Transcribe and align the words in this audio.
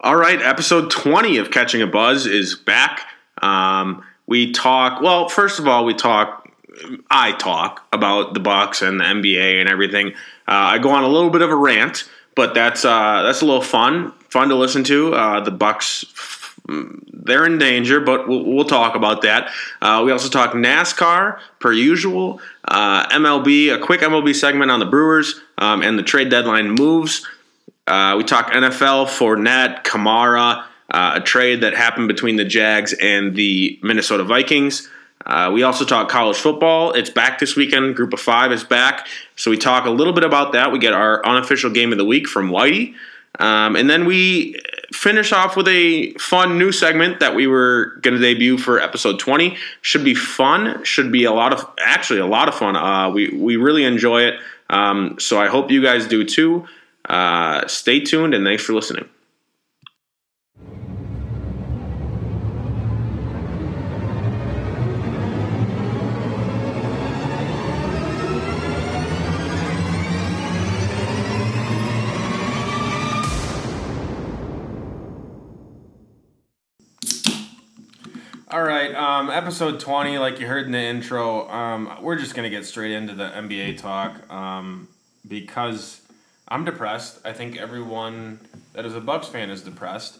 All 0.00 0.14
right, 0.14 0.42
episode 0.42 0.90
20 0.90 1.38
of 1.38 1.50
Catching 1.50 1.80
a 1.80 1.86
Buzz 1.86 2.26
is 2.26 2.54
back. 2.54 3.08
Um, 3.40 4.04
we 4.26 4.52
talk, 4.52 5.00
well, 5.00 5.30
first 5.30 5.58
of 5.58 5.66
all, 5.66 5.86
we 5.86 5.94
talk, 5.94 6.50
I 7.10 7.32
talk 7.32 7.86
about 7.94 8.34
the 8.34 8.40
Bucks 8.40 8.82
and 8.82 9.00
the 9.00 9.04
NBA 9.04 9.58
and 9.58 9.70
everything. 9.70 10.08
Uh, 10.46 10.76
I 10.76 10.78
go 10.78 10.90
on 10.90 11.02
a 11.02 11.08
little 11.08 11.30
bit 11.30 11.40
of 11.40 11.48
a 11.48 11.56
rant, 11.56 12.04
but 12.34 12.52
that's 12.52 12.84
uh, 12.84 13.22
that's 13.22 13.40
a 13.40 13.46
little 13.46 13.62
fun, 13.62 14.12
fun 14.28 14.50
to 14.50 14.54
listen 14.54 14.84
to. 14.84 15.14
Uh, 15.14 15.40
the 15.40 15.50
Bucks, 15.50 16.04
they're 16.66 17.46
in 17.46 17.56
danger, 17.56 17.98
but 17.98 18.28
we'll, 18.28 18.44
we'll 18.44 18.66
talk 18.66 18.96
about 18.96 19.22
that. 19.22 19.50
Uh, 19.80 20.02
we 20.04 20.12
also 20.12 20.28
talk 20.28 20.52
NASCAR 20.52 21.40
per 21.58 21.72
usual, 21.72 22.42
uh, 22.68 23.08
MLB, 23.08 23.74
a 23.74 23.78
quick 23.78 24.02
MLB 24.02 24.34
segment 24.34 24.70
on 24.70 24.78
the 24.78 24.86
Brewers 24.86 25.40
um, 25.56 25.80
and 25.80 25.98
the 25.98 26.02
trade 26.02 26.28
deadline 26.28 26.72
moves. 26.72 27.26
Uh, 27.86 28.14
we 28.16 28.24
talk 28.24 28.50
NFL, 28.50 29.06
Fournette, 29.06 29.84
Kamara, 29.84 30.64
uh, 30.90 31.12
a 31.16 31.20
trade 31.20 31.60
that 31.60 31.74
happened 31.74 32.08
between 32.08 32.36
the 32.36 32.44
Jags 32.44 32.92
and 32.94 33.34
the 33.34 33.78
Minnesota 33.82 34.24
Vikings. 34.24 34.88
Uh, 35.24 35.50
we 35.52 35.62
also 35.64 35.84
talk 35.84 36.08
college 36.08 36.36
football. 36.36 36.92
It's 36.92 37.10
back 37.10 37.38
this 37.38 37.56
weekend. 37.56 37.96
Group 37.96 38.12
of 38.12 38.20
five 38.20 38.52
is 38.52 38.62
back. 38.62 39.08
So 39.34 39.50
we 39.50 39.56
talk 39.56 39.84
a 39.84 39.90
little 39.90 40.12
bit 40.12 40.24
about 40.24 40.52
that. 40.52 40.70
We 40.70 40.78
get 40.78 40.92
our 40.92 41.24
unofficial 41.26 41.70
game 41.70 41.90
of 41.90 41.98
the 41.98 42.04
week 42.04 42.28
from 42.28 42.50
Whitey. 42.50 42.94
Um, 43.38 43.76
and 43.76 43.90
then 43.90 44.06
we 44.06 44.56
finish 44.92 45.32
off 45.32 45.56
with 45.56 45.68
a 45.68 46.12
fun 46.14 46.58
new 46.58 46.70
segment 46.72 47.20
that 47.20 47.34
we 47.34 47.46
were 47.46 47.98
going 48.02 48.14
to 48.14 48.20
debut 48.20 48.56
for 48.56 48.80
episode 48.80 49.18
20. 49.18 49.56
Should 49.82 50.04
be 50.04 50.14
fun. 50.14 50.82
Should 50.84 51.10
be 51.10 51.24
a 51.24 51.32
lot 51.32 51.52
of, 51.52 51.68
actually, 51.84 52.20
a 52.20 52.26
lot 52.26 52.48
of 52.48 52.54
fun. 52.54 52.76
Uh, 52.76 53.10
we, 53.10 53.28
we 53.30 53.56
really 53.56 53.84
enjoy 53.84 54.22
it. 54.22 54.40
Um, 54.70 55.16
so 55.18 55.40
I 55.40 55.48
hope 55.48 55.70
you 55.70 55.82
guys 55.82 56.06
do 56.06 56.24
too. 56.24 56.66
Uh, 57.06 57.66
stay 57.68 58.00
tuned 58.00 58.34
and 58.34 58.44
thanks 58.44 58.64
for 58.64 58.72
listening. 58.72 59.08
All 78.48 78.62
right, 78.62 78.94
um, 78.94 79.28
episode 79.28 79.80
20, 79.80 80.18
like 80.18 80.40
you 80.40 80.46
heard 80.46 80.66
in 80.66 80.72
the 80.72 80.78
intro, 80.78 81.48
um, 81.50 81.98
we're 82.00 82.16
just 82.16 82.34
going 82.34 82.50
to 82.50 82.56
get 82.56 82.64
straight 82.64 82.92
into 82.92 83.14
the 83.14 83.28
NBA 83.28 83.76
talk 83.76 84.30
um, 84.32 84.88
because 85.28 86.00
I'm 86.48 86.64
depressed. 86.64 87.20
I 87.24 87.32
think 87.32 87.56
everyone 87.56 88.40
that 88.72 88.84
is 88.84 88.94
a 88.94 89.00
Bucks 89.00 89.28
fan 89.28 89.50
is 89.50 89.62
depressed. 89.62 90.18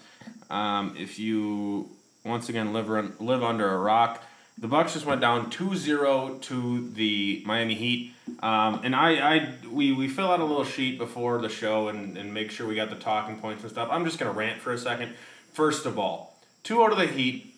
Um, 0.51 0.97
if 0.99 1.19
you, 1.19 1.91
once 2.25 2.49
again, 2.49 2.73
live, 2.73 2.89
live 3.21 3.43
under 3.43 3.69
a 3.69 3.79
rock, 3.79 4.23
the 4.59 4.69
Bucks 4.69 4.95
just 4.95 5.07
went 5.07 5.21
down 5.21 5.51
2-0 5.51 6.41
to 6.43 6.91
the 6.91 7.43
Miami 7.45 7.75
Heat. 7.75 8.15
Um, 8.41 8.81
and 8.83 8.97
I, 8.97 9.37
I 9.37 9.55
we, 9.71 9.93
we 9.93 10.09
fill 10.09 10.31
out 10.31 10.41
a 10.41 10.45
little 10.45 10.65
sheet 10.65 10.99
before 10.99 11.41
the 11.41 11.49
show 11.49 11.89
and, 11.89 12.17
and 12.17 12.33
make 12.33 12.51
sure 12.51 12.67
we 12.67 12.75
got 12.75 12.91
the 12.91 12.97
talking 12.97 13.39
points 13.39 13.63
and 13.63 13.71
stuff. 13.71 13.89
I'm 13.91 14.05
just 14.05 14.19
going 14.19 14.33
to 14.33 14.37
rant 14.37 14.61
for 14.61 14.73
a 14.73 14.79
second. 14.79 15.15
First 15.53 15.87
of 15.87 15.99
all, 15.99 16.39
two 16.63 16.83
out 16.83 16.97
the 16.97 17.07
Heat 17.07 17.55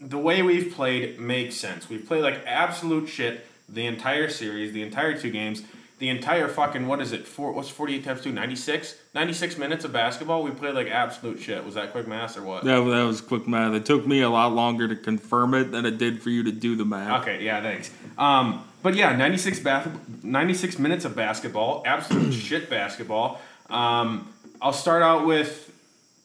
the 0.00 0.18
way 0.18 0.42
we've 0.42 0.72
played 0.74 1.20
makes 1.20 1.56
sense. 1.56 1.88
We've 1.88 2.06
played 2.06 2.22
like 2.22 2.42
absolute 2.46 3.08
shit 3.08 3.46
the 3.68 3.86
entire 3.86 4.28
series, 4.28 4.72
the 4.72 4.82
entire 4.82 5.18
two 5.18 5.30
games, 5.30 5.62
the 6.00 6.08
entire 6.08 6.48
fucking 6.48 6.86
what 6.86 7.00
is 7.00 7.12
it? 7.12 7.28
Four 7.28 7.52
what's 7.52 7.68
48 7.68 8.02
times 8.02 8.22
2? 8.22 8.32
96? 8.32 8.96
96 9.14 9.58
minutes 9.58 9.84
of 9.84 9.92
basketball. 9.92 10.42
We 10.42 10.50
played 10.50 10.74
like 10.74 10.88
absolute 10.88 11.38
shit. 11.40 11.62
Was 11.62 11.74
that 11.74 11.92
quick 11.92 12.08
math 12.08 12.38
or 12.38 12.42
what? 12.42 12.64
That, 12.64 12.80
that 12.80 13.02
was 13.04 13.20
quick 13.20 13.46
math. 13.46 13.74
It 13.74 13.84
took 13.84 14.06
me 14.06 14.22
a 14.22 14.30
lot 14.30 14.52
longer 14.54 14.88
to 14.88 14.96
confirm 14.96 15.52
it 15.52 15.70
than 15.70 15.84
it 15.84 15.98
did 15.98 16.22
for 16.22 16.30
you 16.30 16.42
to 16.44 16.52
do 16.52 16.74
the 16.74 16.86
math. 16.86 17.22
Okay, 17.22 17.44
yeah, 17.44 17.60
thanks. 17.62 17.90
Um, 18.16 18.64
but 18.82 18.94
yeah, 18.94 19.14
96 19.14 19.60
bath- 19.60 20.24
96 20.24 20.78
minutes 20.78 21.04
of 21.04 21.14
basketball, 21.14 21.82
absolute 21.84 22.32
shit 22.46 22.70
basketball. 22.70 23.38
Um, 23.68 24.32
I'll 24.62 24.72
start 24.72 25.02
out 25.02 25.26
with 25.26 25.70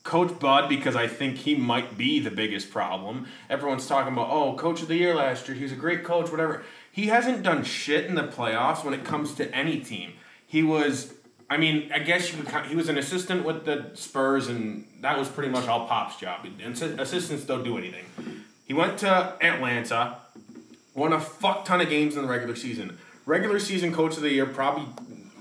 Coach 0.04 0.38
Bud 0.38 0.70
because 0.70 0.96
I 0.96 1.06
think 1.06 1.36
he 1.36 1.54
might 1.54 1.98
be 1.98 2.18
the 2.18 2.30
biggest 2.30 2.70
problem. 2.70 3.26
Everyone's 3.50 3.86
talking 3.86 4.12
about, 4.12 4.30
oh, 4.30 4.54
coach 4.54 4.80
of 4.80 4.88
the 4.88 4.96
year 4.96 5.14
last 5.14 5.48
year. 5.48 5.56
He's 5.56 5.72
a 5.72 5.76
great 5.76 6.02
coach, 6.02 6.30
whatever. 6.30 6.64
He 6.96 7.08
hasn't 7.08 7.42
done 7.42 7.62
shit 7.62 8.06
in 8.06 8.14
the 8.14 8.22
playoffs 8.22 8.82
when 8.82 8.94
it 8.94 9.04
comes 9.04 9.34
to 9.34 9.54
any 9.54 9.80
team. 9.80 10.14
He 10.46 10.62
was, 10.62 11.12
I 11.50 11.58
mean, 11.58 11.92
I 11.92 11.98
guess 11.98 12.32
you 12.32 12.42
could, 12.42 12.64
he 12.64 12.74
was 12.74 12.88
an 12.88 12.96
assistant 12.96 13.44
with 13.44 13.66
the 13.66 13.90
Spurs, 13.92 14.48
and 14.48 14.86
that 15.02 15.18
was 15.18 15.28
pretty 15.28 15.50
much 15.50 15.68
all 15.68 15.86
Pop's 15.86 16.16
job. 16.16 16.46
Assistants 16.64 17.44
don't 17.44 17.64
do 17.64 17.76
anything. 17.76 18.06
He 18.64 18.72
went 18.72 18.96
to 19.00 19.36
Atlanta, 19.42 20.16
won 20.94 21.12
a 21.12 21.20
fuck 21.20 21.66
ton 21.66 21.82
of 21.82 21.90
games 21.90 22.16
in 22.16 22.22
the 22.22 22.28
regular 22.28 22.56
season. 22.56 22.96
Regular 23.26 23.58
season 23.58 23.92
coach 23.92 24.16
of 24.16 24.22
the 24.22 24.30
year, 24.30 24.46
probably 24.46 24.84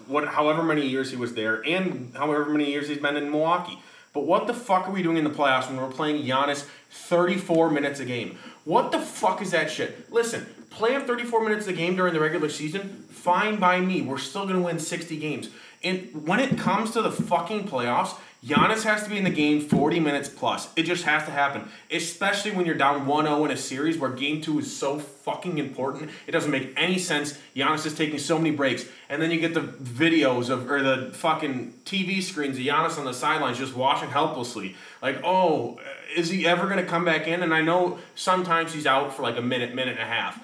what, 0.08 0.28
however 0.28 0.62
many 0.62 0.86
years 0.86 1.12
he 1.12 1.16
was 1.16 1.36
there, 1.36 1.66
and 1.66 2.14
however 2.18 2.50
many 2.50 2.70
years 2.70 2.90
he's 2.90 2.98
been 2.98 3.16
in 3.16 3.32
Milwaukee. 3.32 3.80
But 4.14 4.26
what 4.26 4.48
the 4.48 4.54
fuck 4.54 4.90
are 4.90 4.92
we 4.92 5.02
doing 5.02 5.16
in 5.16 5.24
the 5.24 5.30
playoffs 5.30 5.70
when 5.70 5.78
we're 5.78 5.88
playing 5.88 6.26
Giannis 6.26 6.66
34 6.90 7.70
minutes 7.70 8.02
a 8.02 8.06
game? 8.06 8.40
What 8.66 8.92
the 8.92 9.00
fuck 9.00 9.42
is 9.42 9.52
that 9.52 9.72
shit? 9.72 10.12
Listen, 10.12 10.46
play 10.76 10.92
him 10.92 11.04
34 11.04 11.44
minutes 11.44 11.68
a 11.68 11.74
game 11.74 11.96
during 11.96 12.14
the 12.14 12.20
regular 12.20 12.50
season, 12.50 13.06
fine 13.10 13.58
by 13.58 13.80
me. 13.80 14.02
We're 14.02 14.18
still 14.18 14.44
going 14.44 14.60
to 14.60 14.66
win 14.66 14.80
60 14.80 15.18
games. 15.18 15.50
And 15.84 16.28
when 16.28 16.40
it 16.40 16.58
comes 16.58 16.92
to 16.92 17.02
the 17.02 17.12
fucking 17.12 17.68
playoffs, 17.68 18.18
Giannis 18.46 18.84
has 18.84 19.04
to 19.04 19.10
be 19.10 19.18
in 19.18 19.24
the 19.24 19.32
game 19.32 19.60
40 19.60 20.00
minutes 20.00 20.30
plus. 20.30 20.70
It 20.76 20.84
just 20.84 21.04
has 21.06 21.24
to 21.26 21.32
happen. 21.32 21.68
Especially 21.90 22.52
when 22.52 22.66
you're 22.66 22.76
down 22.76 23.08
1 23.08 23.26
0 23.26 23.46
in 23.46 23.52
a 23.52 23.58
series 23.58 23.98
where 23.98 24.12
game 24.12 24.40
two 24.42 24.60
is 24.60 24.76
so 24.76 25.00
fucking 25.00 25.58
important. 25.58 26.12
It 26.28 26.32
doesn't 26.32 26.52
make 26.52 26.72
any 26.78 27.00
sense. 27.00 27.40
Giannis 27.56 27.88
is 27.88 27.96
taking 27.96 28.20
so 28.20 28.38
many 28.38 28.52
breaks. 28.52 28.86
And 29.10 29.20
then 29.20 29.32
you 29.32 29.40
get 29.40 29.56
the 29.56 29.62
videos 29.62 30.50
of, 30.50 30.70
or 30.70 30.84
the 30.84 31.12
fucking 31.14 31.74
TV 31.86 32.22
screens 32.22 32.58
of 32.58 32.64
Giannis 32.64 33.00
on 33.00 33.06
the 33.06 33.14
sidelines 33.14 33.58
just 33.58 33.76
watching 33.76 34.10
helplessly. 34.10 34.76
Like, 35.02 35.22
oh, 35.24 35.80
is 36.16 36.30
he 36.30 36.46
ever 36.46 36.66
going 36.66 36.78
to 36.78 36.86
come 36.86 37.06
back 37.06 37.28
in? 37.28 37.42
And 37.42 37.54
I 37.54 37.62
know 37.62 37.98
sometimes 38.14 38.74
he's 38.74 38.86
out 38.86 39.16
for 39.16 39.24
like 39.24 39.38
a 39.38 39.42
minute, 39.42 39.74
minute 39.74 39.98
and 40.00 40.04
a 40.04 40.12
half. 40.12 40.40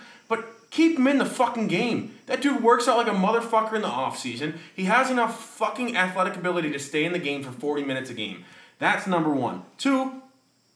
Keep 0.71 0.97
him 0.97 1.07
in 1.07 1.17
the 1.17 1.25
fucking 1.25 1.67
game. 1.67 2.17
That 2.27 2.41
dude 2.41 2.63
works 2.63 2.87
out 2.87 2.97
like 2.97 3.07
a 3.07 3.11
motherfucker 3.11 3.73
in 3.73 3.81
the 3.81 3.89
offseason. 3.89 4.57
He 4.73 4.85
has 4.85 5.11
enough 5.11 5.43
fucking 5.43 5.97
athletic 5.97 6.37
ability 6.37 6.71
to 6.71 6.79
stay 6.79 7.03
in 7.03 7.11
the 7.11 7.19
game 7.19 7.43
for 7.43 7.51
40 7.51 7.83
minutes 7.83 8.09
a 8.09 8.13
game. 8.13 8.45
That's 8.79 9.05
number 9.05 9.29
one. 9.29 9.63
Two, 9.77 10.21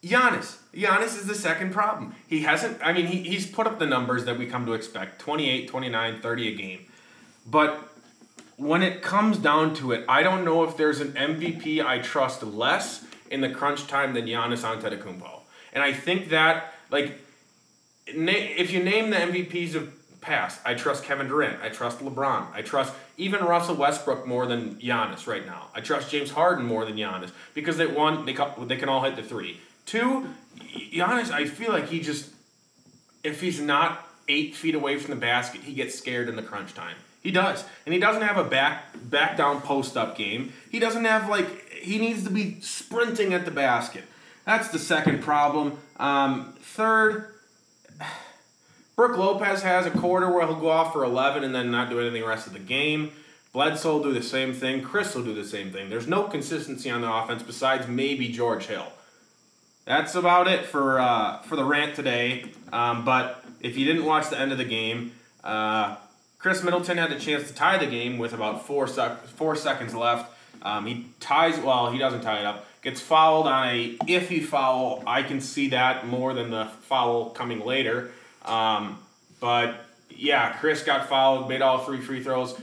Giannis. 0.03 0.57
Giannis 0.73 1.17
is 1.17 1.25
the 1.25 1.33
second 1.33 1.71
problem. 1.71 2.13
He 2.27 2.41
hasn't, 2.41 2.77
I 2.83 2.91
mean, 2.91 3.07
he, 3.07 3.23
he's 3.23 3.47
put 3.47 3.65
up 3.65 3.79
the 3.79 3.87
numbers 3.87 4.25
that 4.25 4.37
we 4.37 4.45
come 4.45 4.65
to 4.65 4.73
expect 4.73 5.19
28, 5.19 5.69
29, 5.69 6.21
30 6.21 6.47
a 6.47 6.55
game. 6.55 6.85
But 7.47 7.89
when 8.57 8.83
it 8.83 9.01
comes 9.01 9.37
down 9.37 9.73
to 9.75 9.93
it, 9.93 10.03
I 10.09 10.23
don't 10.23 10.43
know 10.43 10.63
if 10.65 10.75
there's 10.75 10.99
an 10.99 11.13
MVP 11.13 11.83
I 11.83 11.99
trust 11.99 12.43
less 12.43 13.05
in 13.31 13.41
the 13.41 13.49
crunch 13.49 13.87
time 13.87 14.13
than 14.13 14.25
Giannis 14.25 14.63
Antetokounmpo. 14.63 15.39
And 15.73 15.81
I 15.81 15.93
think 15.93 16.29
that, 16.29 16.73
like, 16.91 17.19
if 18.07 18.71
you 18.71 18.83
name 18.83 19.09
the 19.09 19.17
MVPs 19.17 19.75
of 19.75 19.91
past, 20.21 20.59
I 20.65 20.73
trust 20.73 21.03
Kevin 21.03 21.27
Durant. 21.27 21.61
I 21.61 21.69
trust 21.69 21.99
LeBron. 21.99 22.47
I 22.53 22.61
trust 22.61 22.93
even 23.17 23.43
Russell 23.43 23.75
Westbrook 23.75 24.25
more 24.25 24.45
than 24.47 24.75
Giannis 24.75 25.27
right 25.27 25.45
now. 25.45 25.67
I 25.73 25.81
trust 25.81 26.09
James 26.09 26.31
Harden 26.31 26.65
more 26.65 26.85
than 26.85 26.95
Giannis 26.95 27.31
because 27.53 27.77
they 27.77 27.85
one 27.85 28.25
they 28.25 28.35
they 28.65 28.77
can 28.77 28.89
all 28.89 29.03
hit 29.03 29.15
the 29.15 29.23
three. 29.23 29.59
Two, 29.85 30.27
Giannis, 30.91 31.31
I 31.31 31.45
feel 31.45 31.71
like 31.71 31.89
he 31.89 31.99
just 31.99 32.31
if 33.23 33.41
he's 33.41 33.61
not 33.61 34.07
eight 34.27 34.55
feet 34.55 34.75
away 34.75 34.97
from 34.97 35.11
the 35.11 35.19
basket, 35.19 35.61
he 35.61 35.73
gets 35.73 35.95
scared 35.97 36.27
in 36.27 36.35
the 36.35 36.43
crunch 36.43 36.73
time. 36.73 36.95
He 37.21 37.31
does, 37.31 37.63
and 37.85 37.93
he 37.93 37.99
doesn't 37.99 38.21
have 38.21 38.37
a 38.37 38.43
back 38.43 38.83
back 39.09 39.37
down 39.37 39.61
post 39.61 39.95
up 39.95 40.17
game. 40.17 40.53
He 40.69 40.79
doesn't 40.79 41.05
have 41.05 41.29
like 41.29 41.69
he 41.69 41.99
needs 41.99 42.23
to 42.23 42.29
be 42.29 42.59
sprinting 42.61 43.33
at 43.33 43.45
the 43.45 43.51
basket. 43.51 44.03
That's 44.45 44.69
the 44.69 44.79
second 44.79 45.23
problem. 45.23 45.79
Um, 45.97 46.53
third, 46.61 47.34
Brook 48.95 49.17
Lopez 49.17 49.61
has 49.63 49.85
a 49.85 49.91
quarter 49.91 50.31
where 50.31 50.47
he'll 50.47 50.55
go 50.55 50.69
off 50.69 50.93
for 50.93 51.03
11 51.03 51.43
and 51.43 51.53
then 51.53 51.69
not 51.69 51.89
do 51.89 51.99
anything 51.99 52.21
the 52.21 52.27
rest 52.27 52.47
of 52.47 52.53
the 52.53 52.59
game. 52.59 53.11
Bledsoe 53.51 53.97
will 53.97 54.03
do 54.03 54.13
the 54.13 54.23
same 54.23 54.53
thing. 54.53 54.81
Khris 54.81 55.15
will 55.15 55.23
do 55.23 55.33
the 55.33 55.45
same 55.45 55.71
thing. 55.71 55.89
There's 55.89 56.07
no 56.07 56.23
consistency 56.23 56.89
on 56.89 57.01
the 57.01 57.11
offense 57.11 57.43
besides 57.43 57.87
maybe 57.87 58.29
George 58.29 58.65
Hill. 58.67 58.87
That's 59.85 60.15
about 60.15 60.47
it 60.47 60.65
for 60.65 60.99
uh, 60.99 61.39
for 61.43 61.55
the 61.55 61.63
rant 61.63 61.95
today. 61.95 62.45
Um, 62.73 63.05
but 63.05 63.43
if 63.61 63.77
you 63.77 63.85
didn't 63.85 64.05
watch 64.05 64.29
the 64.29 64.39
end 64.39 64.51
of 64.51 64.57
the 64.57 64.65
game, 64.65 65.11
uh, 65.43 65.95
Khris 66.39 66.63
Middleton 66.63 66.97
had 66.97 67.11
the 67.11 67.19
chance 67.19 67.47
to 67.47 67.53
tie 67.53 67.77
the 67.77 67.85
game 67.85 68.17
with 68.17 68.33
about 68.33 68.65
four 68.65 68.87
sec- 68.87 69.25
four 69.27 69.55
seconds 69.55 69.93
left. 69.93 70.31
Um, 70.61 70.85
he 70.85 71.05
ties 71.19 71.59
well. 71.59 71.91
He 71.91 71.99
doesn't 71.99 72.21
tie 72.21 72.39
it 72.39 72.45
up. 72.45 72.65
Gets 72.81 72.99
fouled 72.99 73.47
on 73.47 73.67
a 73.67 73.97
iffy 74.07 74.43
foul. 74.43 75.03
I 75.05 75.21
can 75.21 75.39
see 75.39 75.69
that 75.69 76.07
more 76.07 76.33
than 76.33 76.49
the 76.49 76.65
foul 76.81 77.29
coming 77.29 77.63
later. 77.63 78.11
Um, 78.45 78.99
but 79.39 79.85
yeah, 80.09 80.53
Khris 80.53 80.83
got 80.83 81.09
fouled, 81.09 81.49
made 81.49 81.61
all 81.61 81.79
three 81.79 81.99
free 81.99 82.23
throws. 82.23 82.59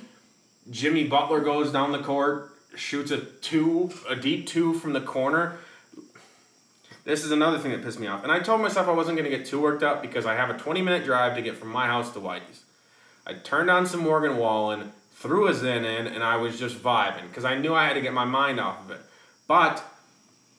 Jimmy 0.71 1.05
Butler 1.05 1.41
goes 1.41 1.73
down 1.73 1.93
the 1.93 1.99
court, 1.99 2.51
shoots 2.77 3.11
a 3.11 3.19
two, 3.19 3.93
a 4.09 4.17
deep 4.17 4.47
two 4.47 4.75
from 4.75 4.93
the 4.93 5.01
corner. 5.01 5.59
This 7.05 7.25
is 7.25 7.33
another 7.33 7.59
thing 7.59 7.73
that 7.73 7.83
pissed 7.83 7.99
me 7.99 8.07
off. 8.07 8.23
And 8.23 8.31
I 8.31 8.39
told 8.39 8.61
myself 8.61 8.87
I 8.87 8.93
wasn't 8.93 9.19
going 9.19 9.29
to 9.29 9.37
get 9.37 9.47
too 9.47 9.61
worked 9.61 9.83
up 9.83 10.03
because 10.03 10.25
I 10.25 10.35
have 10.35 10.51
a 10.51 10.59
20 10.59 10.83
minute 10.83 11.05
drive 11.05 11.35
to 11.35 11.43
get 11.43 11.57
from 11.57 11.69
my 11.69 11.87
house 11.87 12.13
to 12.13 12.21
Whitey's. 12.21 12.63
I 13.27 13.35
turned 13.35 13.71
on 13.71 13.87
some 13.87 14.01
Morgan 14.01 14.37
Wallen, 14.37 14.93
threw 15.15 15.49
a 15.49 15.53
Zyn 15.53 15.85
in, 15.85 16.07
and 16.07 16.23
I 16.23 16.37
was 16.37 16.59
just 16.59 16.77
vibing 16.77 17.29
because 17.29 17.45
I 17.45 17.59
knew 17.59 17.75
I 17.75 17.87
had 17.87 17.95
to 17.95 18.01
get 18.01 18.13
my 18.13 18.25
mind 18.25 18.61
off 18.61 18.85
of 18.85 18.93
it. 18.93 19.01
But 19.49 19.85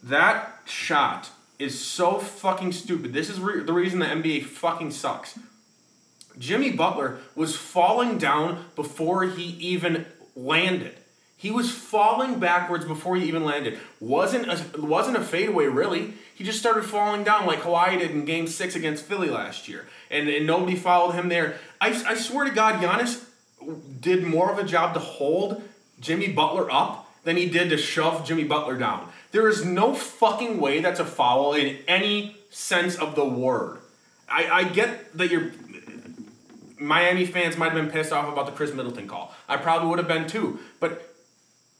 that 0.04 0.60
shot 0.66 1.30
is 1.60 1.80
so 1.80 2.20
fucking 2.20 2.72
stupid. 2.72 3.14
This 3.14 3.30
is 3.30 3.40
re- 3.40 3.64
the 3.64 3.74
reason 3.74 4.00
the 4.00 4.06
NBA 4.06 4.46
fucking 4.46 4.92
sucks. 4.92 5.38
Jimmy 6.38 6.72
Butler 6.72 7.20
was 7.36 7.56
falling 7.56 8.18
down 8.18 8.66
before 8.76 9.24
he 9.24 9.44
even 9.44 10.06
landed. 10.36 10.96
He 11.38 11.52
was 11.52 11.72
falling 11.72 12.40
backwards 12.40 12.86
before 12.86 13.18
he 13.18 13.26
even 13.28 13.44
landed. 13.44 13.78
wasn't 14.00 14.48
a, 14.48 14.82
wasn't 14.82 15.18
a 15.18 15.22
fadeaway 15.22 15.66
really. 15.66 16.14
He 16.34 16.44
just 16.44 16.58
started 16.58 16.86
falling 16.86 17.24
down 17.24 17.46
like 17.46 17.62
Kawhi 17.62 18.00
did 18.00 18.12
in 18.12 18.26
Game 18.26 18.48
Six 18.48 18.76
against 18.76 19.06
Philly 19.06 19.30
last 19.30 19.68
year, 19.68 19.86
and, 20.10 20.30
and 20.30 20.48
nobody 20.48 20.76
followed 20.76 21.12
him 21.12 21.30
there. 21.30 21.58
I, 21.80 21.90
I 22.08 22.16
swear 22.16 22.46
to 22.46 22.52
God, 22.52 22.82
Giannis 22.82 23.26
did 24.00 24.24
more 24.24 24.52
of 24.52 24.58
a 24.58 24.64
job 24.64 24.94
to 24.94 25.00
hold 25.00 25.62
Jimmy 26.00 26.30
Butler 26.30 26.72
up 26.72 27.12
than 27.24 27.38
he 27.38 27.48
did 27.50 27.70
to 27.70 27.78
shove 27.78 28.26
Jimmy 28.26 28.44
Butler 28.44 28.78
down. 28.78 29.10
There 29.34 29.50
is 29.50 29.66
no 29.66 29.94
fucking 29.94 30.62
way 30.62 30.80
that's 30.80 31.02
a 31.02 31.06
foul 31.06 31.54
in 31.54 31.80
any 31.88 32.38
sense 32.52 32.96
of 32.96 33.16
the 33.16 33.26
word. 33.26 33.80
I, 34.30 34.50
I 34.50 34.64
get 34.64 35.18
that 35.18 35.30
you're 35.30 35.52
Miami 36.80 37.26
fans 37.26 37.58
might 37.58 37.72
have 37.72 37.76
been 37.76 37.90
pissed 37.90 38.12
off 38.12 38.32
about 38.32 38.46
the 38.46 38.52
Khris 38.52 38.74
Middleton 38.74 39.08
call. 39.08 39.34
I 39.50 39.58
probably 39.58 39.90
would 39.90 40.00
have 40.00 40.08
been 40.08 40.28
too. 40.28 40.60
But 40.80 41.16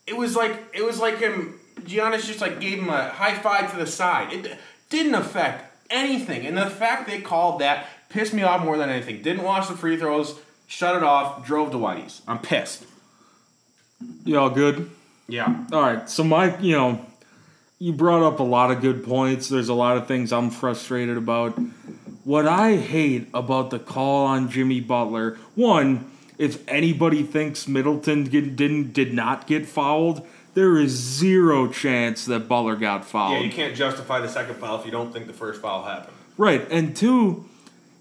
it 0.08 0.18
was 0.18 0.36
like 0.36 0.58
it 0.74 0.84
was 0.84 1.00
like 1.00 1.20
him 1.20 1.60
Giannis 1.82 2.26
just 2.26 2.42
like 2.42 2.60
gave 2.60 2.80
him 2.80 2.90
a 2.90 3.10
high 3.10 3.36
five 3.36 3.72
to 3.72 3.78
the 3.78 3.88
side. 3.88 4.34
It 4.34 4.58
didn't 4.90 5.16
affect 5.16 5.72
anything. 5.90 6.48
And 6.48 6.58
the 6.58 6.70
fact 6.70 7.08
they 7.08 7.22
called 7.22 7.62
that 7.62 7.86
pissed 8.10 8.34
me 8.34 8.44
off 8.44 8.64
more 8.64 8.78
than 8.78 8.90
anything. 8.90 9.22
Didn't 9.22 9.44
watch 9.44 9.68
the 9.68 9.76
free 9.78 9.98
throws, 9.98 10.40
shut 10.68 10.96
it 10.96 11.04
off, 11.04 11.46
drove 11.46 11.72
to 11.72 11.78
Whitey's. 11.78 12.22
I'm 12.28 12.40
pissed. 12.40 12.86
You 14.26 14.40
all 14.40 14.50
good? 14.50 14.90
Yeah. 15.28 15.66
All 15.72 15.82
right. 15.82 16.10
So 16.10 16.24
my, 16.24 16.58
you 16.60 16.74
know, 16.74 17.06
you 17.84 17.92
brought 17.92 18.24
up 18.24 18.40
a 18.40 18.44
lot 18.44 18.72
of 18.72 18.80
good 18.80 19.04
points. 19.04 19.50
There's 19.50 19.68
a 19.68 19.74
lot 19.74 19.98
of 19.98 20.08
things 20.08 20.32
I'm 20.32 20.50
frustrated 20.52 21.18
about. 21.18 21.50
What 22.24 22.48
I 22.48 22.78
hate 22.78 23.28
about 23.34 23.72
the 23.72 23.80
call 23.80 24.26
on 24.26 24.50
Jimmy 24.50 24.80
Butler, 24.80 25.38
one, 25.56 26.10
if 26.38 26.66
anybody 26.66 27.24
thinks 27.24 27.68
Middleton 27.68 28.24
did, 28.24 28.56
didn't 28.56 28.94
did 28.94 29.14
not 29.14 29.48
get 29.48 29.66
fouled, 29.66 30.26
there 30.54 30.78
is 30.78 30.92
zero 30.92 31.68
chance 31.68 32.24
that 32.24 32.48
Butler 32.48 32.78
got 32.78 33.04
fouled. 33.04 33.34
Yeah, 33.34 33.44
you 33.44 33.52
can't 33.52 33.76
justify 33.76 34.22
the 34.22 34.30
second 34.30 34.56
foul 34.56 34.80
if 34.80 34.86
you 34.86 34.92
don't 34.92 35.12
think 35.12 35.28
the 35.28 35.34
first 35.34 35.62
foul 35.62 35.84
happened. 35.84 36.16
Right, 36.38 36.66
and 36.72 36.96
two, 36.96 37.50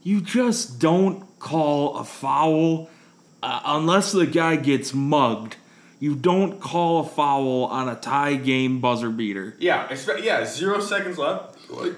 you 0.05 0.21
just 0.21 0.79
don't 0.79 1.25
call 1.41 1.97
a 1.97 2.05
foul 2.05 2.89
uh, 3.43 3.61
unless 3.65 4.13
the 4.13 4.27
guy 4.27 4.55
gets 4.55 4.95
mugged. 4.95 5.57
You 6.03 6.17
don't 6.17 6.59
call 6.59 6.99
a 6.99 7.05
foul 7.05 7.67
on 7.67 7.89
a 7.89 7.95
tie 7.95 8.35
game 8.35 8.81
buzzer 8.81 9.09
beater. 9.09 9.55
Yeah, 9.61 9.87
expe- 9.87 10.25
yeah, 10.25 10.45
zero 10.45 10.81
seconds 10.81 11.17
left. 11.17 11.71
Like, 11.71 11.93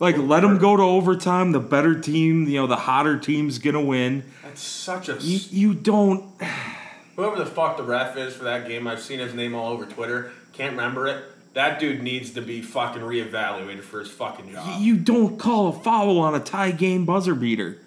Like 0.00 0.16
let 0.18 0.40
them 0.40 0.58
go 0.58 0.76
to 0.76 0.82
overtime. 0.82 1.52
The 1.52 1.60
better 1.60 2.00
team, 2.00 2.48
you 2.48 2.60
know, 2.60 2.66
the 2.66 2.74
hotter 2.74 3.16
team's 3.16 3.60
gonna 3.60 3.80
win. 3.80 4.24
that's 4.42 4.60
such 4.60 5.08
a. 5.08 5.18
You, 5.20 5.38
you 5.50 5.74
don't. 5.74 6.24
Whoever 7.14 7.36
the 7.36 7.46
fuck 7.46 7.76
the 7.76 7.84
ref 7.84 8.16
is 8.16 8.34
for 8.34 8.42
that 8.42 8.66
game, 8.66 8.88
I've 8.88 9.00
seen 9.00 9.20
his 9.20 9.34
name 9.34 9.54
all 9.54 9.72
over 9.72 9.86
Twitter. 9.86 10.32
Can't 10.52 10.72
remember 10.72 11.06
it. 11.06 11.24
That 11.52 11.78
dude 11.78 12.02
needs 12.02 12.32
to 12.32 12.42
be 12.42 12.60
fucking 12.60 13.02
reevaluated 13.02 13.82
for 13.82 14.00
his 14.00 14.10
fucking 14.10 14.50
job. 14.50 14.80
You 14.80 14.96
don't 14.96 15.38
call 15.38 15.68
a 15.68 15.72
foul 15.72 16.18
on 16.18 16.34
a 16.34 16.40
tie 16.40 16.72
game 16.72 17.04
buzzer 17.04 17.36
beater. 17.36 17.78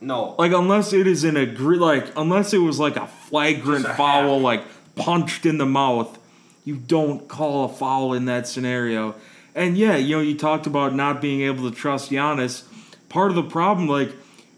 No. 0.00 0.34
Like 0.36 0.50
unless 0.50 0.92
it 0.92 1.06
is 1.06 1.22
an 1.22 1.36
agree, 1.36 1.78
like 1.78 2.08
unless 2.16 2.52
it 2.52 2.58
was 2.58 2.80
like 2.80 2.96
a 2.96 3.06
flagrant 3.06 3.84
a 3.86 3.94
foul, 3.94 4.40
like 4.40 4.64
punched 4.94 5.46
in 5.46 5.58
the 5.58 5.66
mouth, 5.66 6.18
you 6.64 6.76
don't 6.76 7.28
call 7.28 7.64
a 7.64 7.68
foul 7.68 8.12
in 8.12 8.26
that 8.26 8.46
scenario. 8.46 9.14
And 9.54 9.76
yeah, 9.76 9.96
you 9.96 10.16
know, 10.16 10.22
you 10.22 10.36
talked 10.36 10.66
about 10.66 10.94
not 10.94 11.20
being 11.20 11.42
able 11.42 11.70
to 11.70 11.76
trust 11.76 12.10
Giannis. 12.10 12.64
Part 13.08 13.30
of 13.30 13.34
the 13.34 13.42
problem, 13.42 13.88
like, 13.88 14.12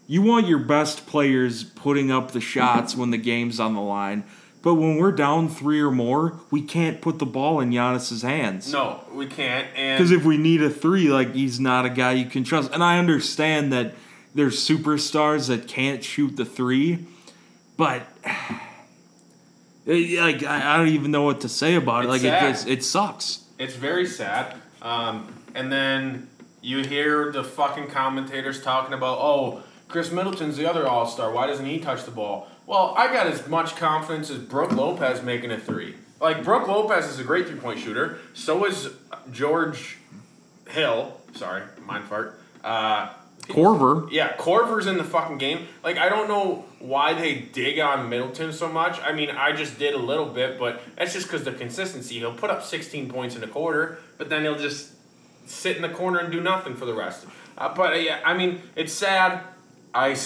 you 0.07 0.21
want 0.21 0.47
your 0.47 0.59
best 0.59 1.07
players 1.07 1.63
putting 1.63 2.11
up 2.11 2.31
the 2.31 2.39
shots 2.39 2.95
when 2.95 3.09
the 3.09 3.17
game's 3.17 3.59
on 3.59 3.73
the 3.73 3.81
line. 3.81 4.23
But 4.61 4.75
when 4.75 4.97
we're 4.97 5.11
down 5.11 5.49
three 5.49 5.79
or 5.79 5.91
more, 5.91 6.39
we 6.49 6.61
can't 6.61 6.99
put 6.99 7.19
the 7.19 7.25
ball 7.25 7.59
in 7.59 7.69
Giannis's 7.69 8.23
hands. 8.23 8.71
No, 8.71 9.03
we 9.11 9.27
can't. 9.27 9.67
Because 9.73 10.11
if 10.11 10.25
we 10.25 10.37
need 10.37 10.63
a 10.63 10.71
three, 10.71 11.09
like 11.09 11.33
he's 11.35 11.59
not 11.59 11.85
a 11.85 11.89
guy 11.89 12.13
you 12.13 12.25
can 12.25 12.43
trust. 12.43 12.71
And 12.71 12.83
I 12.83 12.97
understand 12.97 13.71
that 13.73 13.93
there's 14.33 14.57
superstars 14.57 15.49
that 15.49 15.67
can't 15.67 16.03
shoot 16.03 16.35
the 16.35 16.45
three, 16.45 17.05
but 17.77 18.07
it- 19.85 20.19
like 20.19 20.43
I 20.43 20.73
I 20.73 20.77
don't 20.77 20.87
even 20.89 21.11
know 21.11 21.23
what 21.23 21.41
to 21.41 21.49
say 21.49 21.75
about 21.75 22.03
it. 22.03 22.07
It's 22.07 22.11
Like 22.11 22.21
sad. 22.21 22.43
it 22.43 22.51
just 22.51 22.67
it 22.67 22.83
sucks. 22.83 23.43
it's 23.59 23.75
very 23.75 24.05
sad. 24.05 24.55
Um, 24.81 25.33
and 25.55 25.71
then 25.71 26.27
you 26.61 26.83
hear 26.83 27.31
the 27.31 27.43
fucking 27.43 27.87
commentators 27.87 28.61
talking 28.61 28.93
about, 28.93 29.17
oh, 29.19 29.61
Khris 29.87 30.11
Middleton's 30.11 30.57
the 30.57 30.67
other 30.69 30.87
All 30.87 31.05
Star. 31.05 31.31
Why 31.31 31.47
doesn't 31.47 31.65
he 31.65 31.79
touch 31.79 32.03
the 32.05 32.11
ball? 32.11 32.47
Well, 32.67 32.93
I 32.97 33.07
got 33.13 33.27
as 33.27 33.47
much 33.47 33.75
confidence 33.75 34.29
as 34.31 34.39
Brook 34.39 34.71
Lopez 34.71 35.21
making 35.21 35.51
a 35.51 35.59
three. 35.59 35.95
Like 36.19 36.43
Brook 36.43 36.67
Lopez 36.67 37.05
is 37.07 37.19
a 37.19 37.23
great 37.23 37.47
three 37.47 37.59
point 37.59 37.79
shooter. 37.79 38.17
So 38.33 38.65
is 38.65 38.89
George 39.31 39.97
Hill. 40.69 41.15
Sorry, 41.35 41.61
mind 41.85 42.05
fart. 42.05 42.39
Uh, 42.63 43.09
Korver, 43.47 44.11
yeah, 44.11 44.35
Korver's 44.37 44.87
in 44.87 44.97
the 44.97 45.03
fucking 45.03 45.37
game. 45.37 45.67
Like, 45.83 45.97
I 45.97 46.09
don't 46.09 46.27
know 46.27 46.65
why 46.79 47.13
they 47.13 47.35
dig 47.35 47.79
on 47.79 48.09
Middleton 48.09 48.51
so 48.53 48.67
much. 48.67 48.99
I 49.01 49.11
mean, 49.11 49.29
I 49.29 49.51
just 49.51 49.77
did 49.79 49.93
a 49.93 49.99
little 49.99 50.25
bit, 50.25 50.59
but 50.59 50.81
that's 50.97 51.13
just 51.13 51.27
because 51.27 51.43
the 51.43 51.51
consistency. 51.51 52.15
He'll 52.19 52.33
put 52.33 52.49
up 52.49 52.63
16 52.63 53.09
points 53.09 53.35
in 53.35 53.43
a 53.43 53.47
quarter, 53.47 53.99
but 54.17 54.29
then 54.29 54.43
he'll 54.43 54.57
just 54.57 54.91
sit 55.45 55.75
in 55.75 55.81
the 55.81 55.89
corner 55.89 56.19
and 56.19 56.31
do 56.31 56.41
nothing 56.41 56.75
for 56.75 56.85
the 56.85 56.93
rest. 56.93 57.25
Uh, 57.57 57.73
but 57.73 57.93
uh, 57.93 57.97
yeah, 57.97 58.19
I 58.25 58.33
mean, 58.33 58.61
it's 58.75 58.93
sad. 58.93 59.41
I, 59.93 60.17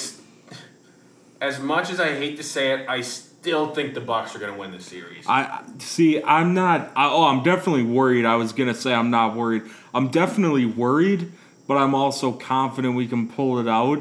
as 1.41 1.59
much 1.59 1.89
as 1.89 1.99
I 1.99 2.15
hate 2.15 2.37
to 2.37 2.43
say 2.43 2.73
it, 2.73 2.89
I 2.89 3.01
still 3.01 3.73
think 3.73 3.93
the 3.93 4.01
Bucks 4.01 4.35
are 4.35 4.39
going 4.39 4.51
to 4.51 4.59
win 4.59 4.71
this 4.71 4.85
series. 4.85 5.25
I 5.27 5.63
see. 5.77 6.21
I'm 6.21 6.53
not. 6.53 6.91
I, 6.95 7.09
oh, 7.09 7.25
I'm 7.25 7.43
definitely 7.43 7.83
worried. 7.83 8.25
I 8.25 8.35
was 8.35 8.51
gonna 8.51 8.73
say 8.73 8.93
I'm 8.93 9.11
not 9.11 9.35
worried. 9.35 9.63
I'm 9.93 10.09
definitely 10.09 10.65
worried, 10.65 11.31
but 11.69 11.77
I'm 11.77 11.93
also 11.93 12.31
confident 12.31 12.95
we 12.95 13.07
can 13.07 13.29
pull 13.29 13.59
it 13.59 13.67
out. 13.67 13.99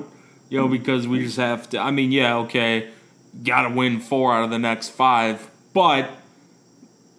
You 0.48 0.58
know, 0.58 0.68
because 0.68 1.06
we 1.06 1.22
just 1.22 1.36
have 1.36 1.68
to. 1.70 1.78
I 1.78 1.90
mean, 1.90 2.10
yeah, 2.10 2.36
okay, 2.38 2.88
got 3.44 3.68
to 3.68 3.74
win 3.74 4.00
four 4.00 4.32
out 4.34 4.42
of 4.44 4.48
the 4.50 4.58
next 4.58 4.88
five, 4.88 5.50
but 5.74 6.08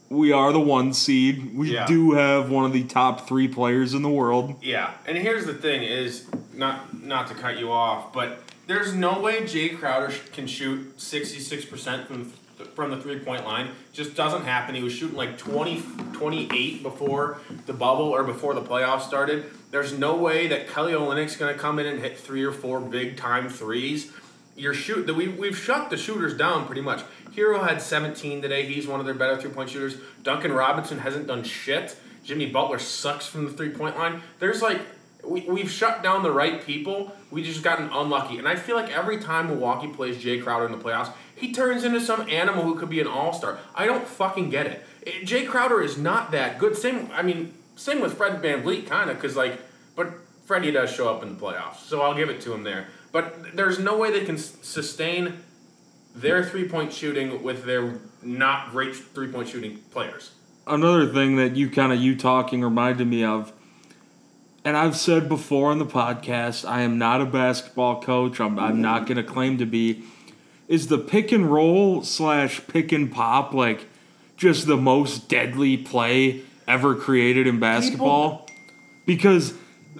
we 0.10 0.32
are 0.32 0.52
the 0.52 0.60
one 0.60 0.92
seed. 0.94 1.56
We 1.56 1.74
Yeah. 1.76 1.86
do 1.86 2.14
have 2.14 2.50
one 2.50 2.66
of 2.66 2.74
the 2.74 2.84
top 2.86 3.28
three 3.28 3.48
players 3.48 3.94
in 3.94 4.02
the 4.02 4.10
world. 4.10 4.56
Yeah, 4.64 4.90
and 5.06 5.16
here's 5.16 5.46
the 5.46 5.54
thing: 5.54 5.84
is 5.84 6.26
not 6.56 7.04
not 7.04 7.28
to 7.28 7.36
cut 7.36 7.60
you 7.60 7.72
off, 7.72 8.12
but 8.12 8.42
there's 8.66 8.96
no 8.96 9.20
way 9.20 9.46
Jay 9.46 9.70
Crowder 9.70 10.12
can 10.34 10.48
shoot 10.48 11.00
66 11.00 11.66
percent 11.66 12.08
from 12.08 12.24
th- 12.26 12.36
from 12.76 12.92
the 12.92 12.98
three 12.98 13.20
point 13.20 13.46
line. 13.46 13.70
Just 13.94 14.16
doesn't 14.16 14.44
happen. 14.44 14.76
He 14.76 14.84
was 14.84 14.94
shooting 14.94 15.18
like 15.18 15.38
20, 15.38 15.82
28 16.14 16.84
before 16.84 17.40
the 17.66 17.74
bubble 17.74 18.10
or 18.10 18.24
before 18.24 18.54
the 18.54 18.62
playoffs 18.62 19.02
started. 19.02 19.46
There's 19.72 19.98
no 19.98 20.16
way 20.16 20.48
that 20.48 20.68
Kelly 20.68 20.94
Olynyk's 20.94 21.36
going 21.36 21.54
to 21.54 21.60
come 21.60 21.80
in 21.80 21.86
and 21.86 22.00
hit 22.00 22.18
three 22.18 22.44
or 22.44 22.52
four 22.52 22.80
big 22.80 23.18
time 23.18 23.50
threes. 23.50 24.12
You're 24.56 24.74
shoot 24.74 25.08
that 25.08 25.14
we 25.14 25.28
we've 25.28 25.58
shut 25.58 25.90
the 25.90 25.98
shooters 25.98 26.36
down 26.36 26.66
pretty 26.66 26.82
much. 26.82 27.04
Herro 27.34 27.66
had 27.66 27.82
17 27.82 28.42
today. 28.42 28.66
He's 28.66 28.88
one 28.88 29.00
of 29.00 29.06
their 29.06 29.16
better 29.16 29.38
three 29.38 29.52
point 29.52 29.70
shooters. 29.70 29.98
Duncan 30.24 30.52
Robinson 30.52 31.00
hasn't 31.00 31.28
done 31.28 31.44
shit. 31.44 31.96
Jimmy 32.26 32.48
Butler 32.48 32.80
sucks 32.80 33.26
from 33.26 33.46
the 33.46 33.52
three 33.52 33.70
point 33.70 33.98
line. 33.98 34.22
There's 34.40 34.62
like 34.62 34.82
we, 35.24 35.42
we've 35.42 35.70
shut 35.70 36.02
down 36.02 36.24
the 36.24 36.32
right 36.32 36.64
people. 36.66 37.12
We 37.32 37.44
just 37.44 37.64
gotten 37.64 37.90
unlucky. 37.92 38.38
And 38.38 38.48
I 38.48 38.56
feel 38.56 38.76
like 38.76 38.96
every 38.96 39.18
time 39.18 39.48
Milwaukee 39.48 39.88
plays 39.88 40.22
Jay 40.22 40.40
Crowder 40.40 40.66
in 40.66 40.72
the 40.72 40.78
playoffs, 40.78 41.12
he 41.36 41.54
turns 41.54 41.84
into 41.84 42.02
some 42.02 42.28
animal 42.30 42.64
who 42.64 42.76
could 42.76 42.90
be 42.90 43.00
an 43.00 43.08
all 43.08 43.34
star. 43.34 43.60
I 43.76 43.86
don't 43.86 44.08
fucking 44.08 44.50
get 44.50 44.68
it. 44.68 44.84
Eh, 45.06 45.24
Jay 45.24 45.46
Crowder 45.46 45.82
is 45.82 45.98
not 45.98 46.32
that 46.32 46.60
good. 46.60 46.76
Same, 46.76 47.10
I 47.14 47.22
mean, 47.22 47.54
same 47.76 48.02
with 48.02 48.16
Fred 48.16 48.42
VanVleet, 48.42 48.88
kind 48.88 49.10
of, 49.10 49.18
because 49.18 49.36
like, 49.36 49.60
but 49.96 50.14
Freddie 50.46 50.72
does 50.72 50.92
show 50.92 51.14
up 51.14 51.22
in 51.24 51.30
the 51.30 51.40
playoffs, 51.40 51.78
so 51.78 52.02
I'll 52.02 52.16
give 52.16 52.30
it 52.30 52.42
to 52.42 52.54
him 52.54 52.64
there. 52.64 52.88
But 53.12 53.56
there's 53.56 53.80
no 53.80 53.98
way 53.98 54.12
they 54.12 54.26
can 54.26 54.38
sustain 54.38 55.40
their 56.16 56.44
three 56.44 56.68
point 56.68 56.92
shooting 56.92 57.44
with 57.44 57.66
their 57.66 58.00
not 58.22 58.72
great 58.72 58.96
three 58.96 59.32
point 59.32 59.48
shooting 59.48 59.78
players. 59.92 60.32
another 60.68 61.08
thing 61.08 61.36
that 61.38 61.56
you 61.56 61.70
kind 61.70 61.94
of 61.94 62.00
you 62.00 62.16
talking 62.16 62.64
reminded 62.64 63.08
me 63.08 63.24
of 63.24 63.54
and 64.64 64.78
i've 64.78 64.96
said 64.96 65.30
before 65.30 65.72
on 65.72 65.80
the 65.80 65.86
podcast 65.86 66.68
i 66.68 66.82
am 66.82 66.98
not 66.98 67.22
a 67.22 67.26
basketball 67.26 68.02
coach 68.02 68.40
i'm, 68.40 68.60
I'm 68.60 68.78
mm. 68.78 68.80
not 68.80 69.06
going 69.06 69.18
to 69.18 69.24
claim 69.24 69.58
to 69.58 69.66
be 69.66 70.04
is 70.68 70.88
the 70.88 70.98
pick 70.98 71.32
and 71.32 71.52
roll 71.52 72.04
slash 72.04 72.62
pick 72.68 72.92
and 72.92 73.12
pop 73.12 73.54
like 73.54 73.88
just 74.38 74.68
the 74.68 74.78
most 74.78 75.28
deadly 75.28 75.78
play 75.78 76.42
ever 76.68 76.96
created 76.96 77.48
in 77.48 77.60
basketball 77.60 78.48
because 79.06 79.54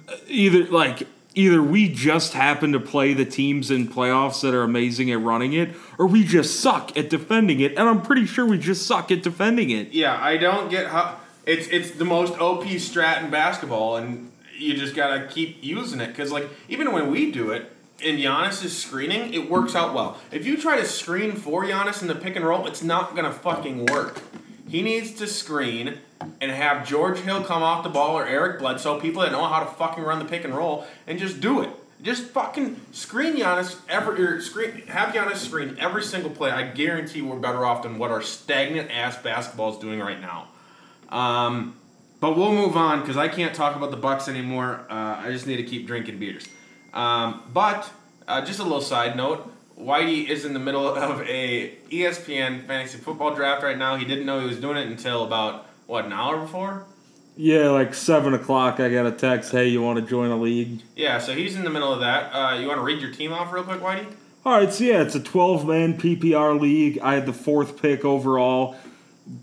uh, 0.08 0.16
either 0.28 0.64
like 0.66 1.06
either 1.34 1.62
we 1.62 1.88
just 1.88 2.32
happen 2.32 2.72
to 2.72 2.80
play 2.80 3.12
the 3.14 3.24
teams 3.24 3.70
in 3.70 3.88
playoffs 3.88 4.42
that 4.42 4.54
are 4.54 4.62
amazing 4.62 5.10
at 5.10 5.20
running 5.20 5.52
it, 5.52 5.74
or 5.98 6.06
we 6.06 6.24
just 6.24 6.60
suck 6.60 6.96
at 6.96 7.10
defending 7.10 7.60
it. 7.60 7.72
And 7.72 7.88
I'm 7.88 8.02
pretty 8.02 8.26
sure 8.26 8.46
we 8.46 8.58
just 8.58 8.86
suck 8.86 9.10
at 9.10 9.22
defending 9.22 9.70
it. 9.70 9.92
Yeah, 9.92 10.18
I 10.20 10.36
don't 10.36 10.70
get 10.70 10.86
how 10.88 11.18
it's 11.46 11.66
it's 11.68 11.92
the 11.92 12.04
most 12.04 12.38
OP 12.38 12.64
strat 12.64 13.24
in 13.24 13.30
basketball, 13.30 13.96
and 13.96 14.29
you 14.60 14.74
just 14.74 14.94
gotta 14.94 15.26
keep 15.26 15.62
using 15.62 16.00
it 16.00 16.08
because 16.08 16.30
like 16.30 16.48
even 16.68 16.92
when 16.92 17.10
we 17.10 17.30
do 17.30 17.50
it. 17.50 17.72
In 18.02 18.16
Giannis's 18.16 18.74
screening, 18.74 19.34
it 19.34 19.50
works 19.50 19.74
out 19.74 19.92
well. 19.92 20.16
If 20.32 20.46
you 20.46 20.56
try 20.56 20.78
to 20.78 20.86
screen 20.86 21.32
for 21.32 21.66
Giannis 21.66 22.00
in 22.00 22.08
the 22.08 22.14
pick 22.14 22.34
and 22.34 22.46
roll, 22.46 22.66
it's 22.66 22.82
not 22.82 23.14
gonna 23.14 23.30
fucking 23.30 23.84
work. 23.84 24.22
He 24.66 24.80
needs 24.80 25.12
to 25.16 25.26
screen 25.26 25.98
and 26.40 26.50
have 26.50 26.86
George 26.88 27.18
Hill 27.18 27.44
come 27.44 27.62
off 27.62 27.82
the 27.82 27.90
ball 27.90 28.16
or 28.16 28.26
Eric 28.26 28.60
Bledsoe, 28.60 29.00
people 29.00 29.20
that 29.20 29.32
know 29.32 29.44
how 29.44 29.60
to 29.60 29.66
fucking 29.66 30.02
run 30.02 30.18
the 30.18 30.24
pick 30.24 30.44
and 30.44 30.54
roll, 30.54 30.86
and 31.06 31.18
just 31.18 31.40
do 31.40 31.60
it. 31.60 31.70
Just 32.02 32.24
fucking 32.28 32.80
screen 32.92 33.36
Giannis 33.36 33.76
every 33.88 34.24
or 34.24 34.40
screen 34.40 34.86
have 34.86 35.12
Giannis 35.12 35.36
screen 35.36 35.76
every 35.78 36.02
single 36.02 36.30
play. 36.30 36.50
I 36.50 36.70
guarantee 36.70 37.20
we're 37.20 37.38
better 37.38 37.66
off 37.66 37.82
than 37.82 37.98
what 37.98 38.10
our 38.10 38.22
stagnant 38.22 38.90
ass 38.90 39.18
basketball 39.18 39.72
is 39.72 39.78
doing 39.78 40.00
right 40.00 40.20
now. 40.20 40.48
Um, 41.10 41.76
but 42.20 42.36
we'll 42.36 42.52
move 42.52 42.76
on 42.76 43.00
because 43.00 43.16
I 43.16 43.28
can't 43.28 43.54
talk 43.54 43.76
about 43.76 43.90
the 43.90 43.96
Bucks 43.96 44.28
anymore. 44.28 44.84
Uh, 44.88 45.16
I 45.18 45.30
just 45.30 45.46
need 45.46 45.56
to 45.56 45.64
keep 45.64 45.86
drinking 45.86 46.18
beers. 46.18 46.46
Um, 46.92 47.42
but 47.52 47.90
uh, 48.28 48.44
just 48.44 48.60
a 48.60 48.62
little 48.62 48.80
side 48.80 49.16
note: 49.16 49.50
Whitey 49.78 50.28
is 50.28 50.44
in 50.44 50.52
the 50.52 50.58
middle 50.58 50.86
of 50.94 51.22
a 51.22 51.74
ESPN 51.90 52.66
fantasy 52.66 52.98
football 52.98 53.34
draft 53.34 53.62
right 53.62 53.78
now. 53.78 53.96
He 53.96 54.04
didn't 54.04 54.26
know 54.26 54.40
he 54.40 54.46
was 54.46 54.60
doing 54.60 54.76
it 54.76 54.86
until 54.86 55.24
about 55.24 55.66
what 55.86 56.04
an 56.04 56.12
hour 56.12 56.38
before. 56.38 56.84
Yeah, 57.36 57.70
like 57.70 57.94
seven 57.94 58.34
o'clock. 58.34 58.80
I 58.80 58.90
got 58.90 59.06
a 59.06 59.12
text. 59.12 59.52
Hey, 59.52 59.68
you 59.68 59.80
want 59.80 59.98
to 59.98 60.04
join 60.04 60.30
a 60.30 60.36
league? 60.36 60.82
Yeah, 60.94 61.18
so 61.18 61.32
he's 61.32 61.56
in 61.56 61.64
the 61.64 61.70
middle 61.70 61.92
of 61.92 62.00
that. 62.00 62.30
Uh, 62.34 62.58
you 62.58 62.66
want 62.68 62.78
to 62.78 62.84
read 62.84 63.00
your 63.00 63.12
team 63.12 63.32
off 63.32 63.52
real 63.52 63.64
quick, 63.64 63.80
Whitey? 63.80 64.06
All 64.44 64.58
right, 64.58 64.72
so 64.72 64.84
yeah, 64.84 65.02
it's 65.02 65.14
a 65.14 65.20
12 65.20 65.66
man 65.66 65.98
PPR 65.98 66.58
league. 66.58 66.98
I 67.00 67.14
had 67.14 67.26
the 67.26 67.32
fourth 67.32 67.80
pick 67.80 68.04
overall. 68.04 68.76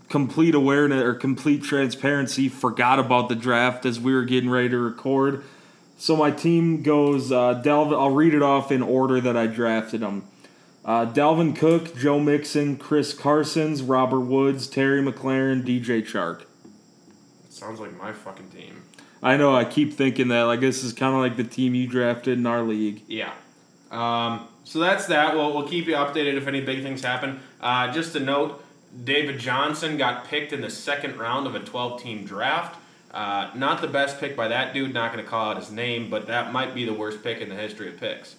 Complete 0.08 0.54
awareness 0.54 1.02
or 1.02 1.14
complete 1.14 1.62
transparency. 1.62 2.48
Forgot 2.48 2.98
about 2.98 3.28
the 3.28 3.34
draft 3.34 3.86
as 3.86 4.00
we 4.00 4.14
were 4.14 4.24
getting 4.24 4.50
ready 4.50 4.68
to 4.70 4.78
record. 4.78 5.44
So 5.96 6.16
my 6.16 6.30
team 6.30 6.82
goes 6.82 7.32
uh, 7.32 7.60
Dalvin. 7.62 7.98
I'll 7.98 8.10
read 8.10 8.34
it 8.34 8.42
off 8.42 8.70
in 8.70 8.82
order 8.82 9.20
that 9.20 9.36
I 9.36 9.46
drafted 9.46 10.00
them. 10.00 10.26
Uh, 10.84 11.04
Dalvin 11.04 11.54
Cook, 11.54 11.96
Joe 11.96 12.18
Mixon, 12.18 12.76
Chris 12.76 13.12
Carsons, 13.12 13.86
Robert 13.86 14.20
Woods, 14.20 14.66
Terry 14.68 15.02
McLaurin, 15.02 15.62
DJ 15.62 16.02
Chark. 16.02 16.44
Sounds 17.50 17.80
like 17.80 17.96
my 17.98 18.12
fucking 18.12 18.48
team. 18.50 18.84
I 19.22 19.36
know. 19.36 19.54
I 19.54 19.64
keep 19.64 19.94
thinking 19.94 20.28
that. 20.28 20.42
Like 20.42 20.60
this 20.60 20.84
is 20.84 20.92
kind 20.92 21.14
of 21.14 21.20
like 21.20 21.36
the 21.36 21.44
team 21.44 21.74
you 21.74 21.86
drafted 21.88 22.38
in 22.38 22.46
our 22.46 22.62
league. 22.62 23.02
Yeah. 23.08 23.32
Um, 23.90 24.46
so 24.64 24.78
that's 24.78 25.06
that. 25.06 25.34
We'll, 25.34 25.52
we'll 25.52 25.68
keep 25.68 25.86
you 25.86 25.94
updated 25.94 26.34
if 26.34 26.46
any 26.46 26.60
big 26.60 26.82
things 26.82 27.02
happen. 27.02 27.40
Uh, 27.60 27.92
just 27.92 28.14
a 28.14 28.20
note 28.20 28.62
David 29.02 29.38
Johnson 29.38 29.96
got 29.96 30.26
picked 30.26 30.52
in 30.52 30.60
the 30.60 30.70
second 30.70 31.18
round 31.18 31.46
of 31.46 31.54
a 31.54 31.60
12 31.60 32.02
team 32.02 32.24
draft. 32.24 32.78
Uh, 33.10 33.50
not 33.54 33.80
the 33.80 33.88
best 33.88 34.20
pick 34.20 34.36
by 34.36 34.48
that 34.48 34.74
dude, 34.74 34.92
not 34.92 35.12
going 35.12 35.24
to 35.24 35.28
call 35.28 35.50
out 35.50 35.56
his 35.56 35.70
name, 35.70 36.10
but 36.10 36.26
that 36.26 36.52
might 36.52 36.74
be 36.74 36.84
the 36.84 36.92
worst 36.92 37.22
pick 37.22 37.40
in 37.40 37.48
the 37.48 37.54
history 37.54 37.88
of 37.88 37.98
picks. 37.98 38.36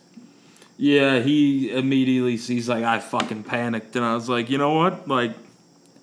Yeah, 0.78 1.20
he 1.20 1.72
immediately 1.72 2.38
sees 2.38 2.70
like 2.70 2.84
I 2.84 3.00
fucking 3.00 3.44
panicked, 3.44 3.96
and 3.96 4.06
I 4.06 4.14
was 4.14 4.30
like, 4.30 4.50
you 4.50 4.58
know 4.58 4.76
what, 4.76 5.08
like, 5.08 5.34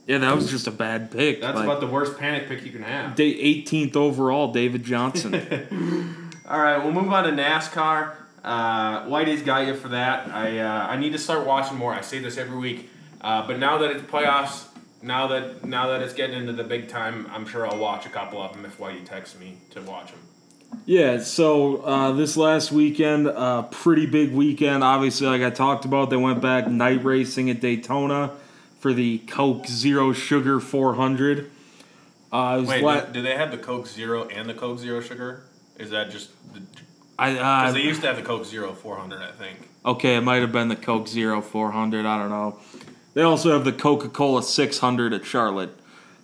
yeah, 0.06 0.18
that 0.18 0.34
was 0.34 0.50
just 0.50 0.66
a 0.66 0.70
bad 0.70 1.10
pick. 1.10 1.40
That's 1.40 1.56
like, 1.56 1.64
about 1.64 1.80
the 1.80 1.86
worst 1.86 2.18
panic 2.18 2.48
pick 2.48 2.64
you 2.64 2.72
can 2.72 2.82
have. 2.82 3.14
day 3.14 3.32
18th 3.32 3.96
overall, 3.96 4.52
David 4.52 4.84
Johnson. 4.84 5.34
All 6.48 6.60
right, 6.60 6.76
we'll 6.76 6.92
move 6.92 7.12
on 7.12 7.24
to 7.24 7.30
NASCAR. 7.30 8.16
Uh, 8.44 9.06
Whitey's 9.06 9.42
got 9.42 9.66
you 9.66 9.74
for 9.74 9.88
that. 9.88 10.28
I 10.28 10.58
uh, 10.58 10.86
I 10.86 10.96
need 10.96 11.12
to 11.12 11.18
start 11.18 11.44
watching 11.46 11.76
more. 11.76 11.92
I 11.92 12.02
say 12.02 12.20
this 12.20 12.36
every 12.36 12.56
week, 12.56 12.88
uh, 13.26 13.44
but 13.44 13.58
now 13.58 13.78
that 13.78 13.90
it's 13.90 14.02
playoffs, 14.02 14.66
now 15.02 15.26
that 15.26 15.64
now 15.64 15.88
that 15.88 16.00
it's 16.00 16.14
getting 16.14 16.38
into 16.38 16.52
the 16.52 16.62
big 16.62 16.88
time, 16.88 17.26
I'm 17.32 17.44
sure 17.44 17.66
I'll 17.66 17.78
watch 17.78 18.06
a 18.06 18.08
couple 18.08 18.40
of 18.40 18.52
them 18.52 18.64
if 18.64 18.78
Whitey 18.78 19.04
texts 19.04 19.36
me 19.38 19.58
to 19.70 19.82
watch 19.82 20.12
them. 20.12 20.20
yeah, 20.86 21.18
so 21.18 21.78
uh, 21.78 22.12
this 22.12 22.36
last 22.36 22.70
weekend, 22.70 23.26
uh, 23.26 23.62
pretty 23.62 24.06
big 24.06 24.32
weekend. 24.32 24.84
Obviously, 24.84 25.26
like 25.26 25.42
I 25.42 25.50
talked 25.50 25.84
about, 25.84 26.08
they 26.08 26.16
went 26.16 26.40
back 26.40 26.68
night 26.68 27.02
racing 27.02 27.50
at 27.50 27.60
Daytona 27.60 28.32
for 28.78 28.92
the 28.92 29.18
Coke 29.18 29.66
Zero 29.66 30.12
Sugar 30.12 30.60
400. 30.60 31.50
Uh, 32.30 32.64
Wait, 32.66 32.82
la- 32.82 33.00
do, 33.00 33.14
do 33.14 33.22
they 33.22 33.36
have 33.36 33.50
the 33.50 33.58
Coke 33.58 33.88
Zero 33.88 34.28
and 34.28 34.48
the 34.48 34.54
Coke 34.54 34.78
Zero 34.78 35.00
Sugar? 35.00 35.42
Is 35.78 35.90
that 35.90 36.10
just 36.10 36.30
I, 37.18 37.32
because 37.32 37.70
uh, 37.70 37.72
they 37.72 37.82
used 37.82 38.02
to 38.02 38.06
have 38.06 38.16
the 38.16 38.22
Coke 38.22 38.44
Zero 38.44 38.72
400? 38.72 39.20
I 39.20 39.32
think. 39.32 39.68
Okay, 39.84 40.16
it 40.16 40.20
might 40.20 40.42
have 40.42 40.52
been 40.52 40.68
the 40.68 40.76
Coke 40.76 41.08
Zero 41.08 41.40
400. 41.40 42.04
I 42.04 42.18
don't 42.18 42.30
know. 42.30 42.58
They 43.16 43.22
also 43.22 43.50
have 43.52 43.64
the 43.64 43.72
Coca 43.72 44.10
Cola 44.10 44.42
600 44.42 45.14
at 45.14 45.24
Charlotte. 45.24 45.70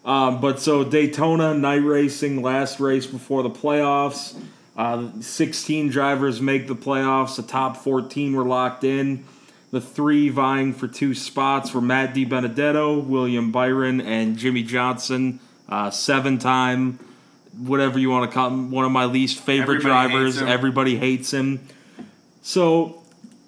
Um, 0.05 0.43
but 0.43 0.61
so 0.61 0.85
Daytona 0.85 1.55
night 1.55 1.77
racing, 1.77 2.43
last 2.43 2.81
race 2.81 3.07
before 3.07 3.43
the 3.43 3.49
playoffs. 3.49 4.39
Uh, 4.77 5.09
16 5.19 5.89
drivers 5.89 6.43
make 6.43 6.69
the 6.69 6.77
playoffs. 6.77 7.37
The 7.37 7.45
top 7.45 7.79
14 7.79 8.35
were 8.37 8.45
locked 8.45 8.85
in. 8.85 9.25
The 9.71 9.81
three 9.81 10.29
vying 10.29 10.75
for 10.75 10.87
two 10.87 11.15
spots 11.15 11.73
were 11.73 11.81
Matt 11.81 12.15
DiBenedetto, 12.15 13.07
William 13.07 13.51
Byron, 13.53 14.03
and 14.03 14.37
Jimmie 14.37 14.63
Johnson. 14.63 15.41
Uh, 15.71 15.91
seven 15.91 16.37
time, 16.37 16.99
whatever 17.57 17.99
you 17.99 18.11
want 18.11 18.31
to 18.31 18.35
call 18.35 18.49
him, 18.49 18.71
one 18.71 18.85
of 18.85 18.93
my 18.93 19.07
least 19.07 19.39
favorite 19.41 19.77
Everybody 19.77 20.11
drivers. 20.11 20.43
him. 20.43 20.49
Everybody 20.49 20.99
hates 20.99 21.33
him. 21.33 21.67
So 22.43 23.02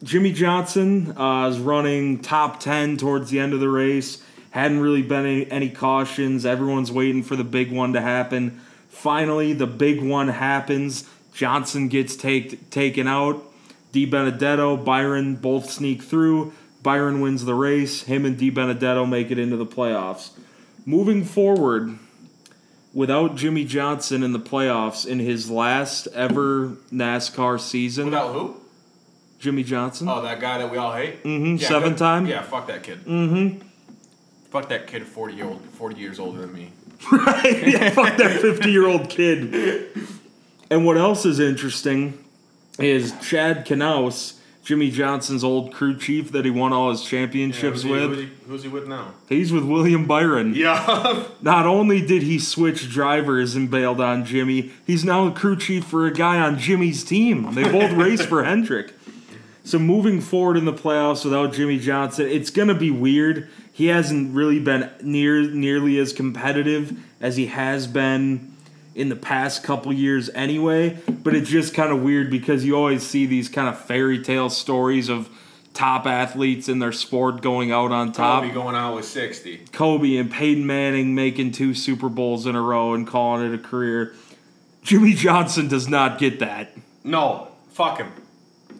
Jimmie 0.05 0.33
Johnson 0.33 1.17
uh, 1.17 1.49
is 1.49 1.59
running 1.59 2.21
top 2.21 2.61
10 2.61 2.99
towards 2.99 3.31
the 3.31 3.41
end 3.41 3.55
of 3.55 3.61
the 3.61 3.71
race. 3.71 4.23
Hadn't 4.51 4.81
really 4.81 5.01
been 5.01 5.25
any, 5.25 5.51
any 5.51 5.71
cautions. 5.71 6.45
Everyone's 6.45 6.93
waiting 6.93 7.23
for 7.23 7.37
the 7.37 7.45
big 7.45 7.73
one 7.73 7.95
to 7.95 8.03
happen. 8.03 8.61
Finally, 8.91 9.55
the 9.55 9.67
big 9.67 10.03
one 10.03 10.29
happens. 10.29 11.09
Johnson 11.33 11.89
gets 11.89 12.17
take, 12.17 12.69
taken 12.69 13.09
out. 13.09 13.43
DiBenedetto, 13.95 14.85
Byron 14.85 15.37
both 15.37 15.71
sneak 15.71 16.03
through. 16.03 16.53
Byron 16.83 17.23
wins 17.23 17.47
the 17.47 17.55
race. 17.55 18.03
Him 18.03 18.27
and 18.27 18.37
DiBenedetto 18.37 19.09
make 19.09 19.31
it 19.31 19.39
into 19.39 19.57
the 19.57 19.67
playoffs. 19.67 20.33
Moving 20.85 21.25
forward, 21.25 21.99
without 22.93 23.37
Jimmie 23.37 23.65
Johnson 23.65 24.23
in 24.23 24.35
the 24.35 24.39
playoffs 24.39 25.07
in 25.07 25.19
his 25.19 25.51
last 25.51 26.09
ever 26.09 26.77
NASCAR 26.93 27.59
season, 27.59 28.07
Without 28.07 28.35
who? 28.35 28.61
Jimmie 29.45 29.63
Johnson. 29.63 30.09
Oh, 30.09 30.23
that 30.23 30.41
guy 30.41 30.57
that 30.57 30.71
we 30.71 30.79
all 30.79 30.95
hate. 30.95 31.23
Mhm, 31.23 31.61
seven 31.61 31.95
time? 31.97 32.25
Yeah, 32.27 32.41
fuck 32.41 32.67
that 32.69 32.83
kid. 32.83 33.05
Mm-hmm. 33.05 33.61
Fuck 34.49 34.71
that 34.71 34.87
kid. 34.87 35.07
Forty 35.07 35.35
year 35.35 35.45
old, 35.45 35.61
forty 35.75 36.01
years 36.01 36.19
older 36.19 36.41
than 36.41 36.55
me. 36.55 36.73
yeah, 37.13 37.91
fuck 37.91 38.17
that 38.17 38.41
50 38.41 38.71
year 38.71 38.87
old 38.87 39.11
kid. 39.11 39.91
And 40.71 40.87
what 40.87 40.97
else 40.97 41.27
is 41.27 41.39
interesting 41.39 42.25
is 42.79 43.13
Chad 43.21 43.67
Knaus, 43.67 44.39
Jimmie 44.63 44.91
Johnson's 44.91 45.45
old 45.45 45.75
crew 45.75 45.99
chief 45.99 46.33
that 46.33 46.47
he 46.47 46.51
won 46.51 46.73
all 46.73 46.89
his 46.89 47.05
championships 47.05 47.83
who's, 47.83 47.83
he, 47.83 47.91
with. 47.91 48.03
who's, 48.03 48.19
he, 48.19 48.31
who's 48.47 48.63
he 48.63 48.69
with 48.71 48.89
now? 48.89 49.13
He's 49.29 49.53
with 49.53 49.65
William 49.65 50.07
Byron. 50.07 50.55
Yeah. 50.55 51.25
Not 51.43 51.67
only 51.67 52.01
did 52.01 52.23
he 52.23 52.39
switch 52.39 52.89
drivers 52.91 53.55
and 53.55 53.71
bailed 53.71 54.01
on 54.01 54.25
Jimmie, 54.25 54.73
he's 54.87 55.05
now 55.05 55.29
the 55.29 55.39
crew 55.39 55.57
chief 55.57 55.85
for 55.85 56.07
a 56.07 56.13
guy 56.13 56.39
on 56.41 56.59
Jimmie's 56.59 57.05
team. 57.05 57.53
They 57.55 57.65
both 57.65 57.93
race 57.99 58.25
for 58.25 58.45
Hendrick. 58.45 58.94
So 59.65 59.79
moving 59.79 60.21
forward 60.21 60.57
in 60.59 60.67
the 60.67 60.75
playoffs 60.75 61.25
without 61.25 61.55
Jimmie 61.55 61.79
Johnson, 61.79 62.29
it's 62.29 62.51
gonna 62.51 62.75
be 62.75 62.91
weird. 62.91 63.49
He 63.73 63.87
hasn't 63.87 64.35
really 64.35 64.61
been 64.61 64.91
near 65.03 65.43
nearly 65.51 65.99
as 65.99 66.13
competitive 66.13 66.97
as 67.21 67.37
he 67.37 67.47
has 67.47 67.87
been 67.87 68.53
in 68.95 69.09
the 69.09 69.17
past 69.17 69.65
couple 69.65 69.93
years 69.93 70.31
anyway. 70.35 70.99
But 71.09 71.35
it's 71.35 71.49
just 71.49 71.75
kind 71.75 71.91
of 71.91 72.03
weird 72.03 72.31
because 72.31 72.65
you 72.65 72.77
always 72.77 73.03
see 73.03 73.27
these 73.27 73.49
kind 73.49 73.69
of 73.69 73.81
fairy 73.81 74.23
tale 74.23 74.51
stories 74.51 75.09
of 75.09 75.29
top 75.73 76.07
athletes 76.07 76.69
in 76.69 76.79
their 76.79 76.93
sport 76.93 77.41
going 77.41 77.73
out 77.73 77.91
on 77.91 78.13
top. 78.13 78.43
Probably 78.43 78.51
going 78.51 78.77
out 78.77 78.95
with 78.95 79.07
sixty. 79.07 79.63
Kobe 79.73 80.17
and 80.19 80.31
Peyton 80.31 80.67
Manning 80.67 81.15
making 81.15 81.53
two 81.53 81.75
Super 81.75 82.09
Bowls 82.09 82.47
in 82.47 82.55
a 82.55 82.61
row 82.61 82.95
and 82.95 83.07
calling 83.07 83.51
it 83.51 83.55
a 83.55 83.59
career. 83.59 84.15
Jimmie 84.83 85.15
Johnson 85.15 85.67
does 85.69 85.89
not 85.89 86.19
get 86.19 86.39
that. 86.39 86.77
No, 87.03 87.49
fuck 87.71 87.99
him. 87.99 88.13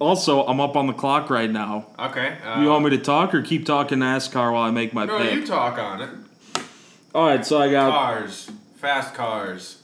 Also, 0.01 0.45
I'm 0.47 0.61
up 0.61 0.77
on 0.77 0.87
the 0.87 0.93
clock 0.93 1.31
right 1.31 1.51
now. 1.51 1.87
Okay. 1.99 2.37
Uh, 2.45 2.61
You 2.61 2.69
want 2.69 2.85
me 2.85 2.91
to 2.91 2.99
talk 2.99 3.35
or 3.35 3.43
keep 3.43 3.65
talking 3.67 3.99
NASCAR 3.99 4.53
while 4.53 4.63
I 4.63 4.71
make 4.71 4.93
my 4.93 5.05
no, 5.07 5.19
pick? 5.19 5.33
you 5.35 5.47
talk 5.47 5.79
on 5.79 6.03
it. 6.03 6.11
All 7.15 7.27
right, 7.27 7.47
so 7.47 7.61
I 7.61 7.71
got 7.71 7.91
Cars, 7.93 8.51
fast 8.77 9.15
cars, 9.15 9.81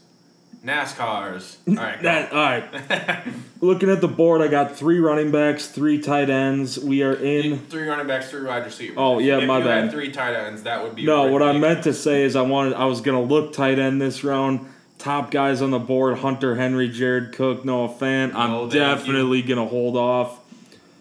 NASCARs. 0.65 1.57
All 1.69 1.75
right. 1.75 2.03
that, 2.03 2.33
all 2.33 2.39
right. 2.39 3.25
looking 3.61 3.89
at 3.89 4.01
the 4.01 4.09
board, 4.09 4.43
I 4.43 4.49
got 4.49 4.77
three 4.77 4.99
running 4.99 5.31
backs, 5.31 5.69
three 5.69 6.01
tight 6.01 6.29
ends. 6.29 6.79
We 6.79 7.03
are 7.03 7.15
in. 7.15 7.59
three 7.67 7.87
running 7.89 8.07
backs, 8.09 8.31
three 8.31 8.43
wide 8.45 8.65
receivers. 8.65 8.97
Oh, 8.99 9.21
yeah, 9.21 9.39
if 9.39 9.47
my 9.47 9.59
you 9.59 9.65
bad. 9.65 9.83
Had 9.85 9.93
three 9.93 10.11
tight 10.11 10.35
ends. 10.35 10.65
That 10.65 10.83
would 10.83 10.97
be 10.97 11.05
No, 11.05 11.31
what 11.31 11.43
I 11.43 11.53
meant 11.57 11.85
to 11.85 11.95
say 11.95 12.23
is 12.25 12.35
I 12.37 12.43
wanted 12.43 12.75
I 12.75 12.85
was 12.87 13.01
gonna 13.01 13.23
look 13.23 13.53
tight 13.53 13.79
end 13.79 14.01
this 14.03 14.25
round. 14.25 14.67
Top 15.01 15.31
guys 15.31 15.63
on 15.63 15.71
the 15.71 15.79
board: 15.79 16.19
Hunter 16.19 16.57
Henry, 16.57 16.87
Jared 16.87 17.33
Cook, 17.33 17.65
Noah 17.65 17.89
Fant. 17.89 18.35
I'm 18.35 18.51
No, 18.51 18.71
definitely 18.71 19.41
gonna 19.41 19.65
hold 19.65 19.97
off. 19.97 20.41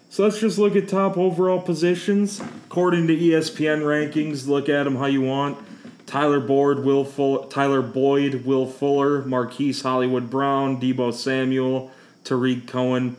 So 0.08 0.24
let's 0.24 0.40
just 0.40 0.58
look 0.58 0.74
at 0.74 0.88
top 0.88 1.18
overall 1.18 1.60
positions 1.60 2.40
according 2.66 3.08
to 3.08 3.16
ESPN 3.16 3.82
rankings. 3.82 4.48
Look 4.48 4.70
at 4.70 4.84
them 4.84 4.96
how 4.96 5.04
you 5.04 5.20
want. 5.20 5.58
Tyler 6.06 6.40
Boyd, 6.40 6.78
Will 6.78 7.04
Full, 7.04 7.44
Tyler 7.44 7.82
Boyd, 7.82 8.46
Will 8.46 8.66
Fuller, 8.66 9.22
Marquise 9.26 9.82
Hollywood 9.82 10.30
Brown, 10.30 10.80
Deebo 10.80 11.12
Samuel, 11.12 11.90
Tarik 12.24 12.66
Cohen. 12.66 13.16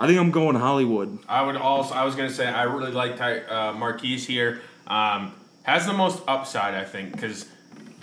I 0.00 0.08
think 0.08 0.18
I'm 0.18 0.32
going 0.32 0.56
Hollywood. 0.56 1.16
I 1.28 1.42
would 1.42 1.56
also. 1.56 1.94
I 1.94 2.04
was 2.04 2.16
gonna 2.16 2.28
say 2.28 2.48
I 2.48 2.64
really 2.64 2.90
like 2.90 3.16
Ty, 3.16 3.38
uh, 3.42 3.72
Marquise 3.72 4.26
here. 4.26 4.60
Um, 4.88 5.32
has 5.62 5.86
the 5.86 5.92
most 5.92 6.22
upside, 6.26 6.74
I 6.74 6.84
think, 6.84 7.12
because 7.12 7.46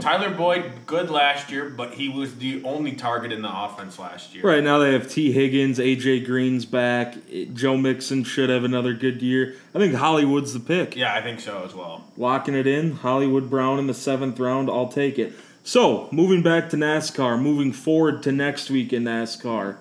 Tyler 0.02 0.32
Boyd 0.32 0.72
good 0.88 1.12
last 1.12 1.52
year, 1.52 1.70
but 1.70 1.94
he 1.94 2.10
was 2.10 2.36
the 2.38 2.64
only 2.64 2.94
target 2.94 3.32
in 3.32 3.44
the 3.44 3.64
offense 3.64 4.00
last 4.00 4.34
year. 4.34 4.44
Right 4.44 4.64
now 4.64 4.80
they 4.80 4.94
have 4.94 5.08
Tee 5.08 5.32
Higgins, 5.32 5.78
AJ 5.78 6.26
Green's 6.26 6.66
back. 6.66 7.16
Joe 7.54 7.78
Mixon 7.78 8.24
should 8.24 8.50
have 8.50 8.64
another 8.64 8.96
good 8.96 9.22
year. 9.22 9.56
I 9.76 9.78
think 9.78 9.94
Hollywood's 9.94 10.54
the 10.54 10.60
pick. 10.60 10.96
Yeah, 10.96 11.14
I 11.14 11.22
think 11.22 11.40
so 11.40 11.64
as 11.64 11.76
well. 11.76 12.04
Locking 12.18 12.56
it 12.56 12.66
in. 12.66 12.94
Hollywood 12.94 13.50
Brown 13.50 13.78
in 13.78 13.86
the 13.86 13.94
seventh 13.94 14.40
round. 14.40 14.70
I'll 14.70 14.88
take 14.88 15.20
it. 15.20 15.34
So, 15.64 16.10
moving 16.12 16.42
back 16.42 16.72
to 16.72 16.78
NASCAR, 16.78 17.40
moving 17.40 17.72
forward 17.72 18.24
to 18.24 18.32
next 18.32 18.72
week 18.72 18.92
in 18.92 19.04
NASCAR. 19.04 19.78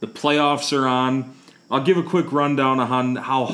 The 0.00 0.08
playoffs 0.08 0.76
are 0.76 0.88
on. 0.88 1.32
I'll 1.70 1.84
give 1.84 1.96
a 1.96 2.02
quick 2.02 2.32
rundown 2.32 2.80
on 2.80 3.14
how 3.14 3.44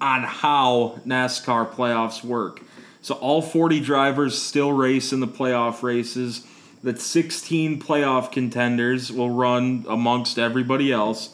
on 0.00 0.24
how 0.24 1.00
NASCAR 1.06 1.70
playoffs 1.70 2.24
work. 2.24 2.60
So 3.02 3.16
all 3.16 3.42
40 3.42 3.80
drivers 3.80 4.40
still 4.40 4.72
race 4.72 5.12
in 5.12 5.20
the 5.20 5.26
playoff 5.26 5.82
races. 5.82 6.46
That 6.84 7.00
16 7.00 7.80
playoff 7.80 8.32
contenders 8.32 9.12
will 9.12 9.30
run 9.30 9.84
amongst 9.88 10.38
everybody 10.38 10.92
else. 10.92 11.30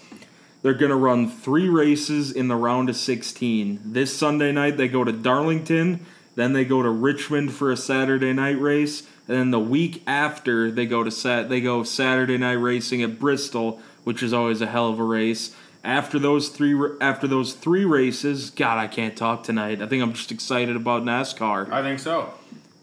They're 0.63 0.75
going 0.75 0.91
to 0.91 0.97
run 0.97 1.31
three 1.31 1.69
races 1.69 2.33
in 2.33 2.49
the 2.49 2.57
round 2.57 2.89
of 2.89 2.97
16. 2.97 3.81
This 3.85 4.17
Sunday 4.17 4.51
night, 4.51 4.77
they 4.77 4.89
go 4.89 5.05
to 5.05 5.13
Darlington. 5.13 6.05
Then 6.35 6.53
they 6.53 6.65
go 6.65 6.83
to 6.83 6.91
Richmond 6.91 7.53
for 7.53 7.71
a 7.71 7.77
Saturday 7.77 8.33
night 8.33 8.61
race. 8.61 9.07
And 9.29 9.37
then 9.37 9.51
the 9.51 9.61
week 9.61 10.03
after, 10.07 10.71
they 10.71 10.87
go 10.87 11.05
to 11.05 11.11
Sat. 11.11 11.49
They 11.49 11.61
go 11.61 11.83
Saturday 11.83 12.39
night 12.39 12.53
racing 12.53 13.03
at 13.03 13.19
Bristol, 13.19 13.81
which 14.05 14.23
is 14.23 14.33
always 14.33 14.61
a 14.61 14.67
hell 14.67 14.89
of 14.89 14.99
a 14.99 15.05
race. 15.05 15.55
After 15.85 16.19
those 16.19 16.49
three, 16.49 16.77
after 17.01 17.27
those 17.27 17.55
three 17.55 17.85
races, 17.85 18.51
God, 18.51 18.79
I 18.79 18.89
can't 18.89 19.17
talk 19.17 19.45
tonight. 19.45 19.81
I 19.81 19.87
think 19.87 20.03
I'm 20.03 20.13
just 20.13 20.33
excited 20.33 20.77
about 20.77 21.03
NASCAR. 21.03 21.71
I 21.71 21.83
think 21.83 22.01
so. 22.01 22.35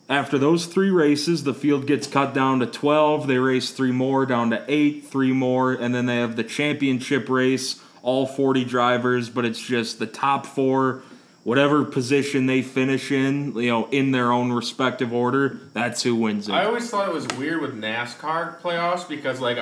After 0.08 0.38
those 0.38 0.68
three 0.68 0.92
races, 0.92 1.44
the 1.44 1.54
field 1.54 1.88
gets 1.88 2.06
cut 2.06 2.34
down 2.34 2.60
to 2.60 2.68
12. 2.68 3.28
They 3.28 3.38
race 3.40 3.72
three 3.72 3.92
more, 3.92 4.26
down 4.26 4.52
to 4.52 4.64
eight, 4.68 5.06
three 5.06 5.32
more, 5.32 5.74
and 5.74 5.96
then 5.96 6.06
they 6.06 6.18
have 6.18 6.36
the 6.36 6.44
championship 6.44 7.28
race, 7.28 7.82
all 8.04 8.28
40 8.28 8.66
drivers, 8.66 9.30
but 9.30 9.46
it's 9.46 9.60
just 9.60 9.98
the 9.98 10.06
top 10.06 10.46
four, 10.46 11.02
whatever 11.44 11.84
position 11.84 12.46
they 12.46 12.62
finish 12.62 13.12
in, 13.12 13.56
you 13.56 13.70
know, 13.70 13.88
in 13.90 14.12
their 14.12 14.32
own 14.32 14.52
respective 14.52 15.12
order, 15.12 15.60
that's 15.74 16.04
who 16.04 16.16
wins 16.16 16.48
it. 16.48 16.54
I 16.54 16.66
always 16.66 16.88
thought 16.88 17.10
it 17.10 17.14
was 17.14 17.28
weird 17.40 17.62
with 17.62 17.74
NASCAR 17.74 18.62
playoffs 18.62 19.10
because, 19.10 19.42
like, 19.42 19.58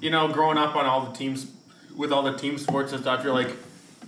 you 0.00 0.10
know, 0.10 0.28
growing 0.28 0.56
up 0.56 0.76
on 0.76 0.86
all 0.86 1.04
the 1.04 1.12
teams 1.16 1.46
with 1.96 2.12
all 2.12 2.22
the 2.22 2.36
team 2.36 2.58
sports 2.58 2.92
and 2.92 3.00
stuff, 3.00 3.22
you're 3.24 3.32
like, 3.34 3.50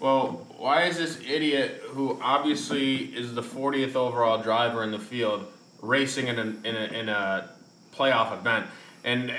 well, 0.01 0.47
why 0.59 0.85
is 0.85 0.99
this 0.99 1.19
idiot 1.21 1.83
who 1.89 2.19
obviously 2.23 2.97
is 2.97 3.35
the 3.35 3.43
40th 3.43 3.95
overall 3.95 4.43
driver 4.43 4.83
in 4.85 4.91
the 4.91 4.99
field 4.99 5.47
racing 5.83 6.29
in 6.29 6.39
a 6.39 6.43
in 6.69 6.77
a, 6.77 6.85
in 7.01 7.09
a 7.09 7.51
playoff 7.95 8.37
event? 8.39 8.67
And 9.05 9.33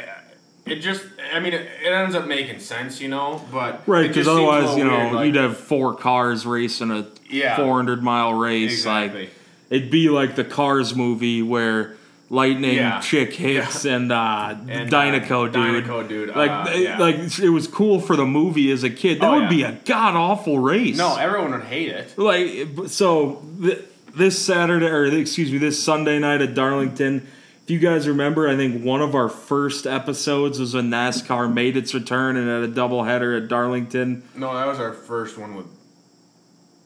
it 0.66 0.76
just, 0.78 1.04
I 1.34 1.40
mean, 1.40 1.54
it, 1.54 1.68
it 1.84 1.92
ends 1.92 2.16
up 2.16 2.26
making 2.28 2.60
sense, 2.60 3.00
you 3.02 3.08
know, 3.10 3.42
but 3.52 3.84
Right, 3.88 4.04
because 4.08 4.26
just 4.26 4.28
seems 4.30 4.40
a 4.40 4.44
otherwise, 4.52 4.78
you 4.78 4.84
know, 4.86 4.98
weird, 4.98 5.14
like- 5.14 5.26
you'd 5.28 5.36
have 5.36 5.58
four 5.58 5.96
cars 5.96 6.46
racing 6.46 6.92
a 6.92 7.08
Yeah. 7.30 7.56
400 7.58 8.02
mile 8.04 8.34
race. 8.34 8.72
Exactly. 8.72 9.22
Like, 9.22 9.30
it'd 9.70 9.92
be 9.92 10.10
like 10.10 10.36
the 10.36 10.46
Cars 10.46 10.96
movie 10.96 11.42
where 11.42 11.97
lightning 12.30 12.76
Yeah. 12.76 13.00
chick 13.00 13.34
hits 13.34 13.86
and 13.86 14.12
uh, 14.12 14.56
And, 14.68 14.92
Dinoco 14.92 15.48
uh, 15.48 15.52
dude. 15.52 15.86
Dinoco 15.86 16.08
dude, 16.08 16.36
Like, 16.36 16.52
uh, 16.52 16.72
yeah. 16.72 16.98
like 17.00 17.16
it 17.40 17.50
was 17.50 17.68
cool 17.68 18.00
for 18.02 18.16
the 18.16 18.26
movie 18.26 18.70
as 18.72 18.84
a 18.84 18.90
kid. 18.90 19.22
That 19.22 19.30
Oh, 19.30 19.34
would 19.36 19.44
yeah. 19.44 19.50
be 19.50 19.64
a 19.64 19.72
god 19.86 20.16
awful 20.16 20.60
race. 20.60 20.98
no, 20.98 21.16
everyone 21.16 21.52
would 21.52 21.64
hate 21.64 21.90
it. 21.90 22.18
like 22.18 22.90
so 22.90 23.44
th- 23.62 23.80
this 24.16 24.38
Saturday 24.44 24.88
or 24.88 25.06
excuse 25.06 25.52
me, 25.52 25.58
this 25.58 25.82
Sunday 25.82 26.20
night 26.20 26.42
at 26.42 26.54
Darlington. 26.56 27.28
If 27.64 27.72
you 27.72 27.80
guys 27.80 28.08
remember, 28.08 28.48
I 28.48 28.56
think 28.56 28.84
one 28.84 29.02
of 29.02 29.14
our 29.14 29.28
first 29.30 29.86
episodes 29.86 30.58
was 30.60 30.74
when 30.74 30.90
NASCAR 30.90 31.54
made 31.54 31.76
its 31.76 31.94
return 31.94 32.38
and 32.38 32.48
had 32.50 32.64
a 32.64 32.74
doubleheader 32.74 33.42
at 33.42 33.50
Darlington. 33.50 34.24
No, 34.36 34.54
that 34.56 34.66
was 34.68 34.80
our 34.80 34.94
first 34.94 35.38
one 35.38 35.54
with 35.56 35.66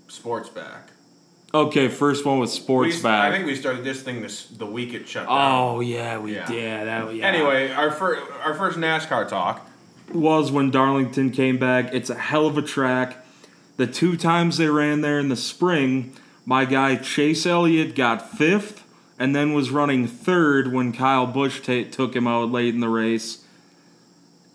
sports 0.07 0.49
back. 0.49 0.89
Okay, 1.53 1.89
first 1.89 2.25
one 2.25 2.39
with 2.39 2.49
sports 2.49 2.97
We- 2.97 3.03
back. 3.03 3.31
I 3.31 3.35
think 3.35 3.45
we 3.45 3.55
started 3.55 3.83
this 3.83 4.01
thing 4.01 4.21
this 4.21 4.45
the 4.45 4.65
week 4.65 4.93
it 4.93 5.07
shut 5.07 5.27
down. 5.27 5.37
oh 5.37 5.79
yeah, 5.81 6.17
we 6.17 6.33
Yeah. 6.35 6.49
yeah. 6.51 6.83
that 6.85 7.13
yeah. 7.15 7.25
Anyway, 7.27 7.71
our 7.71 7.91
first 7.91 8.21
our 8.43 8.53
first 8.53 8.77
NASCAR 8.77 9.27
talk. 9.27 9.67
was 10.13 10.51
when 10.51 10.71
Darlington 10.71 11.29
came 11.31 11.57
back. 11.57 11.93
It's 11.93 12.09
a 12.09 12.15
hell 12.15 12.45
of 12.47 12.57
a 12.57 12.61
track. 12.61 13.17
The 13.77 13.87
two 13.87 14.15
times 14.17 14.57
they 14.57 14.67
ran 14.67 15.01
there 15.01 15.19
in 15.19 15.29
the 15.29 15.35
spring, 15.35 16.13
my 16.45 16.65
guy 16.65 16.95
Chase 16.97 17.45
Elliott 17.45 17.95
got 17.95 18.29
fifth 18.37 18.83
and 19.19 19.35
then 19.35 19.53
was 19.53 19.69
running 19.71 20.07
third 20.07 20.71
when 20.73 20.91
Kyle 20.93 21.27
Busch 21.27 21.61
ta 21.61 21.83
took 21.89 22.15
him 22.15 22.27
out 22.27 22.49
late 22.51 22.73
in 22.73 22.79
the 22.79 22.89
race. 22.89 23.43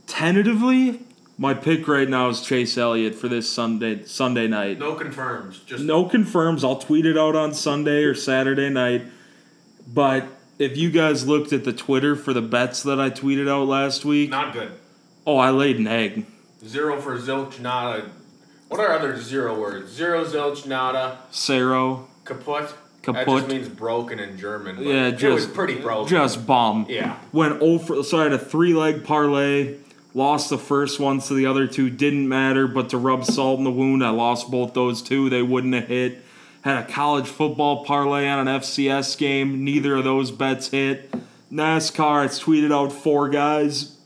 Tentatively, 0.06 1.00
my 1.38 1.52
pick 1.54 1.86
right 1.88 2.08
now 2.08 2.28
is 2.28 2.40
Chase 2.40 2.78
Elliott 2.78 3.14
for 3.14 3.28
this 3.28 3.50
Sunday 3.50 4.04
Sunday 4.04 4.46
night. 4.48 4.78
No 4.78 4.94
confirms. 4.94 5.58
Just 5.60 5.84
No 5.84 6.04
confirms. 6.06 6.64
I'll 6.64 6.78
tweet 6.78 7.04
it 7.06 7.18
out 7.18 7.36
on 7.36 7.52
Sunday 7.54 8.04
or 8.04 8.14
Saturday 8.14 8.70
night. 8.70 9.02
But 9.92 10.26
if 10.58 10.76
you 10.76 10.90
guys 10.90 11.26
looked 11.26 11.52
at 11.52 11.64
the 11.64 11.72
Twitter 11.72 12.16
for 12.16 12.32
the 12.32 12.42
bets 12.42 12.82
that 12.84 12.98
I 13.00 13.10
tweeted 13.10 13.48
out 13.50 13.68
last 13.68 14.04
week, 14.04 14.30
not 14.30 14.52
good. 14.52 14.72
oh, 15.26 15.36
I 15.36 15.50
laid 15.50 15.78
an 15.78 15.86
egg. 15.86 16.26
Zero 16.66 17.00
for 17.00 17.18
zilch 17.18 17.60
nada. 17.60 18.10
What 18.68 18.80
are 18.80 18.92
other 18.92 19.20
zero 19.20 19.58
words? 19.60 19.92
Zero 19.92 20.24
zilch 20.24 20.66
nada 20.66 21.18
Saro, 21.30 22.08
kaput. 22.24 22.68
That 23.02 23.24
Kaput. 23.24 23.38
just 23.42 23.48
means 23.48 23.68
broken 23.68 24.18
in 24.18 24.36
German. 24.36 24.82
Yeah, 24.82 25.06
it 25.08 25.12
was 25.12 25.44
just- 25.44 25.54
pretty 25.54 25.76
broken. 25.76 26.08
just 26.08 26.44
bomb. 26.44 26.86
yeah. 26.88 27.18
Went 27.32 27.58
oh 27.62 27.74
over. 27.74 28.02
So 28.02 28.18
I 28.18 28.24
had 28.24 28.32
a 28.32 28.38
three 28.38 28.72
leg 28.74 29.04
parlay. 29.04 29.76
Lost 30.16 30.48
the 30.48 30.56
first 30.56 30.98
one, 30.98 31.20
so 31.20 31.34
the 31.34 31.44
other 31.44 31.66
two 31.66 31.90
didn't 31.90 32.26
matter. 32.26 32.66
But 32.66 32.88
to 32.88 32.96
rub 32.96 33.26
salt 33.26 33.58
in 33.58 33.64
the 33.64 33.70
wound, 33.70 34.02
I 34.02 34.08
lost 34.08 34.50
both 34.50 34.72
those 34.72 35.02
two. 35.02 35.28
They 35.28 35.42
wouldn't 35.42 35.74
have 35.74 35.88
hit. 35.88 36.24
Had 36.62 36.82
a 36.82 36.90
college 36.90 37.26
football 37.26 37.84
parlay 37.84 38.26
on 38.26 38.48
an 38.48 38.60
FCS 38.60 39.18
game. 39.18 39.62
Neither 39.62 39.96
of 39.96 40.04
those 40.04 40.30
bets 40.30 40.70
hit. 40.70 41.12
NASCAR, 41.52 42.24
it's 42.24 42.42
tweeted 42.42 42.72
out 42.72 42.94
four 42.94 43.28
guys. 43.28 43.98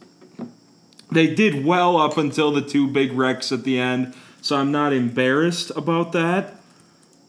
They 1.12 1.32
did 1.32 1.64
well 1.64 1.96
up 1.96 2.18
until 2.18 2.50
the 2.50 2.62
two 2.62 2.88
big 2.88 3.12
wrecks 3.12 3.52
at 3.52 3.62
the 3.62 3.78
end, 3.78 4.12
so 4.42 4.56
I'm 4.56 4.72
not 4.72 4.92
embarrassed 4.92 5.70
about 5.76 6.10
that. 6.10 6.56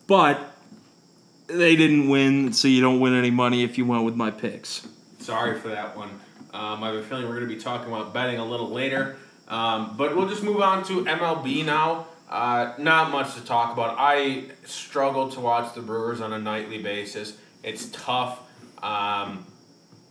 But 0.08 0.40
they 1.46 1.76
didn't 1.76 2.10
win, 2.10 2.52
so 2.52 2.68
you 2.68 2.82
don't 2.82 3.00
win 3.00 3.14
any 3.14 3.30
money 3.30 3.64
if 3.64 3.78
you 3.78 3.86
went 3.86 4.06
with 4.06 4.16
my 4.16 4.32
picks. 4.32 4.88
Sorry 5.20 5.60
for 5.60 5.68
that 5.68 5.96
one. 5.96 6.20
Um, 6.54 6.84
I 6.84 6.88
have 6.88 6.96
a 6.96 7.04
feeling 7.04 7.26
we're 7.28 7.36
going 7.36 7.48
to 7.50 7.56
be 7.56 7.62
talking 7.62 7.88
about 7.88 8.14
betting 8.14 8.40
a 8.40 8.46
little 8.46 8.70
later. 8.70 9.18
Um, 9.48 9.96
but 9.98 10.16
we'll 10.16 10.30
just 10.30 10.44
move 10.44 10.62
on 10.62 10.84
to 10.86 11.04
MLB 11.06 11.66
now. 11.66 12.08
Uh, 12.30 12.74
not 12.78 13.12
much 13.12 13.34
to 13.36 13.42
talk 13.42 13.74
about. 13.74 13.96
I 13.98 14.46
struggle 14.66 15.30
to 15.30 15.40
watch 15.42 15.74
the 15.76 15.82
Brewers 15.82 16.22
on 16.22 16.32
a 16.34 16.40
nightly 16.40 16.82
basis. 16.82 17.38
It's 17.64 17.88
tough. 17.92 18.40
Um, 18.82 19.46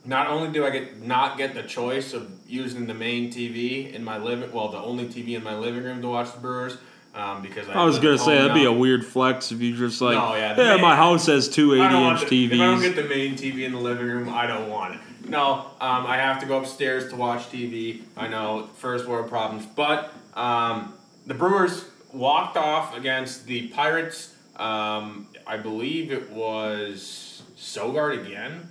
not 0.05 0.29
only 0.29 0.51
do 0.53 0.65
I 0.65 0.71
get 0.71 1.03
not 1.03 1.37
get 1.39 1.55
the 1.55 1.63
choice 1.63 2.13
of 2.13 2.31
using 2.47 2.87
the 2.87 2.95
main 2.95 3.31
TV 3.33 3.93
in 3.93 4.05
my 4.05 4.19
living, 4.19 4.53
well, 4.53 4.69
the 4.69 4.79
only 4.79 5.07
TV 5.07 5.35
in 5.35 5.43
my 5.43 5.57
living 5.57 5.83
room 5.83 6.01
to 6.03 6.09
watch 6.09 6.33
the 6.33 6.41
Brewers, 6.41 6.77
um, 7.15 7.43
because 7.43 7.69
I, 7.69 7.75
I 7.75 7.85
was 7.85 7.99
gonna 7.99 8.19
say 8.19 8.37
that'd 8.39 8.55
be 8.55 8.65
a 8.65 8.73
weird 8.73 9.05
flex 9.05 9.51
if 9.53 9.61
you 9.61 9.77
just 9.77 10.01
like, 10.01 10.15
No, 10.17 10.35
yeah, 10.35 10.55
yeah, 10.57 10.73
main- 10.73 10.81
my 10.83 10.97
house 10.97 11.27
has 11.27 11.49
two 11.49 11.75
80 11.75 11.83
I 11.83 11.91
don't 11.93 12.03
want 12.03 12.21
inch 12.21 12.31
the- 12.31 12.45
If 12.47 12.53
I 12.53 12.57
don't 12.57 12.81
get 12.83 12.97
the 12.97 13.09
main 13.09 13.35
TV 13.37 13.65
in 13.65 13.73
the 13.73 13.79
living 13.79 14.07
room, 14.07 14.29
I 14.29 14.47
don't 14.47 14.69
want 14.71 14.95
it. 14.95 15.01
No, 15.29 15.67
um, 15.81 16.07
I 16.07 16.17
have 16.17 16.41
to 16.41 16.47
go 16.47 16.59
upstairs 16.59 17.11
to 17.11 17.17
watch 17.17 17.51
TV. 17.51 18.03
I 18.17 18.29
know, 18.29 18.69
first 18.77 19.07
world 19.07 19.29
problems. 19.29 19.67
But 19.67 20.13
um, 20.35 20.95
the 21.27 21.35
Brewers 21.35 21.85
walked 22.13 22.57
off 22.57 22.97
against 22.97 23.47
the 23.47 23.69
Pirates. 23.69 24.35
Um, 24.57 25.29
I 25.47 25.57
believe 25.57 26.11
it 26.11 26.31
was 26.31 27.43
Sogard 27.57 28.25
again. 28.25 28.69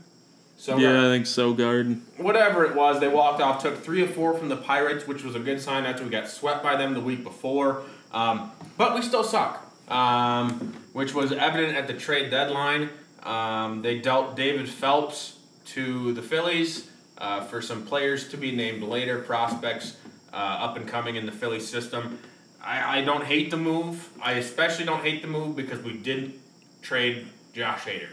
Sogard, 0.58 0.82
Yeah, 0.82 1.00
I 1.00 1.10
think 1.10 1.26
Sogard. 1.26 2.02
Whatever 2.18 2.66
it 2.66 2.76
was, 2.76 3.00
they 3.00 3.08
walked 3.08 3.42
off, 3.42 3.62
took 3.62 3.82
three 3.82 4.04
or 4.04 4.08
four 4.08 4.38
from 4.38 4.50
the 4.50 4.58
Pirates, 4.58 5.08
which 5.08 5.24
was 5.24 5.36
a 5.36 5.40
good 5.40 5.62
sign 5.62 5.86
after 5.86 6.04
we 6.04 6.10
got 6.10 6.28
swept 6.28 6.62
by 6.64 6.76
them 6.76 6.94
the 6.94 7.00
week 7.00 7.24
before. 7.24 7.84
Um, 8.12 8.52
but 8.78 8.94
we 8.94 9.02
still 9.02 9.24
suck, 9.24 9.66
um, 9.90 10.76
which 10.92 11.14
was 11.14 11.32
evident 11.32 11.78
at 11.78 11.88
the 11.88 11.94
trade 11.94 12.30
deadline. 12.30 12.90
Um, 13.24 13.82
they 13.82 14.00
dealt 14.00 14.36
David 14.36 14.68
Phelps 14.68 15.39
to 15.74 16.14
the 16.14 16.22
Phillies. 16.22 16.90
uh, 17.20 17.42
for 17.42 17.62
some 17.62 17.86
players 17.86 18.30
to 18.30 18.38
be 18.38 18.52
named 18.52 18.82
later, 18.82 19.20
prospects 19.20 19.98
uh, 20.32 20.36
up 20.36 20.78
and 20.78 20.88
coming 20.88 21.16
in 21.16 21.26
the 21.26 21.32
Philly 21.32 21.60
system. 21.60 22.20
I, 22.64 23.00
I 23.00 23.06
don't 23.06 23.26
hate 23.26 23.52
the 23.52 23.58
move. 23.58 24.10
I 24.22 24.34
especially 24.34 24.86
don't 24.86 25.04
hate 25.04 25.22
the 25.22 25.28
move 25.28 25.56
because 25.56 25.82
we 25.84 25.94
did 25.98 26.40
trade 26.82 27.28
Josh 27.54 27.82
Hader. 27.82 28.10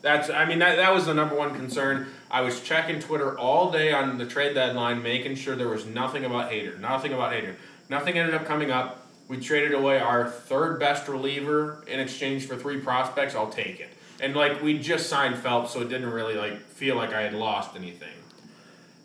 That's 0.00 0.30
I 0.30 0.46
mean 0.46 0.58
that, 0.58 0.76
that 0.76 0.92
was 0.92 1.06
the 1.06 1.14
number 1.14 1.36
one 1.36 1.54
concern. 1.54 2.08
I 2.30 2.40
was 2.40 2.60
checking 2.62 3.00
Twitter 3.00 3.38
all 3.38 3.70
day 3.70 3.92
on 3.92 4.18
the 4.18 4.26
trade 4.26 4.54
deadline, 4.54 5.02
making 5.02 5.36
sure 5.36 5.54
there 5.54 5.68
was 5.68 5.86
nothing 5.86 6.24
about 6.24 6.50
Hader, 6.50 6.80
nothing 6.80 7.12
about 7.12 7.32
Hader. 7.32 7.54
Nothing 7.88 8.18
ended 8.18 8.34
up 8.34 8.46
coming 8.46 8.70
up. 8.70 9.06
We 9.28 9.38
traded 9.38 9.74
away 9.74 10.00
our 10.00 10.28
third 10.28 10.80
best 10.80 11.06
reliever 11.06 11.84
in 11.86 12.00
exchange 12.00 12.46
for 12.46 12.56
three 12.56 12.80
prospects. 12.80 13.34
I'll 13.34 13.50
take 13.50 13.78
it. 13.78 13.91
And 14.22 14.36
like 14.36 14.62
we 14.62 14.78
just 14.78 15.08
signed 15.08 15.36
Phelps, 15.36 15.72
so 15.72 15.80
it 15.80 15.88
didn't 15.88 16.10
really 16.10 16.36
like 16.36 16.60
feel 16.60 16.94
like 16.94 17.12
I 17.12 17.22
had 17.22 17.34
lost 17.34 17.74
anything. 17.74 18.14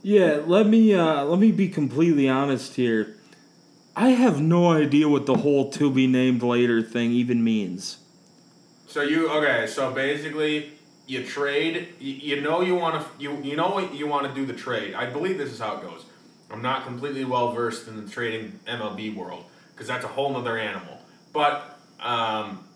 Yeah, 0.03 0.41
let 0.45 0.67
me 0.67 0.93
uh, 0.93 1.23
let 1.25 1.39
me 1.39 1.51
be 1.51 1.69
completely 1.69 2.29
honest 2.29 2.75
here. 2.75 3.15
I 3.95 4.09
have 4.09 4.39
no 4.39 4.71
idea 4.71 5.09
what 5.09 5.25
the 5.25 5.37
whole 5.37 5.71
"to 5.71 5.89
be 5.91 6.05
named 6.05 6.43
later" 6.43 6.83
thing 6.83 7.11
even 7.11 7.43
means. 7.43 7.97
So 8.85 9.01
you 9.01 9.27
okay? 9.31 9.65
So 9.65 9.91
basically, 9.91 10.73
you 11.07 11.23
trade. 11.23 11.95
You, 11.99 12.13
you 12.13 12.41
know 12.41 12.61
you 12.61 12.75
want 12.75 13.01
to. 13.01 13.07
You 13.19 13.41
you 13.41 13.55
know 13.55 13.69
what 13.69 13.95
you 13.95 14.05
want 14.05 14.27
to 14.27 14.33
do 14.35 14.45
the 14.45 14.53
trade. 14.53 14.93
I 14.93 15.09
believe 15.09 15.39
this 15.39 15.51
is 15.51 15.59
how 15.59 15.77
it 15.77 15.81
goes. 15.81 16.05
I'm 16.51 16.61
not 16.61 16.85
completely 16.85 17.25
well 17.25 17.53
versed 17.53 17.87
in 17.87 18.05
the 18.05 18.09
trading 18.09 18.59
MLB 18.67 19.15
world 19.15 19.45
because 19.73 19.87
that's 19.87 20.05
a 20.05 20.09
whole 20.09 20.31
nother 20.31 20.59
animal. 20.59 21.01
But 21.33 21.79
um, 21.99 22.66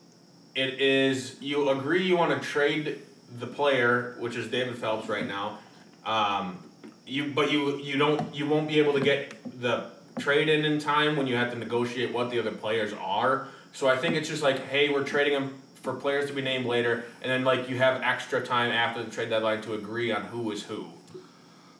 it 0.55 0.81
is 0.81 1.37
you 1.41 1.69
agree 1.69 2.03
you 2.03 2.17
want 2.17 2.39
to 2.39 2.47
trade 2.47 3.01
the 3.39 3.47
player, 3.47 4.15
which 4.19 4.35
is 4.35 4.47
David 4.47 4.77
Phelps 4.77 5.07
right 5.07 5.25
now. 5.25 5.59
Um, 6.05 6.57
you 7.05 7.31
but 7.33 7.51
you 7.51 7.77
you 7.77 7.97
don't 7.97 8.33
you 8.33 8.47
won't 8.47 8.67
be 8.67 8.79
able 8.79 8.93
to 8.93 9.01
get 9.01 9.35
the 9.61 9.89
trade 10.19 10.49
in 10.49 10.65
in 10.65 10.79
time 10.79 11.15
when 11.15 11.27
you 11.27 11.35
have 11.35 11.51
to 11.51 11.57
negotiate 11.57 12.13
what 12.13 12.29
the 12.29 12.39
other 12.39 12.51
players 12.51 12.93
are. 12.93 13.47
So 13.73 13.87
I 13.87 13.95
think 13.95 14.15
it's 14.15 14.27
just 14.27 14.43
like, 14.43 14.59
hey, 14.67 14.89
we're 14.89 15.03
trading 15.03 15.33
them 15.33 15.61
for 15.81 15.93
players 15.93 16.27
to 16.27 16.33
be 16.33 16.41
named 16.41 16.65
later, 16.65 17.05
and 17.21 17.31
then 17.31 17.43
like 17.43 17.69
you 17.69 17.77
have 17.77 18.01
extra 18.01 18.45
time 18.45 18.71
after 18.71 19.03
the 19.03 19.09
trade 19.09 19.29
deadline 19.29 19.61
to 19.61 19.73
agree 19.73 20.11
on 20.11 20.23
who 20.23 20.51
is 20.51 20.63
who. 20.63 20.87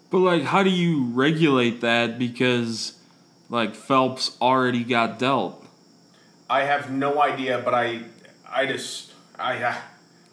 But 0.09 0.19
like, 0.19 0.43
how 0.43 0.63
do 0.63 0.69
you 0.69 1.05
regulate 1.05 1.81
that? 1.81 2.17
Because 2.17 2.97
like 3.49 3.75
Phelps 3.75 4.37
already 4.41 4.83
got 4.83 5.19
dealt. 5.19 5.65
I 6.49 6.63
have 6.63 6.91
no 6.91 7.21
idea, 7.21 7.61
but 7.63 7.73
I, 7.73 8.01
I 8.51 8.65
just, 8.65 9.13
I, 9.39 9.61
uh, 9.63 9.75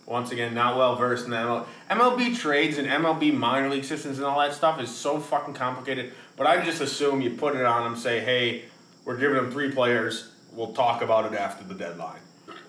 once 0.06 0.32
again, 0.32 0.54
not 0.54 0.76
well 0.76 0.96
versed 0.96 1.24
in 1.24 1.30
the 1.30 1.36
MLB. 1.36 1.66
MLB 1.90 2.36
trades 2.36 2.78
and 2.78 2.88
MLB 2.88 3.32
minor 3.34 3.68
league 3.70 3.84
systems 3.84 4.18
and 4.18 4.26
all 4.26 4.38
that 4.40 4.54
stuff 4.54 4.80
is 4.80 4.90
so 4.94 5.20
fucking 5.20 5.54
complicated. 5.54 6.12
But 6.36 6.46
I 6.46 6.64
just 6.64 6.80
assume 6.80 7.20
you 7.20 7.30
put 7.30 7.54
it 7.56 7.64
on 7.64 7.84
them, 7.84 7.96
say, 7.96 8.20
hey, 8.20 8.64
we're 9.04 9.16
giving 9.16 9.36
them 9.36 9.50
three 9.50 9.70
players. 9.70 10.32
We'll 10.52 10.72
talk 10.72 11.02
about 11.02 11.30
it 11.32 11.38
after 11.38 11.64
the 11.64 11.74
deadline. 11.74 12.20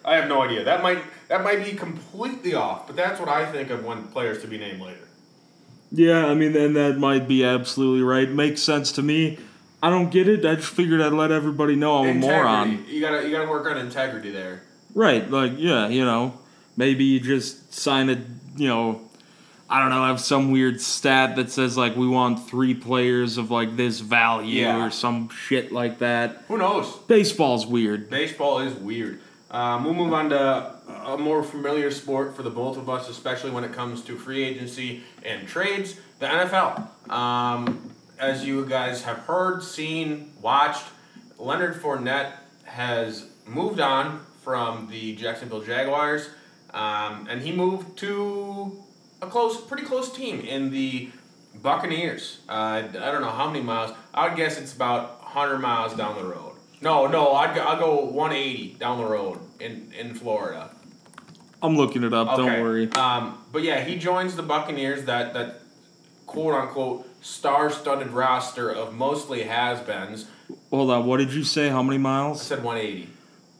I 0.05 0.15
have 0.15 0.29
no 0.29 0.41
idea. 0.41 0.63
That 0.63 0.81
might 0.81 1.03
that 1.27 1.43
might 1.43 1.63
be 1.63 1.73
completely 1.73 2.53
off, 2.53 2.87
but 2.87 2.95
that's 2.95 3.19
what 3.19 3.29
I 3.29 3.51
think 3.51 3.69
of 3.69 3.83
when 3.83 4.07
players 4.07 4.41
to 4.41 4.47
be 4.47 4.57
named 4.57 4.81
later. 4.81 5.07
Yeah, 5.91 6.27
I 6.27 6.35
mean, 6.35 6.55
and 6.55 6.75
that 6.75 6.97
might 6.97 7.27
be 7.27 7.43
absolutely 7.43 8.03
right. 8.03 8.29
Makes 8.29 8.61
sense 8.61 8.91
to 8.93 9.01
me. 9.01 9.39
I 9.81 9.89
don't 9.89 10.09
get 10.09 10.27
it. 10.27 10.45
I 10.45 10.55
just 10.55 10.69
figured 10.69 11.01
I'd 11.01 11.13
let 11.13 11.31
everybody 11.31 11.75
know 11.75 11.99
I'm 12.03 12.17
Integrity. 12.17 12.27
a 12.27 12.43
moron. 12.43 12.85
You 12.87 13.01
gotta 13.01 13.23
you 13.27 13.31
gotta 13.31 13.49
work 13.49 13.65
on 13.67 13.77
integrity 13.77 14.31
there. 14.31 14.63
Right, 14.95 15.29
like 15.29 15.53
yeah, 15.57 15.87
you 15.87 16.03
know, 16.03 16.37
maybe 16.77 17.03
you 17.05 17.19
just 17.19 17.73
sign 17.73 18.09
a, 18.09 18.17
you 18.57 18.67
know, 18.67 19.01
I 19.69 19.79
don't 19.79 19.89
know, 19.91 20.03
have 20.05 20.19
some 20.19 20.51
weird 20.51 20.81
stat 20.81 21.35
that 21.35 21.51
says 21.51 21.77
like 21.77 21.95
we 21.95 22.07
want 22.07 22.47
three 22.49 22.73
players 22.73 23.37
of 23.37 23.51
like 23.51 23.75
this 23.75 23.99
value 23.99 24.61
Yeah. 24.61 24.83
or 24.85 24.89
some 24.89 25.29
shit 25.29 25.71
like 25.71 25.99
that. 25.99 26.43
Who 26.47 26.57
knows? 26.57 26.91
Baseball's 27.07 27.67
weird. 27.67 28.09
Baseball 28.09 28.59
is 28.59 28.73
weird. 28.73 29.21
Um, 29.51 29.83
we'll 29.83 29.93
move 29.93 30.13
on 30.13 30.29
to 30.29 30.75
a 31.05 31.17
more 31.17 31.43
familiar 31.43 31.89
sport 31.91 32.35
for 32.35 32.43
the 32.43 32.49
both 32.51 32.77
of 32.77 32.89
us, 32.89 33.09
especially 33.09 33.51
when 33.51 33.63
it 33.63 33.73
comes 33.73 34.01
to 34.03 34.15
free 34.17 34.43
agency 34.43 35.03
and 35.23 35.47
trades. 35.47 35.95
The 36.19 36.25
NFL. 36.27 37.09
Um, 37.11 37.91
as 38.19 38.45
you 38.45 38.65
guys 38.65 39.03
have 39.03 39.17
heard, 39.19 39.63
seen, 39.63 40.31
watched, 40.41 40.85
Leonard 41.37 41.81
Fournette 41.81 42.33
has 42.65 43.27
moved 43.47 43.79
on 43.79 44.19
from 44.41 44.87
the 44.89 45.15
Jacksonville 45.15 45.61
Jaguars, 45.61 46.29
um, 46.73 47.27
and 47.29 47.41
he 47.41 47.51
moved 47.51 47.97
to 47.99 48.83
a 49.21 49.27
close, 49.27 49.59
pretty 49.61 49.83
close 49.83 50.11
team 50.11 50.39
in 50.41 50.71
the 50.71 51.09
Buccaneers. 51.61 52.39
Uh, 52.47 52.83
I 52.87 53.11
don't 53.11 53.21
know 53.21 53.29
how 53.29 53.47
many 53.47 53.61
miles. 53.61 53.91
I 54.13 54.27
would 54.27 54.37
guess 54.37 54.59
it's 54.59 54.73
about 54.73 55.21
100 55.21 55.59
miles 55.59 55.93
down 55.95 56.15
the 56.15 56.23
road. 56.23 56.53
No, 56.81 57.07
no, 57.07 57.33
I'd 57.33 57.55
go, 57.55 57.61
I'll 57.61 57.79
go 57.79 58.05
180 58.05 58.75
down 58.79 58.99
the 58.99 59.05
road 59.05 59.39
in, 59.59 59.91
in 59.97 60.13
Florida. 60.15 60.69
I'm 61.61 61.75
looking 61.75 62.03
it 62.03 62.13
up. 62.13 62.29
Okay. 62.29 62.37
Don't 62.37 62.61
worry. 62.61 62.91
Um, 62.93 63.37
but 63.51 63.63
yeah, 63.63 63.83
he 63.83 63.97
joins 63.97 64.35
the 64.35 64.43
Buccaneers, 64.43 65.05
that, 65.05 65.33
that 65.33 65.61
quote 66.25 66.53
unquote 66.53 67.09
star 67.21 67.69
studded 67.69 68.11
roster 68.11 68.69
of 68.69 68.93
mostly 68.93 69.43
has 69.43 69.81
beens. 69.81 70.25
Hold 70.69 70.91
on. 70.91 71.05
What 71.05 71.17
did 71.17 71.33
you 71.33 71.43
say? 71.43 71.69
How 71.69 71.83
many 71.83 71.97
miles? 71.97 72.39
I 72.39 72.43
said 72.43 72.63
180. 72.63 73.09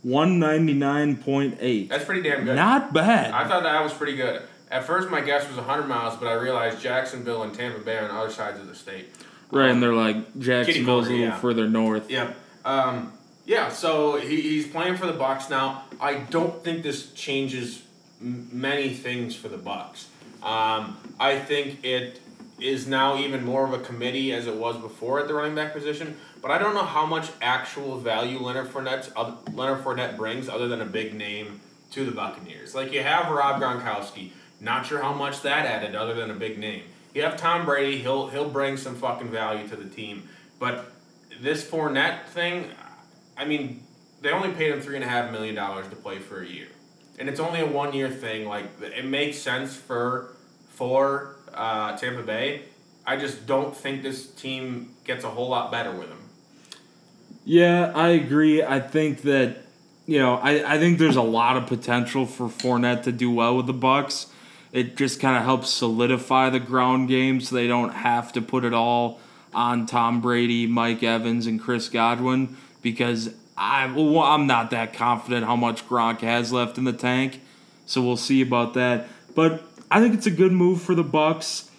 One 0.01 0.39
ninety 0.39 0.73
nine 0.73 1.17
point 1.17 1.57
eight. 1.59 1.89
That's 1.89 2.05
pretty 2.05 2.21
damn 2.21 2.45
good. 2.45 2.55
Not 2.55 2.93
bad. 2.93 3.31
I 3.31 3.47
thought 3.47 3.63
that 3.63 3.83
was 3.83 3.93
pretty 3.93 4.15
good. 4.15 4.41
At 4.71 4.83
first, 4.83 5.09
my 5.09 5.21
guess 5.21 5.47
was 5.47 5.57
100 5.57 5.87
miles, 5.87 6.15
but 6.15 6.27
I 6.27 6.33
realized 6.33 6.79
Jacksonville 6.79 7.41
and 7.41 7.53
Tampa 7.53 7.79
Bay 7.79 7.97
are 7.97 8.07
on 8.07 8.15
other 8.15 8.29
sides 8.29 8.59
of 8.59 8.67
the 8.67 8.75
state. 8.75 9.07
Right, 9.51 9.71
and 9.71 9.81
they're 9.81 9.93
like 9.93 10.37
Jacksonville's 10.37 11.07
a 11.07 11.11
little 11.11 11.25
yeah. 11.25 11.39
further 11.39 11.67
north. 11.67 12.09
Yeah. 12.09 12.33
Um, 12.63 13.13
yeah. 13.45 13.69
So 13.69 14.17
he, 14.17 14.41
he's 14.41 14.67
playing 14.67 14.97
for 14.97 15.07
the 15.07 15.13
Bucks 15.13 15.49
now. 15.49 15.85
I 15.99 16.15
don't 16.15 16.63
think 16.63 16.83
this 16.83 17.11
changes 17.13 17.81
m- 18.21 18.47
many 18.51 18.93
things 18.93 19.35
for 19.35 19.47
the 19.47 19.57
Bucks. 19.57 20.07
Um, 20.43 20.97
I 21.19 21.39
think 21.39 21.83
it 21.83 22.21
is 22.61 22.87
now 22.87 23.17
even 23.17 23.43
more 23.43 23.65
of 23.65 23.73
a 23.73 23.79
committee 23.79 24.33
as 24.33 24.47
it 24.47 24.55
was 24.55 24.77
before 24.77 25.19
at 25.19 25.27
the 25.27 25.33
running 25.33 25.55
back 25.55 25.73
position. 25.73 26.17
But 26.41 26.51
I 26.51 26.57
don't 26.57 26.73
know 26.73 26.83
how 26.83 27.05
much 27.05 27.29
actual 27.41 27.97
value 27.99 28.39
Leonard 28.39 28.67
Fournette 28.67 29.11
uh, 29.15 29.35
Leonard 29.51 29.83
Fournette 29.83 30.17
brings 30.17 30.47
other 30.47 30.67
than 30.67 30.81
a 30.81 30.85
big 30.85 31.13
name 31.13 31.61
to 31.91 32.05
the 32.05 32.11
Buccaneers. 32.11 32.75
Like 32.75 32.91
you 32.91 33.03
have 33.03 33.31
Rob 33.31 33.61
Gronkowski. 33.61 34.31
Not 34.61 34.85
sure 34.85 35.01
how 35.01 35.13
much 35.13 35.41
that 35.41 35.65
added 35.65 35.95
other 35.95 36.13
than 36.13 36.31
a 36.31 36.33
big 36.33 36.57
name. 36.57 36.83
You 37.13 37.23
have 37.23 37.37
Tom 37.37 37.65
Brady. 37.65 37.99
He'll 37.99 38.27
he'll 38.27 38.49
bring 38.49 38.77
some 38.77 38.95
fucking 38.95 39.29
value 39.29 39.67
to 39.67 39.75
the 39.75 39.89
team. 39.89 40.27
But 40.59 40.91
this 41.41 41.67
Fournette 41.67 42.25
thing, 42.27 42.69
I 43.37 43.45
mean, 43.45 43.83
they 44.21 44.31
only 44.31 44.51
paid 44.51 44.71
him 44.71 44.81
three 44.81 44.95
and 44.95 45.03
a 45.03 45.07
half 45.07 45.31
million 45.31 45.55
dollars 45.55 45.87
to 45.89 45.95
play 45.95 46.19
for 46.19 46.41
a 46.41 46.47
year, 46.47 46.67
and 47.17 47.29
it's 47.29 47.39
only 47.39 47.61
a 47.61 47.65
one 47.65 47.93
year 47.93 48.09
thing. 48.09 48.47
Like 48.47 48.65
it 48.81 49.05
makes 49.05 49.37
sense 49.37 49.75
for 49.75 50.35
for 50.69 51.38
uh, 51.53 51.97
Tampa 51.97 52.23
Bay. 52.23 52.63
I 53.05 53.17
just 53.17 53.47
don't 53.47 53.75
think 53.75 54.03
this 54.03 54.27
team 54.27 54.95
gets 55.03 55.23
a 55.23 55.29
whole 55.29 55.49
lot 55.49 55.71
better 55.71 55.91
with 55.91 56.09
him. 56.09 56.29
Yeah, 57.45 57.91
I 57.95 58.09
agree. 58.09 58.63
I 58.63 58.79
think 58.79 59.23
that 59.23 59.65
you 60.09 60.17
know, 60.17 60.37
I, 60.37 60.73
I 60.73 60.79
think 60.79 60.97
there's 60.97 61.17
a 61.17 61.21
lot 61.21 61.55
of 61.55 61.67
potential 61.67 62.25
for 62.25 62.47
Fournette 62.47 63.03
to 63.03 63.11
do 63.11 63.29
well 63.29 63.55
with 63.55 63.67
the 63.67 63.73
Bucks. 63.73 64.25
It 64.71 64.97
just 64.97 65.19
kind 65.19 65.37
of 65.37 65.43
helps 65.43 65.69
solidify 65.69 66.49
the 66.49 66.59
ground 66.59 67.09
game 67.09 67.41
so 67.41 67.55
they 67.55 67.67
don't 67.67 67.91
have 67.91 68.33
to 68.33 68.41
put 68.41 68.63
it 68.63 68.73
all 68.73 69.19
on 69.53 69.85
Tom 69.85 70.19
Brady, 70.19 70.65
Mike 70.65 71.03
Evans, 71.03 71.45
and 71.45 71.61
Chris 71.61 71.89
Godwin 71.89 72.57
because 72.81 73.35
I 73.55 73.85
well, 73.85 74.19
I'm 74.19 74.47
not 74.47 74.71
that 74.71 74.93
confident 74.93 75.45
how 75.45 75.55
much 75.55 75.87
Gronk 75.87 76.21
has 76.21 76.51
left 76.51 76.79
in 76.79 76.85
the 76.85 76.93
tank. 76.93 77.41
So 77.85 78.01
we'll 78.01 78.17
see 78.17 78.41
about 78.41 78.73
that. 78.73 79.07
But 79.35 79.68
I 79.91 79.99
think 79.99 80.13
it's 80.13 80.27
a 80.27 80.31
good 80.31 80.51
move 80.51 80.81
for 80.81 80.95
the 80.95 81.03
Bucks. 81.03 81.69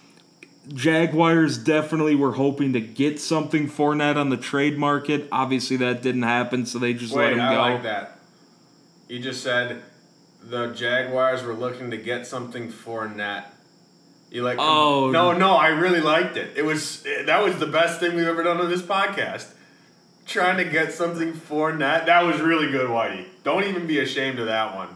Jaguars 0.68 1.58
definitely 1.58 2.14
were 2.14 2.32
hoping 2.32 2.72
to 2.74 2.80
get 2.80 3.18
something 3.20 3.66
for 3.66 3.92
Fournette 3.92 4.16
on 4.16 4.30
the 4.30 4.36
trade 4.36 4.78
market. 4.78 5.28
Obviously, 5.32 5.76
that 5.78 6.02
didn't 6.02 6.22
happen, 6.22 6.66
so 6.66 6.78
they 6.78 6.92
just 6.92 7.12
let 7.12 7.30
Wait, 7.30 7.32
him 7.34 7.40
I 7.40 7.54
go. 7.54 7.60
like 7.60 7.82
that. 7.82 8.18
You 9.08 9.18
just 9.18 9.42
said 9.42 9.82
the 10.42 10.68
Jaguars 10.68 11.42
were 11.42 11.54
looking 11.54 11.90
to 11.90 11.96
get 11.96 12.26
something 12.26 12.70
for 12.70 13.08
Nat. 13.08 13.46
You 14.30 14.42
like? 14.42 14.58
Um, 14.58 14.66
oh. 14.68 15.10
no, 15.10 15.32
no! 15.32 15.56
I 15.56 15.68
really 15.68 16.00
liked 16.00 16.36
it. 16.36 16.56
It 16.56 16.64
was 16.64 17.04
eh, 17.04 17.24
that 17.24 17.42
was 17.42 17.58
the 17.58 17.66
best 17.66 17.98
thing 17.98 18.14
we've 18.14 18.26
ever 18.26 18.44
done 18.44 18.60
on 18.60 18.70
this 18.70 18.82
podcast. 18.82 19.52
Trying 20.26 20.58
to 20.58 20.64
get 20.64 20.92
something 20.92 21.32
for 21.32 21.72
Nat. 21.72 22.06
That 22.06 22.22
was 22.22 22.40
really 22.40 22.70
good, 22.70 22.88
Whitey. 22.88 23.26
Don't 23.42 23.64
even 23.64 23.88
be 23.88 23.98
ashamed 23.98 24.38
of 24.38 24.46
that 24.46 24.76
one. 24.76 24.88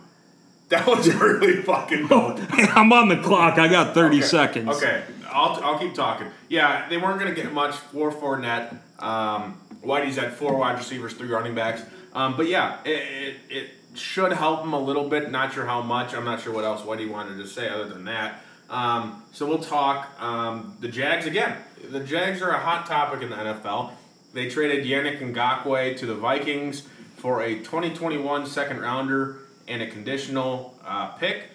That 0.68 0.86
was 0.86 1.12
really 1.14 1.62
fucking 1.62 2.06
dope. 2.08 2.40
I'm 2.76 2.92
on 2.92 3.08
the 3.08 3.16
clock. 3.18 3.58
I 3.58 3.68
got 3.68 3.94
30 3.94 4.18
Okay, 4.18 4.26
seconds. 4.26 4.68
Okay, 4.76 5.02
I'll, 5.30 5.62
I'll 5.62 5.78
keep 5.78 5.94
talking. 5.94 6.28
Yeah, 6.48 6.88
they 6.88 6.96
weren't 6.96 7.20
going 7.20 7.34
to 7.34 7.40
get 7.40 7.52
much 7.52 7.74
for 7.74 8.10
Fournette. 8.10 8.78
Um, 8.98 9.60
Whitey's 9.82 10.16
had 10.16 10.32
four 10.32 10.56
wide 10.56 10.78
receivers, 10.78 11.12
three 11.14 11.28
running 11.28 11.54
backs. 11.54 11.82
Um, 12.14 12.36
but 12.36 12.46
yeah, 12.48 12.78
it, 12.84 12.90
it, 12.90 13.36
it 13.50 13.70
should 13.94 14.32
help 14.32 14.62
him 14.62 14.72
a 14.72 14.78
little 14.78 15.08
bit. 15.08 15.30
Not 15.30 15.52
sure 15.52 15.66
how 15.66 15.82
much. 15.82 16.14
I'm 16.14 16.24
not 16.24 16.40
sure 16.40 16.52
what 16.52 16.64
else 16.64 16.82
Whitey 16.82 17.10
wanted 17.10 17.36
to 17.38 17.46
say 17.46 17.68
other 17.68 17.88
than 17.88 18.04
that. 18.06 18.40
Um, 18.70 19.22
so 19.32 19.46
we'll 19.46 19.58
talk 19.58 20.10
um, 20.20 20.76
the 20.80 20.88
Jags 20.88 21.26
again. 21.26 21.56
The 21.90 22.00
Jags 22.00 22.40
are 22.40 22.50
a 22.50 22.58
hot 22.58 22.86
topic 22.86 23.22
in 23.22 23.30
the 23.30 23.36
NFL. 23.36 23.92
They 24.32 24.48
traded 24.48 24.84
Yannick 24.86 25.20
Ngakoue 25.20 25.96
to 25.98 26.06
the 26.06 26.14
Vikings 26.14 26.88
for 27.16 27.42
a 27.42 27.56
2021 27.56 28.46
second 28.46 28.80
rounder 28.80 29.38
and 29.68 29.82
a 29.82 29.90
conditional 29.90 30.74
uh, 30.84 31.08
pick, 31.12 31.50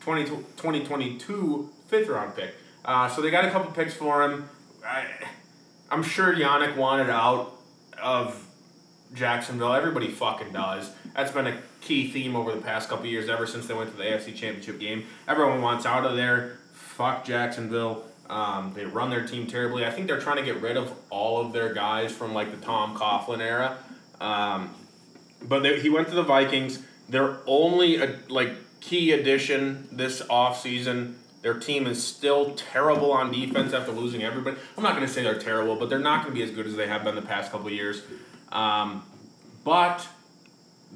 20, 0.00 0.24
2022 0.24 1.70
fifth 1.86 2.08
round 2.08 2.34
pick. 2.36 2.54
Uh, 2.84 3.08
so 3.08 3.22
they 3.22 3.30
got 3.30 3.44
a 3.44 3.50
couple 3.50 3.70
picks 3.72 3.94
for 3.94 4.22
him. 4.22 4.48
I, 4.84 5.06
I'm 5.90 6.02
sure 6.02 6.34
Yannick 6.34 6.76
wanted 6.76 7.10
out 7.10 7.52
of 8.02 8.46
Jacksonville. 9.14 9.72
Everybody 9.72 10.08
fucking 10.08 10.52
does. 10.52 10.90
That's 11.14 11.30
been 11.30 11.46
a 11.46 11.58
key 11.80 12.10
theme 12.10 12.36
over 12.36 12.52
the 12.52 12.60
past 12.60 12.88
couple 12.88 13.06
years, 13.06 13.28
ever 13.28 13.46
since 13.46 13.66
they 13.66 13.74
went 13.74 13.90
to 13.90 13.96
the 13.96 14.02
AFC 14.04 14.34
Championship 14.34 14.80
game. 14.80 15.06
Everyone 15.28 15.62
wants 15.62 15.86
out 15.86 16.04
of 16.04 16.16
there. 16.16 16.58
Fuck 16.72 17.24
Jacksonville. 17.24 18.04
Um, 18.28 18.72
they 18.74 18.84
run 18.84 19.10
their 19.10 19.26
team 19.26 19.46
terribly. 19.46 19.84
I 19.84 19.90
think 19.90 20.06
they're 20.06 20.20
trying 20.20 20.38
to 20.38 20.42
get 20.42 20.60
rid 20.60 20.76
of 20.76 20.92
all 21.10 21.40
of 21.44 21.52
their 21.52 21.72
guys 21.72 22.12
from 22.12 22.32
like 22.34 22.50
the 22.50 22.64
Tom 22.64 22.96
Coughlin 22.96 23.40
era. 23.40 23.76
Um, 24.20 24.74
but 25.42 25.62
they, 25.62 25.80
he 25.80 25.90
went 25.90 26.08
to 26.08 26.14
the 26.14 26.22
Vikings. 26.22 26.82
Their 27.08 27.38
only 27.46 28.00
uh, 28.00 28.12
like 28.28 28.52
key 28.80 29.12
addition 29.12 29.88
this 29.92 30.22
offseason. 30.22 31.14
Their 31.42 31.54
team 31.54 31.86
is 31.86 32.02
still 32.02 32.54
terrible 32.54 33.12
on 33.12 33.30
defense 33.30 33.74
after 33.74 33.92
losing 33.92 34.22
everybody. 34.22 34.56
I'm 34.78 34.82
not 34.82 34.96
going 34.96 35.06
to 35.06 35.12
say 35.12 35.22
they're 35.22 35.38
terrible, 35.38 35.76
but 35.76 35.90
they're 35.90 35.98
not 35.98 36.24
going 36.24 36.34
to 36.34 36.40
be 36.40 36.42
as 36.42 36.50
good 36.50 36.66
as 36.66 36.74
they 36.74 36.86
have 36.86 37.04
been 37.04 37.14
the 37.14 37.22
past 37.22 37.52
couple 37.52 37.66
of 37.66 37.72
years. 37.74 38.02
Um, 38.50 39.02
but 39.62 40.06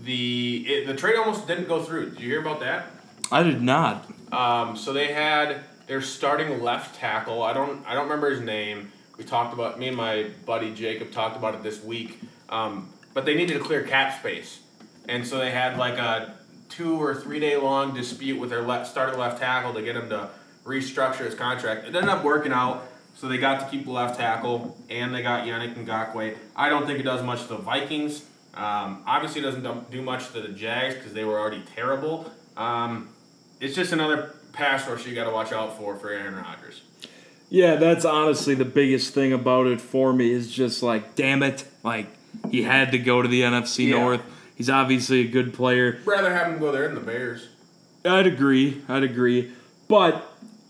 the 0.02 0.64
it, 0.66 0.86
the 0.86 0.94
trade 0.94 1.16
almost 1.16 1.46
didn't 1.46 1.68
go 1.68 1.82
through. 1.82 2.10
Did 2.10 2.20
you 2.20 2.28
hear 2.30 2.40
about 2.40 2.60
that? 2.60 2.86
I 3.30 3.42
did 3.42 3.60
not. 3.60 4.08
Um, 4.32 4.76
so 4.76 4.92
they 4.92 5.12
had 5.12 5.64
their 5.86 6.00
starting 6.00 6.62
left 6.62 6.96
tackle. 6.96 7.42
I 7.42 7.52
don't 7.52 7.84
I 7.86 7.94
don't 7.94 8.04
remember 8.04 8.30
his 8.30 8.40
name. 8.40 8.92
We 9.16 9.24
talked 9.24 9.52
about 9.52 9.78
me 9.78 9.88
and 9.88 9.96
my 9.96 10.30
buddy 10.46 10.72
Jacob 10.72 11.10
talked 11.10 11.36
about 11.36 11.54
it 11.54 11.62
this 11.62 11.82
week. 11.82 12.20
Um, 12.48 12.92
but 13.14 13.24
they 13.24 13.34
needed 13.34 13.54
to 13.54 13.60
clear 13.60 13.82
cap 13.82 14.18
space, 14.20 14.60
and 15.08 15.26
so 15.26 15.38
they 15.38 15.50
had 15.50 15.76
like 15.78 15.98
a 15.98 16.34
two 16.68 17.00
or 17.02 17.14
three 17.14 17.40
day 17.40 17.56
long 17.56 17.94
dispute 17.94 18.38
with 18.38 18.50
their 18.50 18.62
left 18.62 18.88
starting 18.90 19.18
left 19.18 19.40
tackle 19.40 19.72
to 19.74 19.82
get 19.82 19.96
him 19.96 20.08
to 20.10 20.28
restructure 20.64 21.24
his 21.24 21.34
contract. 21.34 21.84
It 21.84 21.94
ended 21.94 22.04
up 22.10 22.22
working 22.24 22.52
out. 22.52 22.84
So 23.16 23.26
they 23.26 23.38
got 23.38 23.58
to 23.58 23.66
keep 23.68 23.84
the 23.84 23.90
left 23.90 24.16
tackle, 24.16 24.78
and 24.88 25.12
they 25.12 25.22
got 25.22 25.44
Yannick 25.44 25.74
Ngakoue. 25.74 26.36
I 26.54 26.68
don't 26.68 26.86
think 26.86 27.00
it 27.00 27.02
does 27.02 27.20
much 27.20 27.42
to 27.42 27.48
the 27.48 27.56
Vikings. 27.56 28.24
Um, 28.54 29.02
obviously, 29.08 29.40
it 29.40 29.44
doesn't 29.44 29.90
do 29.90 30.02
much 30.02 30.30
to 30.34 30.40
the 30.40 30.50
Jags 30.50 30.94
because 30.94 31.14
they 31.14 31.24
were 31.24 31.36
already 31.36 31.64
terrible. 31.74 32.30
Um, 32.56 33.08
it's 33.60 33.74
just 33.74 33.92
another 33.92 34.36
pass 34.52 34.86
rush 34.88 35.04
you 35.04 35.16
got 35.16 35.24
to 35.24 35.32
watch 35.32 35.50
out 35.50 35.76
for 35.78 35.96
for 35.96 36.10
Aaron 36.10 36.36
Rodgers. 36.36 36.82
Yeah, 37.50 37.74
that's 37.74 38.04
honestly 38.04 38.54
the 38.54 38.64
biggest 38.64 39.14
thing 39.14 39.32
about 39.32 39.66
it 39.66 39.80
for 39.80 40.12
me 40.12 40.30
is 40.30 40.52
just 40.52 40.84
like, 40.84 41.16
damn 41.16 41.42
it, 41.42 41.64
like 41.82 42.06
he 42.52 42.62
had 42.62 42.92
to 42.92 42.98
go 43.00 43.20
to 43.20 43.26
the 43.26 43.40
NFC 43.40 43.88
Yeah. 43.88 43.98
North. 43.98 44.22
He's 44.58 44.68
obviously 44.68 45.20
a 45.20 45.28
good 45.28 45.54
player. 45.54 46.00
Rather 46.04 46.34
have 46.34 46.52
him 46.52 46.58
go 46.58 46.72
there 46.72 46.88
than 46.88 46.96
the 46.96 47.00
Bears. 47.00 47.46
I'd 48.04 48.26
agree. 48.26 48.82
I'd 48.88 49.04
agree. 49.04 49.52
But 49.86 50.16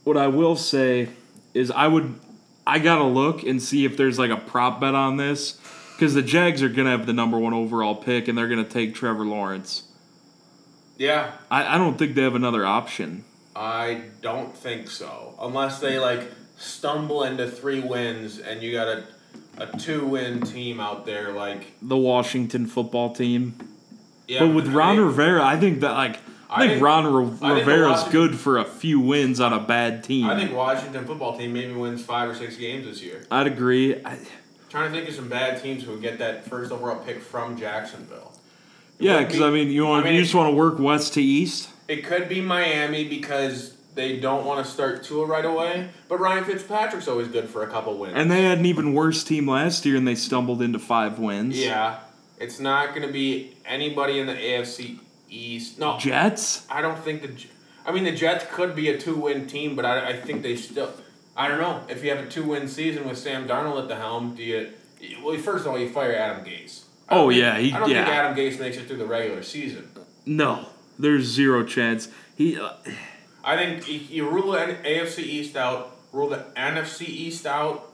what 0.04 0.18
I 0.18 0.26
will 0.26 0.56
say 0.56 1.08
is 1.54 1.70
I 1.70 1.88
would 1.88 2.20
I 2.66 2.80
gotta 2.80 3.04
look 3.04 3.42
and 3.42 3.62
see 3.62 3.86
if 3.86 3.96
there's 3.96 4.18
like 4.18 4.30
a 4.30 4.36
prop 4.36 4.78
bet 4.78 4.94
on 4.94 5.16
this. 5.16 5.58
Because 5.94 6.12
the 6.12 6.22
Jags 6.22 6.62
are 6.62 6.68
gonna 6.68 6.90
have 6.90 7.06
the 7.06 7.14
number 7.14 7.38
one 7.38 7.54
overall 7.54 7.94
pick 7.94 8.28
and 8.28 8.36
they're 8.36 8.46
gonna 8.46 8.62
take 8.62 8.94
Trevor 8.94 9.24
Lawrence. 9.24 9.84
Yeah, 10.98 11.32
I, 11.50 11.76
I 11.76 11.78
don't 11.78 11.96
think 11.96 12.14
they 12.14 12.22
have 12.22 12.34
another 12.34 12.66
option. 12.66 13.24
I 13.56 14.02
don't 14.20 14.54
think 14.54 14.90
so. 14.90 15.34
Unless 15.40 15.80
they 15.80 15.98
like 15.98 16.30
stumble 16.58 17.22
into 17.24 17.50
three 17.50 17.80
wins 17.80 18.38
and 18.38 18.62
you 18.62 18.72
got 18.72 18.88
a 18.88 19.04
a 19.56 19.78
two 19.78 20.06
win 20.06 20.42
team 20.42 20.78
out 20.78 21.06
there 21.06 21.32
like 21.32 21.72
The 21.80 21.96
Washington 21.96 22.66
football 22.66 23.14
team. 23.14 23.56
Yeah. 24.28 24.40
But 24.40 24.54
with 24.54 24.68
Ron 24.68 24.96
think- 24.96 25.06
Rivera, 25.06 25.44
I 25.44 25.58
think 25.58 25.80
that 25.80 25.92
like 25.92 26.16
I 26.50 26.64
I 26.64 26.68
think 26.68 26.82
Ron 26.82 27.06
Ri- 27.06 27.26
I 27.42 27.54
think 27.54 27.66
Rivera's 27.66 28.04
good 28.04 28.38
for 28.38 28.58
a 28.58 28.64
few 28.64 29.00
wins 29.00 29.40
on 29.40 29.52
a 29.52 29.60
bad 29.60 30.04
team. 30.04 30.26
I 30.26 30.38
think 30.38 30.54
Washington 30.54 31.04
football 31.06 31.36
team 31.36 31.52
maybe 31.52 31.72
wins 31.72 32.04
five 32.04 32.28
or 32.28 32.34
six 32.34 32.56
games 32.56 32.86
this 32.86 33.02
year. 33.02 33.24
I'd 33.30 33.46
agree. 33.46 33.96
I, 34.04 34.18
trying 34.68 34.92
to 34.92 34.96
think 34.96 35.08
of 35.08 35.14
some 35.14 35.28
bad 35.28 35.62
teams 35.62 35.82
who 35.82 35.92
would 35.92 36.02
get 36.02 36.18
that 36.18 36.44
first 36.46 36.70
overall 36.70 36.96
pick 37.04 37.20
from 37.20 37.56
Jacksonville. 37.56 38.32
It 38.98 39.06
yeah, 39.06 39.18
because 39.20 39.38
be- 39.38 39.44
I 39.44 39.50
mean, 39.50 39.70
you 39.70 39.86
want 39.86 40.04
I 40.04 40.08
mean, 40.08 40.16
you 40.16 40.22
just 40.22 40.34
want 40.34 40.50
to 40.50 40.56
work 40.56 40.78
west 40.78 41.14
to 41.14 41.22
east. 41.22 41.70
It 41.88 42.04
could 42.04 42.28
be 42.28 42.40
Miami 42.40 43.08
because 43.08 43.74
they 43.94 44.18
don't 44.18 44.44
want 44.44 44.64
to 44.64 44.70
start 44.70 45.02
Tua 45.02 45.26
right 45.26 45.44
away. 45.44 45.88
But 46.08 46.20
Ryan 46.20 46.44
Fitzpatrick's 46.44 47.08
always 47.08 47.28
good 47.28 47.48
for 47.48 47.62
a 47.62 47.66
couple 47.66 47.96
wins. 47.98 48.14
And 48.16 48.30
they 48.30 48.44
had 48.44 48.58
an 48.58 48.66
even 48.66 48.94
worse 48.94 49.24
team 49.24 49.48
last 49.48 49.84
year, 49.84 49.96
and 49.96 50.06
they 50.06 50.14
stumbled 50.14 50.62
into 50.62 50.78
five 50.78 51.18
wins. 51.18 51.58
yeah, 51.58 52.00
it's 52.38 52.60
not 52.60 52.90
going 52.90 53.06
to 53.06 53.12
be 53.12 53.54
anybody 53.68 54.18
in 54.18 54.26
the 54.26 54.34
AFC 54.34 54.98
East. 55.28 55.78
No, 55.78 55.98
Jets. 55.98 56.66
I 56.70 56.80
don't 56.82 56.98
think 56.98 57.22
the. 57.22 57.46
I 57.86 57.92
mean, 57.92 58.04
the 58.04 58.12
Jets 58.12 58.44
could 58.50 58.74
be 58.74 58.88
a 58.90 58.98
two-win 58.98 59.46
team, 59.46 59.74
but 59.76 59.84
I, 59.84 60.08
I 60.10 60.16
think 60.20 60.42
they 60.42 60.56
still. 60.56 60.92
I 61.36 61.46
don't 61.48 61.60
know 61.60 61.82
if 61.88 62.02
you 62.02 62.10
have 62.10 62.18
a 62.24 62.28
two-win 62.28 62.66
season 62.68 63.06
with 63.08 63.16
Sam 63.18 63.46
Darnold 63.46 63.82
at 63.82 63.88
the 63.88 63.96
helm. 63.96 64.34
Do 64.34 64.42
you? 64.42 64.70
Well, 65.22 65.36
first 65.38 65.64
of 65.66 65.72
all, 65.72 65.78
you 65.78 65.88
fire 65.90 66.14
Adam 66.14 66.44
Gase. 66.44 66.84
Oh, 67.08 67.28
think- 67.28 67.40
yeah, 67.40 67.58
he- 67.58 67.72
I 67.72 67.78
don't 67.78 67.90
yeah. 67.90 68.04
think 68.04 68.16
Adam 68.16 68.36
Gase 68.36 68.58
makes 68.58 68.76
it 68.76 68.86
through 68.88 68.98
the 68.98 69.06
regular 69.06 69.42
season. 69.42 69.88
No, 70.26 70.66
there's 70.98 71.24
zero 71.24 71.64
chance. 71.64 72.08
He. 72.36 72.58
Uh, 72.58 72.70
I 73.44 73.56
think 73.56 73.88
you, 73.88 74.00
you 74.00 74.28
rule 74.28 74.52
the 74.52 74.58
AFC 74.58 75.20
East 75.20 75.56
out, 75.56 75.96
rule 76.12 76.28
the 76.28 76.44
NFC 76.56 77.02
East 77.08 77.46
out, 77.46 77.92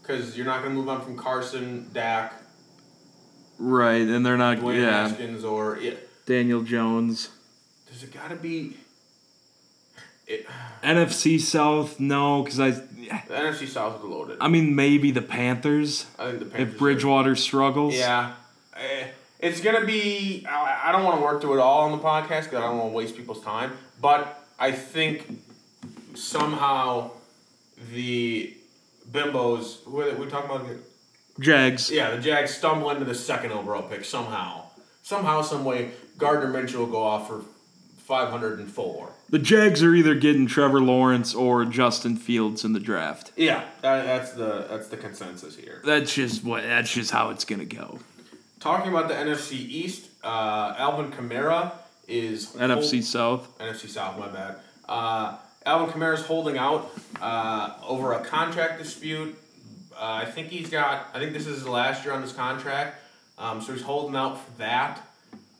because 0.00 0.34
you're 0.36 0.46
not 0.46 0.62
going 0.62 0.72
to 0.74 0.78
move 0.78 0.88
on 0.88 1.02
from 1.02 1.16
Carson, 1.18 1.90
Dak, 1.92 2.32
right, 3.58 4.00
and 4.02 4.24
they're 4.24 4.36
not. 4.36 4.58
Dwayne 4.58 4.80
yeah, 4.80 5.08
Haskins, 5.08 5.44
or 5.44 5.78
yeah. 5.78 5.92
Daniel 6.26 6.62
Jones. 6.62 7.30
Does 7.90 8.02
it 8.02 8.12
got 8.12 8.28
to 8.30 8.36
be? 8.36 8.76
It, 10.26 10.46
NFC 10.82 11.40
South, 11.40 12.00
no, 12.00 12.42
because 12.42 12.58
I. 12.60 12.70
the 12.70 12.84
NFC 13.30 13.66
South 13.68 13.98
is 13.98 14.04
loaded. 14.04 14.38
I 14.40 14.48
mean, 14.48 14.74
maybe 14.74 15.10
the 15.10 15.22
Panthers 15.22 16.06
I 16.18 16.26
think 16.28 16.38
the 16.40 16.44
Panthers 16.46 16.68
if 16.68 16.74
are- 16.74 16.78
Bridgewater 16.78 17.36
struggles. 17.36 17.94
Yeah. 17.94 18.32
Eh, 18.76 19.06
It's 19.40 19.60
going 19.60 19.78
to 19.80 19.86
be. 19.86 20.46
I 20.48 20.88
I 20.88 20.92
don't 20.92 21.04
want 21.04 21.18
to 21.18 21.22
work 21.22 21.40
through 21.40 21.54
it 21.54 21.60
all 21.60 21.82
on 21.82 21.92
the 21.92 22.02
podcast 22.02 22.44
because 22.44 22.54
I 22.54 22.60
don't 22.62 22.78
want 22.78 22.90
to 22.92 22.96
waste 22.96 23.16
people's 23.16 23.42
time. 23.42 23.72
But 24.00 24.42
I 24.58 24.72
think 24.72 25.38
somehow 26.14 27.10
the 27.92 28.54
Bimbos, 29.10 29.82
who 29.84 30.00
are 30.00 30.10
they, 30.10 30.14
we 30.14 30.26
talking 30.26 30.50
about 30.50 30.62
again? 30.64 30.80
Jags. 31.40 31.90
Yeah, 31.90 32.10
the 32.10 32.20
Jags 32.20 32.54
stumble 32.54 32.90
into 32.90 33.04
the 33.04 33.14
second 33.14 33.52
overall 33.52 33.82
pick 33.82 34.04
somehow. 34.04 34.62
Somehow, 35.02 35.42
some 35.42 35.64
way, 35.64 35.90
Gardner 36.16 36.50
Minshew 36.50 36.76
will 36.76 36.86
go 36.86 37.02
off 37.02 37.28
for 37.28 37.42
504. 38.04 39.12
The 39.30 39.38
Jags 39.38 39.82
are 39.82 39.94
either 39.94 40.14
getting 40.14 40.46
Trevor 40.46 40.80
Lawrence 40.80 41.34
or 41.34 41.64
Justin 41.64 42.16
Fields 42.16 42.64
in 42.64 42.72
the 42.72 42.80
draft. 42.80 43.32
Yeah, 43.36 43.64
that, 43.82 44.04
that's 44.04 44.32
the 44.32 44.66
that's 44.68 44.88
the 44.88 44.96
consensus 44.96 45.56
here. 45.56 45.80
That's 45.84 46.14
just 46.14 46.44
what. 46.44 46.62
That's 46.62 46.92
just 46.92 47.10
how 47.10 47.30
it's 47.30 47.44
gonna 47.44 47.64
go. 47.64 47.98
Talking 48.60 48.90
about 48.90 49.08
the 49.08 49.14
NFC 49.14 49.52
East, 49.52 50.08
uh, 50.22 50.74
Alvin 50.78 51.10
Kamara 51.12 51.72
is 52.06 52.48
NFC 52.52 53.02
South. 53.02 53.58
NFC 53.58 53.88
South, 53.88 54.18
my 54.18 54.28
bad. 54.28 54.56
Uh, 54.88 55.36
Alvin 55.66 55.88
Kamara 55.92 56.14
is 56.14 56.24
holding 56.24 56.58
out 56.58 56.90
uh, 57.20 57.74
over 57.86 58.12
a 58.12 58.24
contract 58.24 58.78
dispute. 58.82 59.38
Uh, 59.96 60.22
I 60.22 60.24
think 60.24 60.48
he's 60.48 60.70
got. 60.70 61.08
I 61.14 61.18
think 61.18 61.32
this 61.32 61.46
is 61.46 61.58
his 61.58 61.68
last 61.68 62.04
year 62.04 62.12
on 62.14 62.20
this 62.22 62.32
contract, 62.32 62.96
um, 63.38 63.60
so 63.62 63.72
he's 63.72 63.82
holding 63.82 64.16
out 64.16 64.44
for 64.44 64.58
that. 64.58 65.00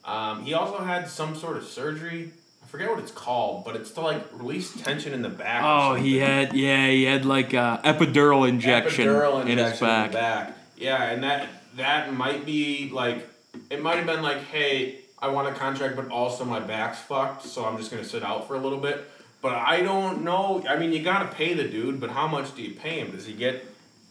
Um, 0.05 0.45
he 0.45 0.55
also 0.55 0.79
had 0.79 1.09
some 1.09 1.35
sort 1.35 1.57
of 1.57 1.65
surgery. 1.65 2.31
I 2.63 2.67
forget 2.67 2.91
what 2.91 2.99
it's 2.99 3.13
called, 3.13 3.65
but 3.65 3.77
it's 3.77 3.91
to 3.93 4.01
like 4.01 4.23
release 4.33 4.75
tension 4.83 5.13
in 5.13 5.23
the 5.23 5.29
back. 5.29 5.63
Oh, 5.65 5.95
he 5.95 6.19
had 6.19 6.53
yeah, 6.55 6.89
he 6.89 7.05
had 7.05 7.25
like 7.25 7.53
a 7.55 7.81
epidural 7.85 8.49
injection 8.49 9.07
Epidural 9.07 9.43
in 9.43 9.59
his 9.59 9.59
injection 9.59 9.87
back. 9.87 10.11
the 10.11 10.17
back. 10.17 10.57
Yeah, 10.77 11.05
and 11.05 11.23
that 11.23 11.49
that 11.77 12.13
might 12.13 12.45
be 12.45 12.91
like 12.91 13.27
it 13.71 13.81
might 13.83 13.97
have 13.97 14.07
been 14.07 14.23
like, 14.23 14.39
hey, 14.39 14.99
I 15.19 15.29
want 15.29 15.49
a 15.49 15.53
contract, 15.53 15.97
but 15.97 16.11
also 16.11 16.45
my 16.45 16.61
back's 16.61 16.99
fucked, 16.99 17.45
so 17.45 17.65
I'm 17.65 17.79
just 17.79 17.91
gonna 17.91 18.05
sit 18.05 18.23
out 18.23 18.47
for 18.49 18.57
a 18.57 18.59
little 18.59 18.81
bit. 18.81 19.09
But 19.41 19.55
I 19.55 19.83
don't 19.83 20.23
know. 20.23 20.65
I 20.69 20.77
mean, 20.77 20.93
you 20.93 21.03
gotta 21.03 21.29
pay 21.29 21.55
the 21.55 21.65
dude, 21.65 22.01
but 22.01 22.11
how 22.11 22.27
much 22.27 22.55
do 22.57 22.63
you 22.63 22.75
pay 22.75 23.01
him? 23.01 23.11
Does 23.13 23.27
he 23.27 23.35
get 23.35 23.65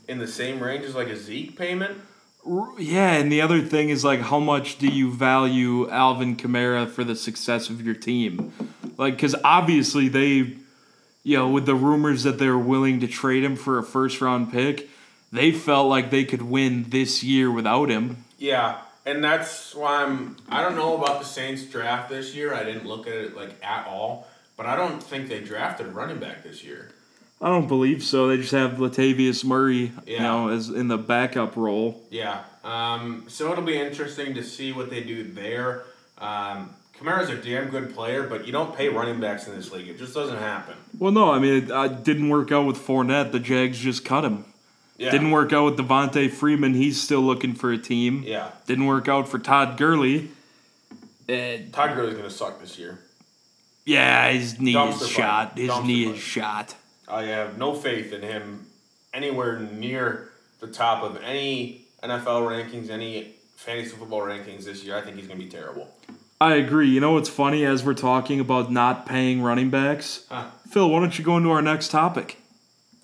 in 0.07 0.19
the 0.19 0.27
same 0.27 0.61
range 0.61 0.85
as 0.85 0.95
like 0.95 1.07
a 1.07 1.17
Zeke 1.17 1.57
payment? 1.57 1.97
Yeah, 2.77 3.13
and 3.13 3.31
the 3.31 3.41
other 3.41 3.61
thing 3.61 3.89
is 3.89 4.03
like, 4.03 4.19
how 4.19 4.39
much 4.39 4.77
do 4.77 4.87
you 4.87 5.13
value 5.13 5.89
Alvin 5.89 6.35
Kamara 6.35 6.89
for 6.89 7.03
the 7.03 7.15
success 7.15 7.69
of 7.69 7.81
your 7.81 7.95
team? 7.95 8.51
Like, 8.97 9.15
because 9.15 9.35
obviously 9.45 10.09
they, 10.09 10.57
you 11.23 11.37
know, 11.37 11.49
with 11.49 11.65
the 11.65 11.75
rumors 11.75 12.23
that 12.23 12.39
they're 12.39 12.57
willing 12.57 12.99
to 12.99 13.07
trade 13.07 13.43
him 13.43 13.55
for 13.55 13.77
a 13.77 13.83
first 13.83 14.19
round 14.19 14.51
pick, 14.51 14.89
they 15.31 15.51
felt 15.51 15.87
like 15.89 16.11
they 16.11 16.25
could 16.25 16.41
win 16.41 16.89
this 16.89 17.23
year 17.23 17.49
without 17.49 17.89
him. 17.89 18.25
Yeah, 18.37 18.81
and 19.05 19.23
that's 19.23 19.73
why 19.73 20.03
I'm. 20.03 20.35
I 20.49 20.61
don't 20.61 20.75
know 20.75 20.97
about 20.97 21.21
the 21.21 21.25
Saints 21.25 21.63
draft 21.63 22.09
this 22.09 22.35
year. 22.35 22.53
I 22.53 22.63
didn't 22.63 22.85
look 22.85 23.07
at 23.07 23.13
it 23.13 23.35
like 23.35 23.55
at 23.63 23.87
all, 23.87 24.27
but 24.57 24.63
but 24.63 24.65
I 24.67 24.77
don't 24.77 25.03
think 25.03 25.27
they 25.27 25.41
drafted 25.41 25.87
a 25.87 25.89
running 25.89 26.19
back 26.19 26.41
this 26.41 26.63
year. 26.63 26.92
I 27.43 27.47
don't 27.49 27.67
believe 27.67 28.01
so. 28.03 28.29
They 28.29 28.37
just 28.37 28.53
have 28.53 28.73
Latavius 28.77 29.43
Murray, 29.43 29.77
you 29.77 29.91
Yeah. 30.07 30.23
know, 30.23 30.47
as 30.47 30.69
in 30.69 30.87
the 30.87 30.97
backup 30.97 31.55
role. 31.57 32.01
Yeah. 32.09 32.43
Um, 32.63 33.25
so 33.27 33.51
it'll 33.51 33.65
be 33.65 33.77
interesting 33.77 34.33
to 34.35 34.43
see 34.43 34.71
what 34.71 34.89
they 34.89 35.01
do 35.01 35.23
there. 35.31 35.83
Um, 36.17 36.69
Kamara's 36.97 37.29
a 37.29 37.35
damn 37.35 37.67
good 37.69 37.93
player, 37.93 38.23
but 38.23 38.45
you 38.45 38.53
don't 38.53 38.73
pay 38.77 38.87
running 38.87 39.19
backs 39.19 39.45
in 39.47 39.55
this 39.55 39.71
league. 39.73 39.89
It 39.89 39.97
just 39.97 40.13
doesn't 40.13 40.37
happen. 40.37 40.75
Well, 40.97 41.11
no, 41.11 41.31
I 41.31 41.39
mean, 41.39 41.63
it 41.65 41.71
uh, 41.71 41.89
didn't 41.89 42.29
work 42.29 42.51
out 42.53 42.65
with 42.65 42.77
Fournette. 42.77 43.33
The 43.33 43.39
Jags 43.41 43.77
just 43.77 44.05
cut 44.05 44.23
him. 44.23 44.45
Yeah. 44.97 45.11
Didn't 45.11 45.31
work 45.31 45.51
out 45.51 45.65
with 45.65 45.77
Devonta 45.77 46.31
Freeman. 46.31 46.75
He's 46.75 47.01
still 47.01 47.19
looking 47.21 47.55
for 47.55 47.73
a 47.73 47.77
team. 47.77 48.23
Yeah. 48.25 48.51
Didn't 48.67 48.85
work 48.85 49.09
out 49.09 49.27
for 49.27 49.37
Todd 49.39 49.77
Gurley. 49.77 50.29
Uh, 51.27 51.57
Todd 51.73 51.95
Gurley's 51.95 52.15
gonna 52.15 52.29
suck 52.29 52.61
this 52.61 52.77
year. 52.79 52.99
yeah, 53.85 54.29
his 54.31 54.59
knee 54.61 54.73
Dumpster 54.73 54.91
is 54.93 54.99
fire. 54.99 55.09
shot. 55.09 55.57
His 55.57 55.69
Dumpster 55.69 55.85
knee 55.85 56.05
fire. 56.05 56.13
is 56.13 56.19
shot. 56.21 56.75
I 57.07 57.23
have 57.25 57.57
no 57.57 57.73
faith 57.73 58.13
in 58.13 58.21
him 58.21 58.67
anywhere 59.13 59.59
near 59.59 60.31
the 60.59 60.67
top 60.67 61.03
of 61.03 61.21
any 61.23 61.85
NFL 62.01 62.47
rankings, 62.47 62.89
any 62.89 63.35
fantasy 63.55 63.95
football 63.95 64.21
rankings 64.21 64.65
this 64.65 64.83
year. 64.83 64.97
I 64.97 65.01
think 65.01 65.17
he's 65.17 65.27
gonna 65.27 65.39
be 65.39 65.49
terrible. 65.49 65.93
I 66.39 66.55
agree. 66.55 66.89
You 66.89 66.99
know 66.99 67.13
what's 67.13 67.29
funny 67.29 67.65
as 67.65 67.83
we're 67.85 67.93
talking 67.93 68.39
about 68.39 68.71
not 68.71 69.05
paying 69.05 69.41
running 69.41 69.69
backs? 69.69 70.25
Huh. 70.29 70.47
Phil, 70.69 70.89
why 70.89 70.99
don't 70.99 71.17
you 71.17 71.23
go 71.23 71.37
into 71.37 71.51
our 71.51 71.61
next 71.61 71.89
topic? 71.89 72.37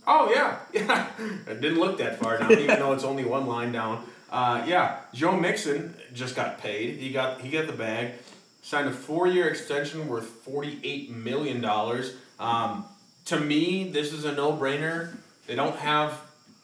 Oh 0.05 0.31
yeah, 0.33 0.59
yeah. 0.73 1.07
I 1.47 1.53
didn't 1.53 1.79
look 1.79 1.97
that 1.99 2.19
far 2.19 2.37
down, 2.39 2.51
even 2.51 2.79
though 2.79 2.93
it's 2.93 3.03
only 3.03 3.23
one 3.25 3.45
line 3.47 3.71
down. 3.71 4.03
Uh, 4.29 4.63
yeah, 4.67 4.97
Joe 5.13 5.37
Mixon 5.37 5.95
just 6.13 6.35
got 6.35 6.57
paid. 6.59 6.97
He 6.97 7.11
got 7.11 7.41
he 7.41 7.49
got 7.49 7.67
the 7.67 7.73
bag. 7.73 8.13
Signed 8.61 8.87
a 8.89 8.91
four 8.91 9.27
year 9.27 9.47
extension 9.47 10.07
worth 10.07 10.25
forty 10.25 10.79
eight 10.83 11.09
million 11.09 11.61
dollars. 11.61 12.15
Um, 12.39 12.85
to 13.25 13.39
me, 13.39 13.89
this 13.89 14.13
is 14.13 14.25
a 14.25 14.31
no 14.31 14.53
brainer. 14.53 15.15
They 15.47 15.55
don't 15.55 15.75
have 15.77 16.19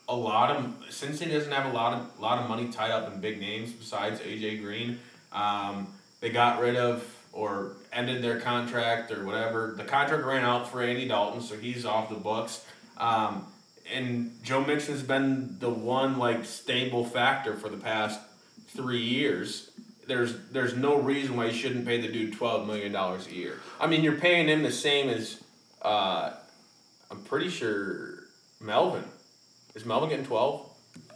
a 0.07 0.15
lot 0.15 0.55
of 0.55 0.73
Cincinnati 0.89 1.37
doesn't 1.37 1.51
have 1.51 1.71
a 1.71 1.75
lot 1.75 1.93
of 1.93 2.19
lot 2.19 2.41
of 2.41 2.49
money 2.49 2.69
tied 2.69 2.91
up 2.91 3.11
in 3.11 3.19
big 3.19 3.39
names 3.39 3.71
besides 3.71 4.19
AJ 4.19 4.61
Green. 4.61 4.99
Um, 5.31 5.87
they 6.21 6.29
got 6.29 6.59
rid 6.59 6.75
of 6.75 7.03
or 7.33 7.73
ended 7.91 8.23
their 8.23 8.39
contract 8.39 9.11
or 9.11 9.25
whatever. 9.25 9.73
The 9.75 9.83
contract 9.83 10.23
ran 10.23 10.43
out 10.43 10.71
for 10.71 10.81
Andy 10.81 11.07
Dalton, 11.07 11.41
so 11.41 11.55
he's 11.55 11.85
off 11.85 12.09
the 12.09 12.15
books. 12.15 12.63
Um, 12.97 13.45
and 13.93 14.31
Joe 14.41 14.63
Mixon's 14.63 15.03
been 15.03 15.57
the 15.59 15.69
one 15.69 16.17
like 16.17 16.45
stable 16.45 17.05
factor 17.05 17.55
for 17.55 17.69
the 17.69 17.77
past 17.77 18.19
three 18.69 19.03
years. 19.03 19.71
There's 20.07 20.35
there's 20.51 20.75
no 20.75 20.99
reason 20.99 21.35
why 21.35 21.47
you 21.47 21.53
shouldn't 21.53 21.85
pay 21.85 21.99
the 21.99 22.07
dude 22.07 22.33
twelve 22.33 22.67
million 22.67 22.91
dollars 22.91 23.27
a 23.27 23.33
year. 23.33 23.59
I 23.79 23.87
mean, 23.87 24.03
you're 24.03 24.17
paying 24.17 24.47
him 24.47 24.63
the 24.63 24.71
same 24.71 25.09
as 25.09 25.43
uh, 25.81 26.33
I'm 27.11 27.21
pretty 27.21 27.49
sure 27.49 28.23
Melvin. 28.59 29.03
Is 29.75 29.85
Melvin 29.85 30.09
getting 30.09 30.25
twelve? 30.25 30.69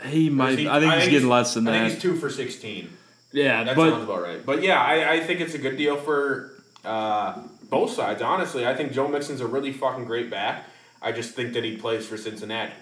He 0.06 0.30
might. 0.30 0.60
I 0.60 0.80
think 0.80 0.94
he's 0.96 1.10
getting 1.10 1.30
less 1.30 1.54
than 1.54 1.68
I 1.68 1.72
that. 1.72 1.80
think 1.80 1.94
he's 1.94 2.02
two 2.02 2.16
for 2.16 2.30
sixteen. 2.30 2.90
yeah, 3.32 3.64
That 3.64 3.76
but 3.76 3.90
sounds 3.92 4.04
about 4.04 4.22
right. 4.22 4.46
But 4.46 4.62
yeah, 4.64 4.82
I, 4.82 5.14
I 5.14 5.20
think 5.22 5.40
it's 5.42 5.54
a 5.54 5.58
good 5.58 5.78
deal 5.78 5.96
for 5.98 6.52
uh, 6.84 7.42
both 7.70 7.92
sides. 7.92 8.22
Honestly, 8.22 8.66
I 8.68 8.76
think 8.76 8.92
Joe 8.92 9.08
Mixon's 9.08 9.42
a 9.42 9.48
really 9.48 9.72
fucking 9.74 10.06
great 10.06 10.30
back. 10.30 10.66
I 11.02 11.12
just 11.12 11.34
think 11.34 11.54
that 11.54 11.64
he 11.64 11.78
plays 11.78 12.06
for 12.06 12.18
Cincinnati. 12.18 12.74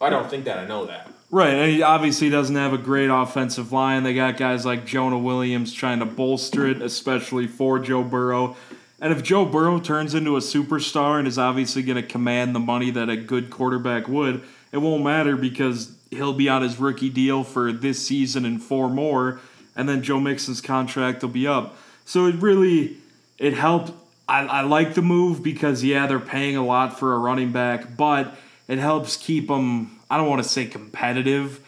I 0.00 0.08
don't 0.10 0.30
think 0.30 0.44
that. 0.44 0.58
I 0.58 0.66
know 0.66 0.86
that. 0.86 1.10
Right, 1.32 1.54
and 1.54 1.70
he 1.70 1.82
obviously 1.82 2.30
doesn't 2.30 2.56
have 2.56 2.72
a 2.72 2.78
great 2.78 3.08
offensive 3.08 3.70
line. 3.70 4.02
They 4.02 4.14
got 4.14 4.36
guys 4.36 4.64
like 4.66 4.84
Jonah 4.86 5.18
Williams 5.18 5.72
trying 5.72 6.00
to 6.00 6.06
bolster 6.06 6.66
it, 6.66 6.82
especially 6.82 7.46
for 7.46 7.78
Joe 7.78 8.02
Burrow. 8.02 8.56
And 9.00 9.12
if 9.12 9.22
Joe 9.22 9.44
Burrow 9.46 9.80
turns 9.80 10.14
into 10.14 10.36
a 10.36 10.40
superstar 10.40 11.18
and 11.18 11.26
is 11.26 11.38
obviously 11.38 11.82
going 11.82 11.96
to 11.96 12.06
command 12.06 12.54
the 12.54 12.60
money 12.60 12.90
that 12.90 13.08
a 13.08 13.16
good 13.16 13.48
quarterback 13.50 14.08
would, 14.08 14.42
it 14.72 14.78
won't 14.78 15.02
matter 15.02 15.36
because 15.36 15.96
he'll 16.10 16.34
be 16.34 16.48
on 16.48 16.62
his 16.62 16.78
rookie 16.78 17.08
deal 17.08 17.42
for 17.42 17.72
this 17.72 18.04
season 18.04 18.44
and 18.44 18.62
four 18.62 18.88
more, 18.90 19.40
and 19.74 19.88
then 19.88 20.02
Joe 20.02 20.20
Mixon's 20.20 20.60
contract 20.60 21.22
will 21.22 21.30
be 21.30 21.46
up. 21.46 21.76
So 22.04 22.26
it 22.26 22.34
really 22.36 22.96
it 23.38 23.54
helped. 23.54 23.92
I, 24.28 24.44
I 24.46 24.60
like 24.62 24.94
the 24.94 25.02
move 25.02 25.42
because 25.42 25.82
yeah, 25.82 26.06
they're 26.06 26.20
paying 26.20 26.56
a 26.56 26.64
lot 26.64 26.98
for 26.98 27.14
a 27.14 27.18
running 27.18 27.52
back, 27.52 27.96
but 27.96 28.36
it 28.68 28.78
helps 28.78 29.16
keep 29.16 29.48
them. 29.48 29.98
I 30.10 30.16
don't 30.18 30.28
want 30.28 30.42
to 30.42 30.48
say 30.48 30.66
competitive, 30.66 31.60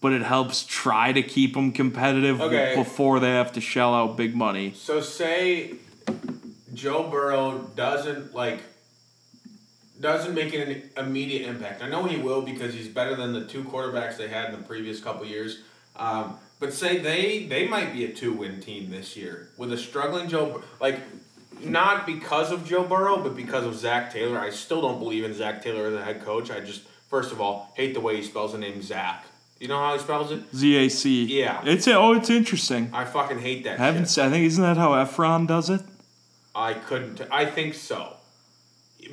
but 0.00 0.12
it 0.12 0.22
helps 0.22 0.64
try 0.64 1.12
to 1.12 1.22
keep 1.22 1.54
them 1.54 1.72
competitive 1.72 2.40
Okay. 2.40 2.74
before 2.74 3.20
they 3.20 3.30
have 3.30 3.52
to 3.52 3.60
shell 3.60 3.94
out 3.94 4.16
big 4.16 4.34
money. 4.34 4.72
So 4.74 5.00
say 5.00 5.74
Joe 6.80 7.08
Burrow 7.08 7.70
doesn't 7.76 8.34
like 8.34 8.62
doesn't 10.00 10.34
make 10.34 10.54
an 10.54 10.90
immediate 10.96 11.46
impact. 11.46 11.82
I 11.82 11.88
know 11.88 12.04
he 12.04 12.16
will 12.16 12.40
because 12.40 12.72
he's 12.72 12.88
better 12.88 13.14
than 13.14 13.34
the 13.34 13.44
two 13.44 13.64
quarterbacks 13.64 14.16
they 14.16 14.28
had 14.28 14.46
in 14.46 14.52
the 14.58 14.66
previous 14.66 14.98
couple 14.98 15.26
years. 15.26 15.60
Um, 15.96 16.38
but 16.58 16.72
say 16.72 16.98
they 16.98 17.44
they 17.44 17.68
might 17.68 17.92
be 17.92 18.04
a 18.06 18.12
two 18.12 18.32
win 18.32 18.60
team 18.60 18.90
this 18.90 19.16
year 19.16 19.50
with 19.58 19.72
a 19.72 19.78
struggling 19.78 20.28
Joe 20.28 20.62
like 20.80 21.00
not 21.62 22.06
because 22.06 22.50
of 22.50 22.66
Joe 22.66 22.84
Burrow, 22.84 23.22
but 23.22 23.36
because 23.36 23.66
of 23.66 23.76
Zac 23.76 24.10
Taylor. 24.10 24.38
I 24.38 24.48
still 24.48 24.80
don't 24.80 24.98
believe 24.98 25.24
in 25.24 25.34
Zac 25.34 25.62
Taylor 25.62 25.86
as 25.88 25.94
a 25.94 26.02
head 26.02 26.22
coach. 26.22 26.50
I 26.50 26.60
just 26.60 26.82
first 27.08 27.32
of 27.32 27.40
all 27.40 27.72
hate 27.76 27.92
the 27.92 28.00
way 28.00 28.16
he 28.16 28.22
spells 28.22 28.52
the 28.52 28.58
name 28.58 28.80
Zach. 28.80 29.26
You 29.58 29.68
know 29.68 29.78
how 29.78 29.92
he 29.92 29.98
spells 29.98 30.32
it? 30.32 30.50
ZAC. 30.52 31.28
Yeah. 31.28 31.60
It's 31.66 31.86
oh, 31.86 32.14
it's 32.14 32.30
interesting. 32.30 32.90
I 32.94 33.04
fucking 33.04 33.40
hate 33.40 33.64
that. 33.64 33.78
Haven't 33.78 34.08
shit. 34.08 34.24
I 34.24 34.30
think 34.30 34.46
isn't 34.46 34.62
that 34.62 34.78
how 34.78 34.92
Efron 34.92 35.46
does 35.46 35.68
it? 35.68 35.82
I 36.60 36.74
couldn't. 36.74 37.22
I 37.30 37.46
think 37.46 37.74
so, 37.74 38.16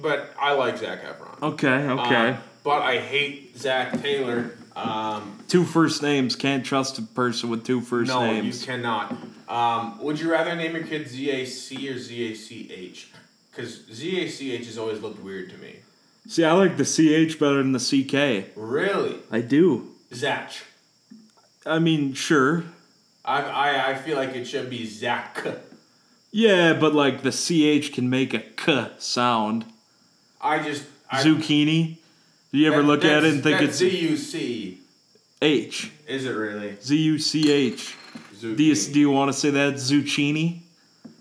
but 0.01 0.33
I 0.39 0.53
like 0.53 0.77
Zac 0.77 1.03
Efron. 1.03 1.41
Okay, 1.41 1.67
okay. 1.67 2.29
Um, 2.29 2.37
but 2.63 2.81
I 2.81 2.99
hate 2.99 3.57
Zac 3.57 4.01
Taylor. 4.01 4.57
Um, 4.75 5.39
two 5.47 5.63
first 5.63 6.03
names. 6.03 6.35
Can't 6.35 6.65
trust 6.65 6.99
a 6.99 7.01
person 7.01 7.49
with 7.49 7.65
two 7.65 7.81
first 7.81 8.09
no, 8.09 8.21
names. 8.21 8.61
you 8.61 8.67
cannot. 8.67 9.15
Um, 9.47 10.03
would 10.03 10.19
you 10.19 10.29
rather 10.29 10.55
name 10.55 10.75
your 10.75 10.83
kid 10.83 11.07
ZAC 11.07 11.89
or 11.89 11.97
ZACH? 11.97 13.07
Because 13.49 13.85
ZACH 13.91 14.65
has 14.65 14.77
always 14.77 15.01
looked 15.01 15.23
weird 15.23 15.49
to 15.49 15.57
me. 15.57 15.77
See, 16.27 16.43
I 16.43 16.51
like 16.51 16.75
the 16.75 16.83
CH 16.83 17.39
better 17.39 17.63
than 17.63 17.71
the 17.71 17.79
CK. 17.79 18.51
Really, 18.55 19.15
I 19.31 19.41
do. 19.41 19.95
Zach. 20.13 20.51
I 21.65 21.79
mean, 21.79 22.13
sure. 22.13 22.65
I, 23.23 23.41
I 23.41 23.89
I 23.91 23.95
feel 23.95 24.17
like 24.17 24.35
it 24.35 24.45
should 24.45 24.69
be 24.69 24.85
Zach. 24.85 25.43
Yeah, 26.31 26.73
but 26.73 26.93
like 26.93 27.23
the 27.23 27.31
CH 27.31 27.93
can 27.93 28.09
make 28.09 28.33
a 28.33 28.39
K 28.39 28.89
sound. 28.99 29.65
I 30.41 30.61
just 30.61 30.85
I, 31.09 31.23
Zucchini. 31.23 31.97
Do 32.51 32.57
you 32.59 32.67
ever 32.71 32.81
that- 32.81 32.87
look 32.87 33.05
at 33.05 33.23
it 33.23 33.33
and 33.33 33.43
think 33.43 33.61
it's 33.61 33.77
Z-U-C. 33.77 34.79
H? 35.41 35.91
Is 36.07 36.25
it 36.25 36.31
really? 36.31 36.75
Z 36.81 36.95
U 36.97 37.19
C 37.19 37.51
H. 37.51 37.95
Do 38.41 38.49
you, 38.63 38.75
do 38.75 38.99
you 38.99 39.09
want 39.11 39.31
to 39.31 39.37
say 39.37 39.49
that 39.51 39.75
zucchini? 39.75 40.59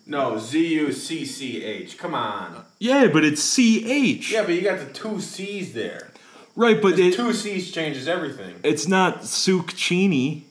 No, 0.06 0.38
Z-U-C-C-H. 0.38 1.98
Come 1.98 2.14
on. 2.14 2.64
Yeah, 2.78 3.08
but 3.08 3.24
it's 3.24 3.42
C 3.42 3.90
H. 3.90 4.32
Yeah, 4.32 4.42
but 4.44 4.54
you 4.54 4.62
got 4.62 4.78
the 4.78 4.92
two 4.92 5.20
C's 5.20 5.72
there. 5.74 6.10
Right, 6.54 6.80
but 6.80 6.98
it, 6.98 7.14
two 7.14 7.32
C's 7.34 7.70
changes 7.72 8.08
everything. 8.08 8.54
it's 8.62 8.86
not 8.88 9.20
zucchini. 9.22 10.42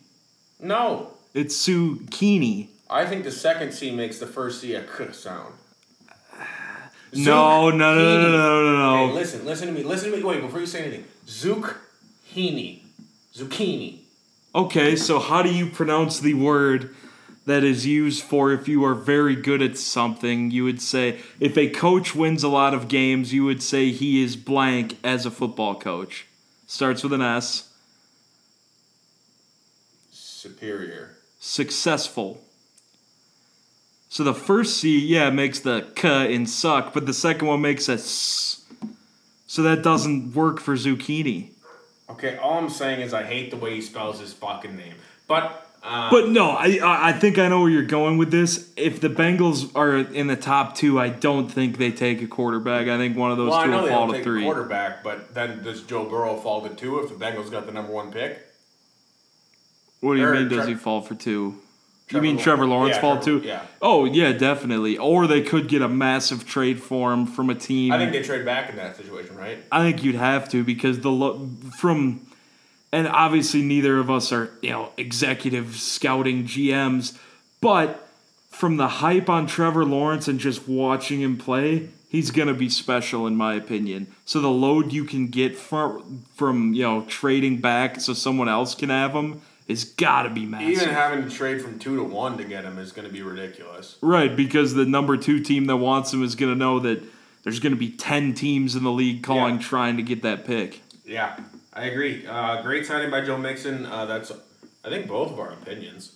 No, 0.60 1.12
It's 1.34 1.68
zucchini. 1.68 2.68
I 2.90 3.06
think 3.06 3.24
the 3.24 3.32
second 3.32 3.72
C 3.74 3.92
makes 3.92 4.20
the 4.20 4.28
first 4.28 4.62
C 4.62 4.76
a 4.76 4.84
k 4.84 5.12
sound. 5.12 5.56
No, 7.14 7.70
no, 7.70 7.96
no, 7.96 7.96
no, 7.96 8.32
no, 8.32 8.64
no, 8.64 8.78
no, 8.78 8.96
Hey, 8.98 9.08
no. 9.08 9.14
listen, 9.14 9.46
listen 9.46 9.68
to 9.68 9.74
me. 9.74 9.84
Listen 9.84 10.12
to 10.12 10.18
me. 10.18 10.24
Wait, 10.24 10.42
before 10.42 10.60
you 10.60 10.66
say 10.66 10.82
anything. 10.86 11.06
Zucchini. 11.26 12.82
Zucchini. 13.34 14.00
Okay, 14.54 14.96
so 14.96 15.20
how 15.20 15.42
do 15.42 15.54
you 15.54 15.68
pronounce 15.70 16.20
the 16.20 16.34
word 16.34 16.94
that 17.46 17.64
is 17.64 17.86
used 17.86 18.24
for 18.24 18.52
if 18.52 18.68
you 18.68 18.84
are 18.84 18.94
very 18.96 19.36
good 19.36 19.62
at 19.62 19.78
something? 19.78 20.52
You 20.52 20.66
would 20.66 20.82
say, 20.82 21.20
if 21.40 21.58
a 21.58 21.70
coach 21.70 22.16
wins 22.16 22.44
a 22.44 22.50
lot 22.50 22.74
of 22.74 22.88
games, 22.88 23.34
you 23.34 23.46
would 23.46 23.64
say 23.64 23.92
he 23.92 24.22
is 24.24 24.36
blank 24.36 24.98
as 25.04 25.26
a 25.26 25.32
football 25.32 25.76
coach. 25.80 26.28
Starts 26.68 27.02
with 27.04 27.14
an 27.14 27.22
S. 27.22 27.70
Superior. 30.12 31.18
Successful. 31.40 32.42
So 34.16 34.24
the 34.24 34.34
first 34.34 34.78
C, 34.78 34.98
yeah, 34.98 35.30
makes 35.30 35.60
the 35.60 35.92
K 35.94 36.34
in 36.34 36.46
suck, 36.46 36.94
but 36.94 37.06
the 37.06 37.14
second 37.14 37.50
one 37.50 37.60
makes 37.60 37.90
a 37.90 37.96
S. 37.96 38.64
So 39.46 39.62
that 39.64 39.84
doesn't 39.84 40.34
work 40.34 40.62
for 40.62 40.76
zucchini. 40.76 41.50
Okay, 42.10 42.38
all 42.38 42.58
I'm 42.58 42.70
saying 42.70 43.02
is 43.02 43.14
I 43.14 43.24
hate 43.24 43.52
the 43.52 43.58
way 43.58 43.76
he 43.76 43.82
spells 43.82 44.22
his 44.22 44.32
fucking 44.32 44.78
name. 44.78 44.94
But, 45.28 45.70
uh, 45.84 46.10
But 46.10 46.30
no, 46.30 46.52
I 46.52 47.10
I 47.10 47.12
think 47.12 47.38
I 47.38 47.50
know 47.50 47.60
where 47.60 47.70
you're 47.70 47.84
going 47.84 48.18
with 48.18 48.32
this. 48.32 48.72
If 48.78 49.02
the 49.02 49.10
Bengals 49.10 49.70
are 49.76 49.98
in 49.98 50.28
the 50.28 50.38
top 50.38 50.76
two, 50.76 50.98
I 50.98 51.10
don't 51.10 51.50
think 51.50 51.78
they 51.78 51.92
take 51.92 52.22
a 52.22 52.28
quarterback. 52.28 52.88
I 52.88 52.96
think 52.96 53.18
one 53.18 53.32
of 53.32 53.38
those 53.38 53.50
well, 53.50 53.66
two 53.66 53.72
will 53.72 53.88
fall 53.90 54.08
to 54.08 54.14
take 54.14 54.24
three. 54.24 54.44
quarterback, 54.44 55.04
but 55.04 55.34
then 55.34 55.62
does 55.62 55.82
Joe 55.82 56.06
Burrow 56.06 56.38
fall 56.38 56.62
to 56.62 56.74
two 56.74 57.00
if 57.00 57.10
the 57.10 57.16
Bengals 57.16 57.52
got 57.52 57.66
the 57.66 57.74
number 57.74 57.92
one 57.92 58.14
pick? 58.14 58.48
What 60.00 60.14
do 60.14 60.22
you 60.22 60.26
Or 60.26 60.36
mean? 60.36 60.48
Does 60.48 60.68
he 60.68 60.76
fall 60.76 61.02
for 61.02 61.16
two? 61.16 61.60
You 62.12 62.22
mean. 62.22 62.38
Trevor 62.38 62.66
Lawrence 62.68 62.96
Yeah, 62.96 63.02
fall 63.02 63.20
Trevor- 63.20 63.40
too? 63.42 63.48
yeah. 63.48 63.62
Oh 63.82 64.06
yeah, 64.06 64.32
definitely. 64.32 64.98
Or 64.98 65.28
they 65.28 65.42
could 65.42 65.68
get 65.68 65.82
a 65.82 65.88
massive 65.88 66.46
trade 66.46 66.82
for 66.82 67.12
him 67.14 67.26
from 67.26 67.50
a 67.50 67.56
team. 67.56 67.92
I 67.92 67.98
think 67.98 68.12
they 68.12 68.22
trade 68.22 68.46
back 68.46 68.70
in 68.70 68.76
that 68.78 68.96
situation, 68.96 69.36
right? 69.36 69.58
I 69.72 69.82
think 69.84 70.04
you'd 70.04 70.16
have 70.16 70.48
to 70.50 70.64
because 70.64 71.00
the 71.02 71.12
lo- 71.12 71.50
from 71.80 72.22
and 72.92 73.08
obviously 73.08 73.62
neither 73.62 73.98
of 74.00 74.10
us 74.12 74.32
are 74.32 74.52
you 74.62 74.70
know 74.70 74.92
executive 74.98 75.76
scouting 75.76 76.46
GMs, 76.46 77.18
but 77.62 78.08
from 78.50 78.78
the 78.78 78.88
hype 78.88 79.30
on 79.30 79.48
Trevor 79.48 79.84
Lawrence 79.84 80.28
and 80.30 80.40
just 80.40 80.66
watching 80.68 81.20
him 81.22 81.36
play, 81.38 81.90
he's 82.08 82.32
gonna 82.32 82.54
be 82.54 82.70
special 82.70 83.28
in 83.28 83.36
my 83.36 83.54
opinion. 83.56 84.08
So 84.26 84.40
the 84.40 84.50
load 84.50 84.94
you 84.94 85.04
can 85.06 85.28
get 85.28 85.58
from 85.58 86.24
from 86.36 86.74
you 86.74 86.84
know 86.84 87.02
trading 87.08 87.58
back 87.58 88.00
so 88.00 88.14
someone 88.14 88.48
else 88.48 88.76
can 88.76 88.90
have 88.90 89.12
him 89.14 89.42
is 89.68 89.84
gotta 89.84 90.30
be 90.30 90.46
massive. 90.46 90.70
Even 90.70 90.90
having 90.90 91.24
to 91.28 91.30
trade 91.36 91.62
from 91.62 91.80
two 91.80 91.96
to 91.98 92.04
one 92.04 92.38
to 92.38 92.44
get 92.44 92.64
him 92.64 92.78
is 92.78 92.92
going 92.92 93.08
to 93.08 93.14
be 93.14 93.22
ridiculous. 93.24 93.98
Right, 94.02 94.36
because 94.36 94.74
the 94.76 94.86
number 94.86 95.18
two 95.18 95.40
team 95.40 95.66
that 95.66 95.78
wants 95.78 96.14
him 96.14 96.24
is 96.24 96.36
going 96.36 96.54
to 96.54 96.58
know 96.58 96.80
that 96.80 97.02
there's 97.44 97.60
going 97.60 97.74
to 97.74 97.80
be 97.80 97.90
10 97.90 98.34
teams 98.34 98.76
in 98.76 98.84
the 98.84 98.92
league 98.92 99.24
calling 99.24 99.56
Yeah. 99.56 99.62
trying 99.62 99.98
to 99.98 100.04
get 100.04 100.22
that 100.24 100.46
pick. 100.46 100.82
Yeah, 101.06 101.38
I 101.74 101.86
agree. 101.86 102.26
Uh, 102.28 102.62
great 102.62 102.86
signing 102.86 103.10
by 103.12 103.22
Joe 103.22 103.38
Mixon. 103.38 103.86
Uh, 103.86 104.06
that's, 104.06 104.32
I 104.84 104.90
think, 104.90 105.08
both 105.08 105.32
of 105.32 105.40
our 105.40 105.50
opinions. 105.52 106.12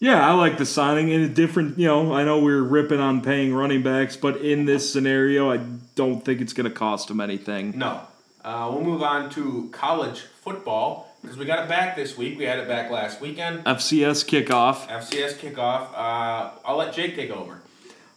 Yeah, 0.00 0.26
I 0.28 0.32
like 0.34 0.58
the 0.58 0.66
signing 0.66 1.08
in 1.10 1.22
a 1.22 1.28
different, 1.28 1.78
you 1.78 1.86
know, 1.86 2.12
I 2.14 2.24
know 2.24 2.38
we 2.38 2.52
are 2.52 2.62
ripping 2.62 3.00
on 3.00 3.22
paying 3.22 3.54
running 3.54 3.82
backs, 3.82 4.16
but 4.16 4.38
in 4.38 4.66
this 4.66 4.90
scenario, 4.92 5.50
I 5.50 5.58
don't 5.94 6.22
think 6.22 6.40
it's 6.42 6.52
going 6.52 6.68
to 6.68 6.74
cost 6.74 7.10
him 7.10 7.20
anything. 7.20 7.78
No. 7.78 8.02
Uh, 8.44 8.68
we'll 8.70 8.84
move 8.84 9.02
on 9.02 9.30
to 9.30 9.70
college 9.72 10.20
football 10.20 11.08
because 11.22 11.38
we 11.38 11.46
got 11.46 11.64
it 11.64 11.68
back 11.68 11.96
this 11.96 12.18
week. 12.18 12.36
We 12.38 12.44
had 12.44 12.58
it 12.58 12.68
back 12.68 12.90
last 12.90 13.20
weekend. 13.20 13.64
FCS 13.64 14.26
kickoff. 14.26 14.86
FCS 14.86 15.36
kickoff. 15.36 15.88
Uh, 15.94 16.50
I'll 16.64 16.76
let 16.76 16.92
Jake 16.92 17.16
take 17.16 17.30
over. 17.30 17.62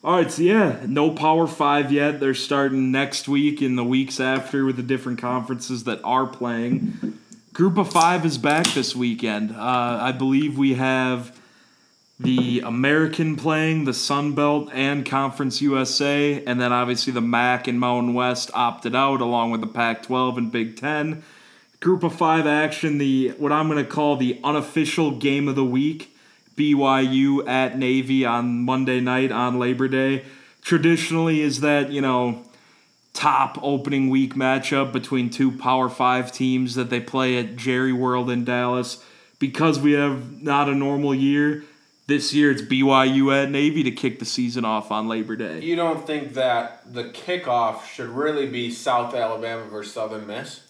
All 0.03 0.15
right, 0.15 0.31
so 0.31 0.41
yeah, 0.41 0.81
no 0.85 1.11
Power 1.11 1.47
5 1.47 1.91
yet. 1.91 2.19
They're 2.19 2.33
starting 2.33 2.91
next 2.91 3.27
week 3.27 3.61
and 3.61 3.77
the 3.77 3.83
weeks 3.83 4.19
after 4.19 4.65
with 4.65 4.75
the 4.75 4.83
different 4.83 5.19
conferences 5.19 5.85
that 5.85 6.01
are 6.03 6.27
playing. 6.27 7.17
Group 7.53 7.77
of 7.77 7.91
5 7.91 8.25
is 8.25 8.37
back 8.37 8.67
this 8.67 8.95
weekend. 8.95 9.51
Uh, 9.51 9.99
I 10.01 10.11
believe 10.11 10.57
we 10.57 10.75
have 10.75 11.37
the 12.19 12.61
American 12.65 13.35
playing, 13.35 13.85
the 13.85 13.93
Sun 13.93 14.33
Belt, 14.33 14.69
and 14.73 15.05
Conference 15.05 15.61
USA, 15.61 16.43
and 16.45 16.59
then 16.59 16.73
obviously 16.73 17.13
the 17.13 17.21
MAC 17.21 17.67
and 17.67 17.79
Mountain 17.79 18.13
West 18.13 18.49
opted 18.53 18.95
out 18.95 19.21
along 19.21 19.51
with 19.51 19.61
the 19.61 19.67
Pac 19.67 20.03
12 20.03 20.37
and 20.37 20.51
Big 20.51 20.77
10. 20.77 21.23
Group 21.79 22.03
of 22.03 22.15
5 22.15 22.47
action, 22.47 22.97
the 22.97 23.29
what 23.37 23.51
I'm 23.51 23.69
going 23.69 23.83
to 23.83 23.89
call 23.89 24.15
the 24.15 24.39
unofficial 24.43 25.11
game 25.11 25.47
of 25.47 25.55
the 25.55 25.65
week. 25.65 26.13
BYU 26.57 27.47
at 27.47 27.77
Navy 27.77 28.25
on 28.25 28.63
Monday 28.63 28.99
night 28.99 29.31
on 29.31 29.59
Labor 29.59 29.87
Day. 29.87 30.25
Traditionally, 30.63 31.41
is 31.41 31.61
that, 31.61 31.91
you 31.91 32.01
know, 32.01 32.43
top 33.13 33.59
opening 33.61 34.09
week 34.09 34.33
matchup 34.33 34.91
between 34.91 35.29
two 35.29 35.51
Power 35.51 35.87
Five 35.87 36.31
teams 36.31 36.73
that 36.73 36.89
they 36.89 36.99
play 36.99 37.37
at 37.37 37.55
Jerry 37.55 37.93
World 37.93 38.31
in 38.31 38.43
Dallas. 38.43 39.03
Because 39.37 39.79
we 39.79 39.91
have 39.91 40.41
not 40.41 40.67
a 40.67 40.73
normal 40.73 41.13
year, 41.13 41.63
this 42.07 42.33
year 42.33 42.51
it's 42.51 42.61
BYU 42.61 43.33
at 43.43 43.51
Navy 43.51 43.83
to 43.83 43.91
kick 43.91 44.19
the 44.19 44.25
season 44.25 44.65
off 44.65 44.91
on 44.91 45.07
Labor 45.07 45.35
Day. 45.35 45.59
You 45.61 45.75
don't 45.75 46.07
think 46.07 46.33
that 46.33 46.91
the 46.93 47.03
kickoff 47.05 47.85
should 47.85 48.09
really 48.09 48.47
be 48.47 48.71
South 48.71 49.13
Alabama 49.13 49.65
versus 49.65 49.93
Southern 49.93 50.25
Miss? 50.25 50.61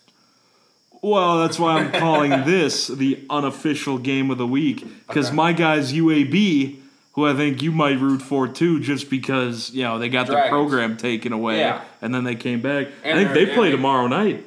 Well, 1.03 1.39
that's 1.39 1.59
why 1.59 1.79
I'm 1.79 1.91
calling 1.91 2.31
this 2.45 2.87
the 2.87 3.23
unofficial 3.29 3.99
game 3.99 4.31
of 4.31 4.37
the 4.39 4.47
week 4.47 4.83
because 5.07 5.27
Okay. 5.27 5.35
my 5.35 5.53
guys 5.53 5.93
UAB, 5.93 6.77
who 7.13 7.27
I 7.27 7.35
think 7.35 7.61
you 7.61 7.71
might 7.71 7.99
root 7.99 8.21
for 8.23 8.47
too, 8.47 8.79
just 8.79 9.07
because 9.09 9.69
you 9.71 9.83
know 9.83 9.99
they 9.99 10.09
got 10.09 10.25
the 10.25 10.43
program 10.49 10.97
taken 10.97 11.33
away 11.33 11.59
Yeah. 11.59 11.83
and 12.01 12.13
then 12.15 12.23
they 12.23 12.35
came 12.35 12.61
back. 12.61 12.87
And 13.03 13.19
I 13.19 13.23
think 13.25 13.33
they're- 13.35 13.53
play 13.55 13.69
tomorrow 13.69 14.07
night. 14.07 14.43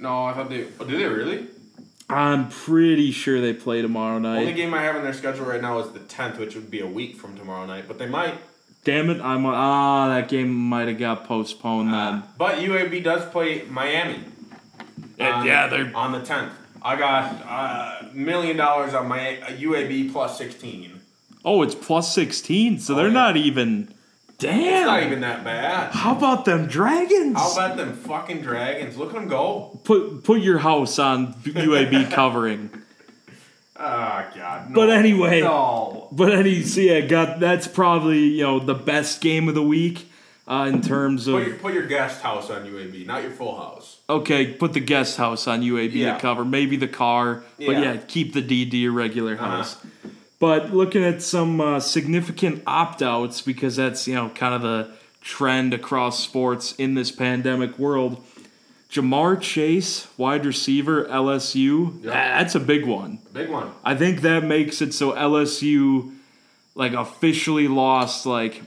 No, 0.00 0.24
I 0.24 0.32
thought 0.34 0.48
they. 0.50 0.66
Oh, 0.80 0.84
did 0.84 0.98
they 0.98 1.06
really? 1.06 1.46
I'm 2.14 2.48
pretty 2.48 3.10
sure 3.12 3.40
they 3.40 3.52
play 3.54 3.82
tomorrow 3.82 4.18
night. 4.18 4.34
The 4.34 4.40
only 4.40 4.52
game 4.54 4.74
I 4.74 4.82
have 4.82 4.96
in 4.96 5.02
their 5.02 5.12
schedule 5.12 5.46
right 5.46 5.60
now 5.62 5.78
is 5.80 5.90
the 5.92 6.00
10th, 6.00 6.38
which 6.38 6.54
would 6.54 6.70
be 6.70 6.80
a 6.80 6.86
week 6.86 7.16
from 7.16 7.36
tomorrow 7.36 7.66
night. 7.66 7.84
But 7.88 7.98
they 7.98 8.06
might. 8.06 8.34
Damn 8.84 9.10
it! 9.10 9.20
I'm 9.20 9.46
ah 9.46 10.08
that 10.08 10.28
game 10.28 10.52
might 10.52 10.88
have 10.88 10.98
got 10.98 11.24
postponed 11.24 11.92
then. 11.94 12.24
But 12.36 12.56
UAB 12.56 13.02
does 13.04 13.24
play 13.30 13.62
Miami. 13.70 14.20
on- 15.20 15.46
yeah, 15.46 15.68
they're 15.68 15.92
on 15.94 16.10
the 16.12 16.20
10th. 16.20 16.50
I 16.84 16.96
got 16.96 18.10
a 18.10 18.10
million 18.12 18.56
dollars 18.56 18.92
on 18.92 19.06
my 19.06 19.40
uh, 19.40 19.46
UAB 19.50 20.10
plus 20.12 20.36
16. 20.36 21.00
oh 21.44 21.62
it's 21.62 21.76
plus 21.76 22.12
sixteen, 22.12 22.80
so 22.80 22.94
Oh, 22.94 22.96
they're 22.96 23.06
yeah. 23.06 23.12
not 23.12 23.36
even. 23.36 23.94
Damn! 24.38 24.60
It's 24.60 24.86
not 24.86 25.02
even 25.04 25.20
that 25.20 25.44
bad. 25.44 25.92
How 25.92 26.16
about 26.16 26.44
them 26.44 26.66
dragons? 26.66 27.36
How 27.36 27.52
about 27.52 27.76
them 27.76 27.92
fucking 27.94 28.42
dragons. 28.42 28.96
Look 28.96 29.10
at 29.10 29.14
them 29.14 29.28
go. 29.28 29.78
Put 29.84 30.24
put 30.24 30.40
your 30.40 30.58
house 30.58 30.98
on 30.98 31.34
UAB 31.44 32.10
covering. 32.12 32.70
Oh 33.78 34.24
god. 34.34 34.70
No. 34.70 34.74
But 34.74 34.90
anyway, 34.90 35.40
No. 35.40 36.08
but 36.12 36.32
any 36.32 36.62
so 36.62 36.80
yeah, 36.80 37.00
got 37.00 37.40
that's 37.40 37.66
probably 37.68 38.18
you 38.26 38.42
know 38.42 38.58
the 38.60 38.74
best 38.74 39.20
game 39.20 39.48
of 39.48 39.54
the 39.54 39.62
week 39.62 40.08
uh, 40.46 40.66
in 40.68 40.82
terms 40.82 41.24
Put 41.26 41.46
your, 41.46 41.54
of 41.54 41.62
put 41.62 41.74
your 41.74 41.86
guest 41.86 42.20
house 42.22 42.50
on 42.50 42.64
UAB, 42.66 43.06
not 43.06 43.22
your 43.22 43.30
full 43.30 43.56
house. 43.56 43.98
okay, 44.10 44.52
put 44.52 44.72
the 44.72 44.80
guest 44.80 45.16
house 45.16 45.46
on 45.46 45.62
UAB 45.62 45.92
Yeah. 45.94 46.14
to 46.14 46.20
cover, 46.20 46.44
maybe 46.44 46.76
the 46.76 46.88
car, 46.88 47.44
but 47.58 47.76
Yeah. 47.78 47.96
keep 48.08 48.34
the 48.34 48.42
DD 48.42 48.70
to 48.72 48.76
your 48.76 48.92
regular 48.92 49.34
Uh-huh. 49.34 49.64
But 50.42 50.74
looking 50.74 51.04
at 51.04 51.22
some 51.22 51.60
uh, 51.60 51.78
significant 51.78 52.64
opt 52.66 53.00
outs 53.00 53.40
because 53.40 53.76
that's 53.76 54.08
you 54.08 54.16
know 54.16 54.28
kind 54.30 54.56
of 54.56 54.62
the 54.62 54.90
trend 55.20 55.72
across 55.72 56.18
sports 56.18 56.74
in 56.78 56.94
this 56.94 57.12
pandemic 57.12 57.78
world. 57.78 58.24
Ja'Marr 58.90 59.40
Chase, 59.40 60.08
wide 60.18 60.44
receiver, 60.44 61.04
LSU. 61.04 62.02
Yeah. 62.02 62.10
That's 62.10 62.56
a 62.56 62.60
big 62.60 62.86
one. 62.86 63.20
Big 63.32 63.50
one. 63.50 63.70
I 63.84 63.94
think 63.94 64.22
that 64.22 64.42
makes 64.42 64.82
it 64.82 64.92
so 64.92 65.12
LSU 65.12 66.12
like 66.74 66.92
officially 66.92 67.68
lost 67.68 68.26
like 68.26 68.62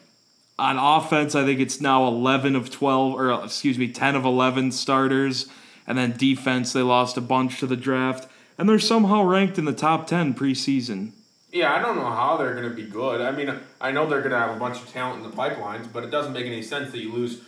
on 0.57 0.77
offense. 0.77 1.35
I 1.35 1.43
think 1.43 1.59
it's 1.59 1.81
now 1.81 2.07
eleven 2.07 2.55
of 2.55 2.71
twelve 2.71 3.15
or 3.15 3.43
excuse 3.43 3.77
me, 3.77 3.91
ten 3.91 4.15
of 4.15 4.23
eleven 4.23 4.71
starters, 4.71 5.49
and 5.85 5.97
then 5.97 6.15
defense 6.15 6.71
they 6.71 6.83
lost 6.83 7.17
a 7.17 7.21
bunch 7.21 7.59
to 7.59 7.67
the 7.67 7.75
draft, 7.75 8.29
and 8.57 8.69
they're 8.69 8.79
somehow 8.79 9.23
ranked 9.23 9.57
in 9.57 9.65
the 9.65 9.73
top 9.73 10.07
ten 10.07 10.33
preseason. 10.33 11.11
Yeah, 11.55 11.73
I 11.73 11.81
don't 11.81 11.95
know 11.95 12.09
how 12.09 12.35
they're 12.35 12.53
going 12.53 12.69
to 12.69 12.75
be 12.75 12.83
good. 12.83 13.21
I 13.21 13.31
mean, 13.31 13.49
I 13.79 13.89
know 13.93 14.09
they're 14.09 14.19
going 14.19 14.33
to 14.33 14.37
have 14.37 14.53
a 14.53 14.59
bunch 14.59 14.77
of 14.77 14.91
talent 14.91 15.23
in 15.23 15.31
the 15.31 15.33
pipelines, 15.33 15.87
but 15.91 16.03
it 16.03 16.11
doesn't 16.11 16.33
make 16.33 16.45
any 16.45 16.61
sense 16.61 16.91
that 16.91 16.99
you 16.99 17.13
lose 17.13 17.39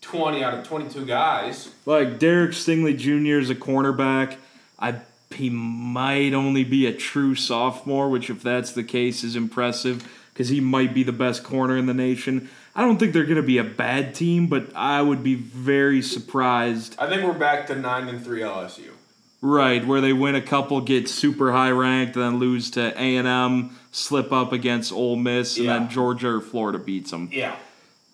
20 0.00 0.42
out 0.42 0.54
of 0.54 0.66
22 0.66 1.04
guys. 1.04 1.70
Like 1.84 2.18
Derek 2.18 2.52
Stingley 2.52 2.96
Jr. 2.96 3.40
is 3.40 3.50
a 3.50 3.54
cornerback. 3.54 4.38
I 4.78 5.02
he 5.34 5.50
might 5.50 6.32
only 6.32 6.64
be 6.64 6.86
a 6.86 6.94
true 6.94 7.34
sophomore, 7.34 8.08
which 8.08 8.30
if 8.30 8.42
that's 8.42 8.72
the 8.72 8.82
case 8.82 9.22
is 9.22 9.36
impressive 9.36 10.10
because 10.32 10.48
he 10.48 10.60
might 10.60 10.94
be 10.94 11.02
the 11.02 11.12
best 11.12 11.44
corner 11.44 11.76
in 11.76 11.84
the 11.84 11.92
nation. 11.92 12.48
I 12.74 12.80
don't 12.80 12.96
think 12.96 13.12
they're 13.12 13.24
going 13.24 13.36
to 13.36 13.42
be 13.42 13.58
a 13.58 13.64
bad 13.64 14.14
team, 14.14 14.46
but 14.46 14.74
I 14.74 15.02
would 15.02 15.22
be 15.22 15.34
very 15.34 16.00
surprised. 16.00 16.96
I 16.98 17.06
think 17.06 17.22
we're 17.22 17.38
back 17.38 17.66
to 17.66 17.74
9 17.74 18.08
and 18.08 18.24
3 18.24 18.40
LSU. 18.40 18.92
Right, 19.40 19.86
where 19.86 20.00
they 20.00 20.12
win 20.12 20.34
a 20.34 20.40
couple, 20.42 20.80
get 20.80 21.08
super 21.08 21.52
high 21.52 21.70
ranked, 21.70 22.14
then 22.14 22.38
lose 22.40 22.72
to 22.72 22.80
A 23.00 23.16
and 23.16 23.28
M, 23.28 23.78
slip 23.92 24.32
up 24.32 24.52
against 24.52 24.92
Ole 24.92 25.14
Miss, 25.14 25.56
and 25.56 25.66
Yeah. 25.66 25.78
then 25.78 25.88
Georgia 25.88 26.28
or 26.28 26.40
Florida 26.40 26.78
beats 26.78 27.12
them. 27.12 27.28
Yeah. 27.32 27.54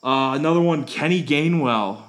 Uh, 0.03 0.35
another 0.35 0.61
one, 0.61 0.85
Kenny 0.85 1.23
Gainwell, 1.25 2.03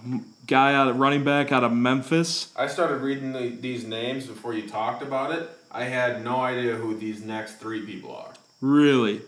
guy 0.48 0.74
out 0.74 0.90
of 0.90 0.98
running 1.00 1.24
back 1.24 1.54
out 1.54 1.64
of 1.64 1.72
Memphis. 1.72 2.52
I 2.58 2.68
started 2.68 2.98
reading 3.02 3.32
the, 3.32 3.48
these 3.50 3.86
names 3.86 4.26
before 4.26 4.54
you 4.54 4.68
talked 4.68 5.02
about 5.02 5.32
it. 5.32 5.50
I 5.72 5.86
had 5.86 6.22
no 6.24 6.42
idea 6.42 6.76
who 6.76 6.94
these 6.98 7.24
next 7.24 7.54
three 7.60 7.82
people 7.86 8.14
are. 8.14 8.34
Really? 8.60 9.22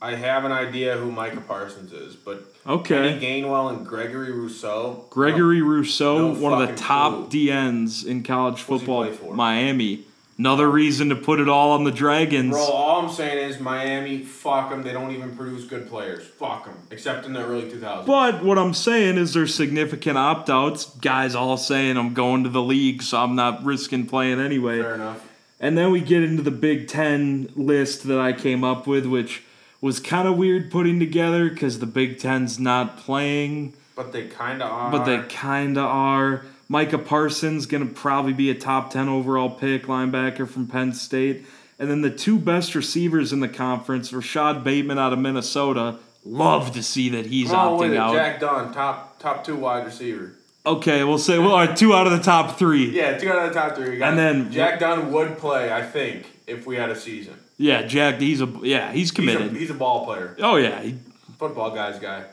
I 0.00 0.14
have 0.14 0.44
an 0.44 0.52
idea 0.52 0.96
who 0.96 1.10
Micah 1.10 1.40
Parsons 1.40 1.92
is, 1.92 2.14
but 2.14 2.49
Okay. 2.66 3.18
Kenny 3.18 3.42
Gainwell 3.42 3.74
and 3.74 3.86
Gregory 3.86 4.32
Rousseau. 4.32 5.06
Gregory 5.10 5.62
Rousseau, 5.62 6.32
no 6.32 6.40
one 6.40 6.60
of 6.60 6.68
the 6.68 6.74
top 6.76 7.30
clue. 7.30 7.48
DNs 7.48 8.06
in 8.06 8.22
college 8.22 8.62
football? 8.62 9.10
Miami. 9.32 10.04
Another 10.40 10.70
reason 10.70 11.10
to 11.10 11.16
put 11.16 11.38
it 11.38 11.50
all 11.50 11.72
on 11.72 11.84
the 11.84 11.90
Dragons. 11.90 12.52
Bro, 12.52 12.62
all 12.62 13.02
I'm 13.02 13.12
saying 13.12 13.50
is 13.50 13.60
Miami, 13.60 14.22
fuck 14.22 14.70
them. 14.70 14.82
They 14.82 14.92
don't 14.92 15.10
even 15.10 15.36
produce 15.36 15.64
good 15.64 15.86
players. 15.86 16.26
Fuck 16.26 16.64
them. 16.64 16.76
Except 16.90 17.26
in 17.26 17.34
the 17.34 17.44
early 17.44 17.70
2000s. 17.70 18.06
But 18.06 18.42
what 18.42 18.56
I'm 18.56 18.72
saying 18.72 19.18
is 19.18 19.34
there's 19.34 19.54
significant 19.54 20.16
opt 20.16 20.48
outs. 20.48 20.86
Guys 20.96 21.34
all 21.34 21.58
saying 21.58 21.98
I'm 21.98 22.14
going 22.14 22.44
to 22.44 22.48
the 22.48 22.62
league, 22.62 23.02
so 23.02 23.18
I'm 23.18 23.36
not 23.36 23.62
risking 23.64 24.06
playing 24.06 24.40
anyway. 24.40 24.80
Fair 24.80 24.94
enough. 24.94 25.26
And 25.60 25.76
then 25.76 25.90
we 25.90 26.00
get 26.00 26.22
into 26.22 26.42
the 26.42 26.50
Big 26.50 26.88
Ten 26.88 27.52
list 27.54 28.04
that 28.04 28.18
I 28.18 28.32
came 28.32 28.64
up 28.64 28.86
with, 28.86 29.04
which 29.04 29.42
was 29.80 30.00
kind 30.00 30.28
of 30.28 30.36
weird 30.36 30.70
putting 30.70 30.98
together 31.00 31.48
because 31.48 31.78
the 31.78 31.86
Big 31.86 32.18
Ten's 32.18 32.58
not 32.58 32.98
playing, 32.98 33.72
But 33.96 34.12
they 34.12 34.26
kind 34.26 34.62
of 34.62 34.70
are. 34.70 34.90
but 34.90 35.04
they 35.04 35.18
kind 35.28 35.76
of 35.78 35.84
are. 35.86 36.42
Micah 36.68 36.98
Parsons 36.98 37.66
going 37.66 37.86
to 37.86 37.92
probably 37.92 38.32
be 38.32 38.50
a 38.50 38.54
top 38.54 38.92
10 38.92 39.08
overall 39.08 39.50
pick, 39.50 39.84
linebacker 39.86 40.48
from 40.48 40.66
Penn 40.68 40.92
State. 40.92 41.44
And 41.78 41.90
then 41.90 42.02
the 42.02 42.10
two 42.10 42.38
best 42.38 42.74
receivers 42.74 43.32
in 43.32 43.40
the 43.40 43.48
conference, 43.48 44.12
Rashod 44.12 44.62
Bateman 44.62 44.98
out 44.98 45.12
of 45.12 45.18
Minnesota. 45.18 45.96
Love 46.24 46.72
to 46.74 46.82
see 46.82 47.08
that 47.08 47.26
he's 47.26 47.50
opting 47.50 47.96
out. 47.96 48.12
Jack 48.14 48.38
Dunn, 48.40 48.72
top 48.74 49.18
top 49.18 49.42
two 49.42 49.56
wide 49.56 49.86
receiver. 49.86 50.32
Okay, 50.66 51.02
we'll 51.04 51.16
say 51.18 51.38
well, 51.38 51.52
right, 51.54 51.74
two 51.74 51.94
out 51.94 52.06
of 52.06 52.12
the 52.12 52.18
top 52.22 52.58
three. 52.58 52.90
Yeah, 52.90 53.16
two 53.16 53.30
out 53.30 53.46
of 53.46 53.54
the 53.54 53.58
top 53.58 53.74
three. 53.74 54.02
And 54.02 54.18
then- 54.18 54.52
Jack 54.52 54.78
Dunn 54.80 55.10
would 55.10 55.38
play, 55.38 55.72
I 55.72 55.80
think, 55.82 56.26
if 56.46 56.66
we 56.66 56.76
had 56.76 56.90
a 56.90 56.96
season. 56.96 57.32
Yeah, 57.62 57.82
Jack. 57.82 58.20
He's 58.20 58.40
a 58.40 58.46
yeah. 58.62 58.90
He's 58.92 59.00
He's 59.00 59.10
a, 59.10 59.14
committed. 59.14 59.52
he's 59.56 59.70
a 59.70 59.74
ball 59.74 60.04
player, 60.06 60.34
oh 60.40 60.56
yeah. 60.56 60.80
He- 60.82 60.96
football 61.38 61.70
guy's 61.74 61.98
guy. 61.98 62.24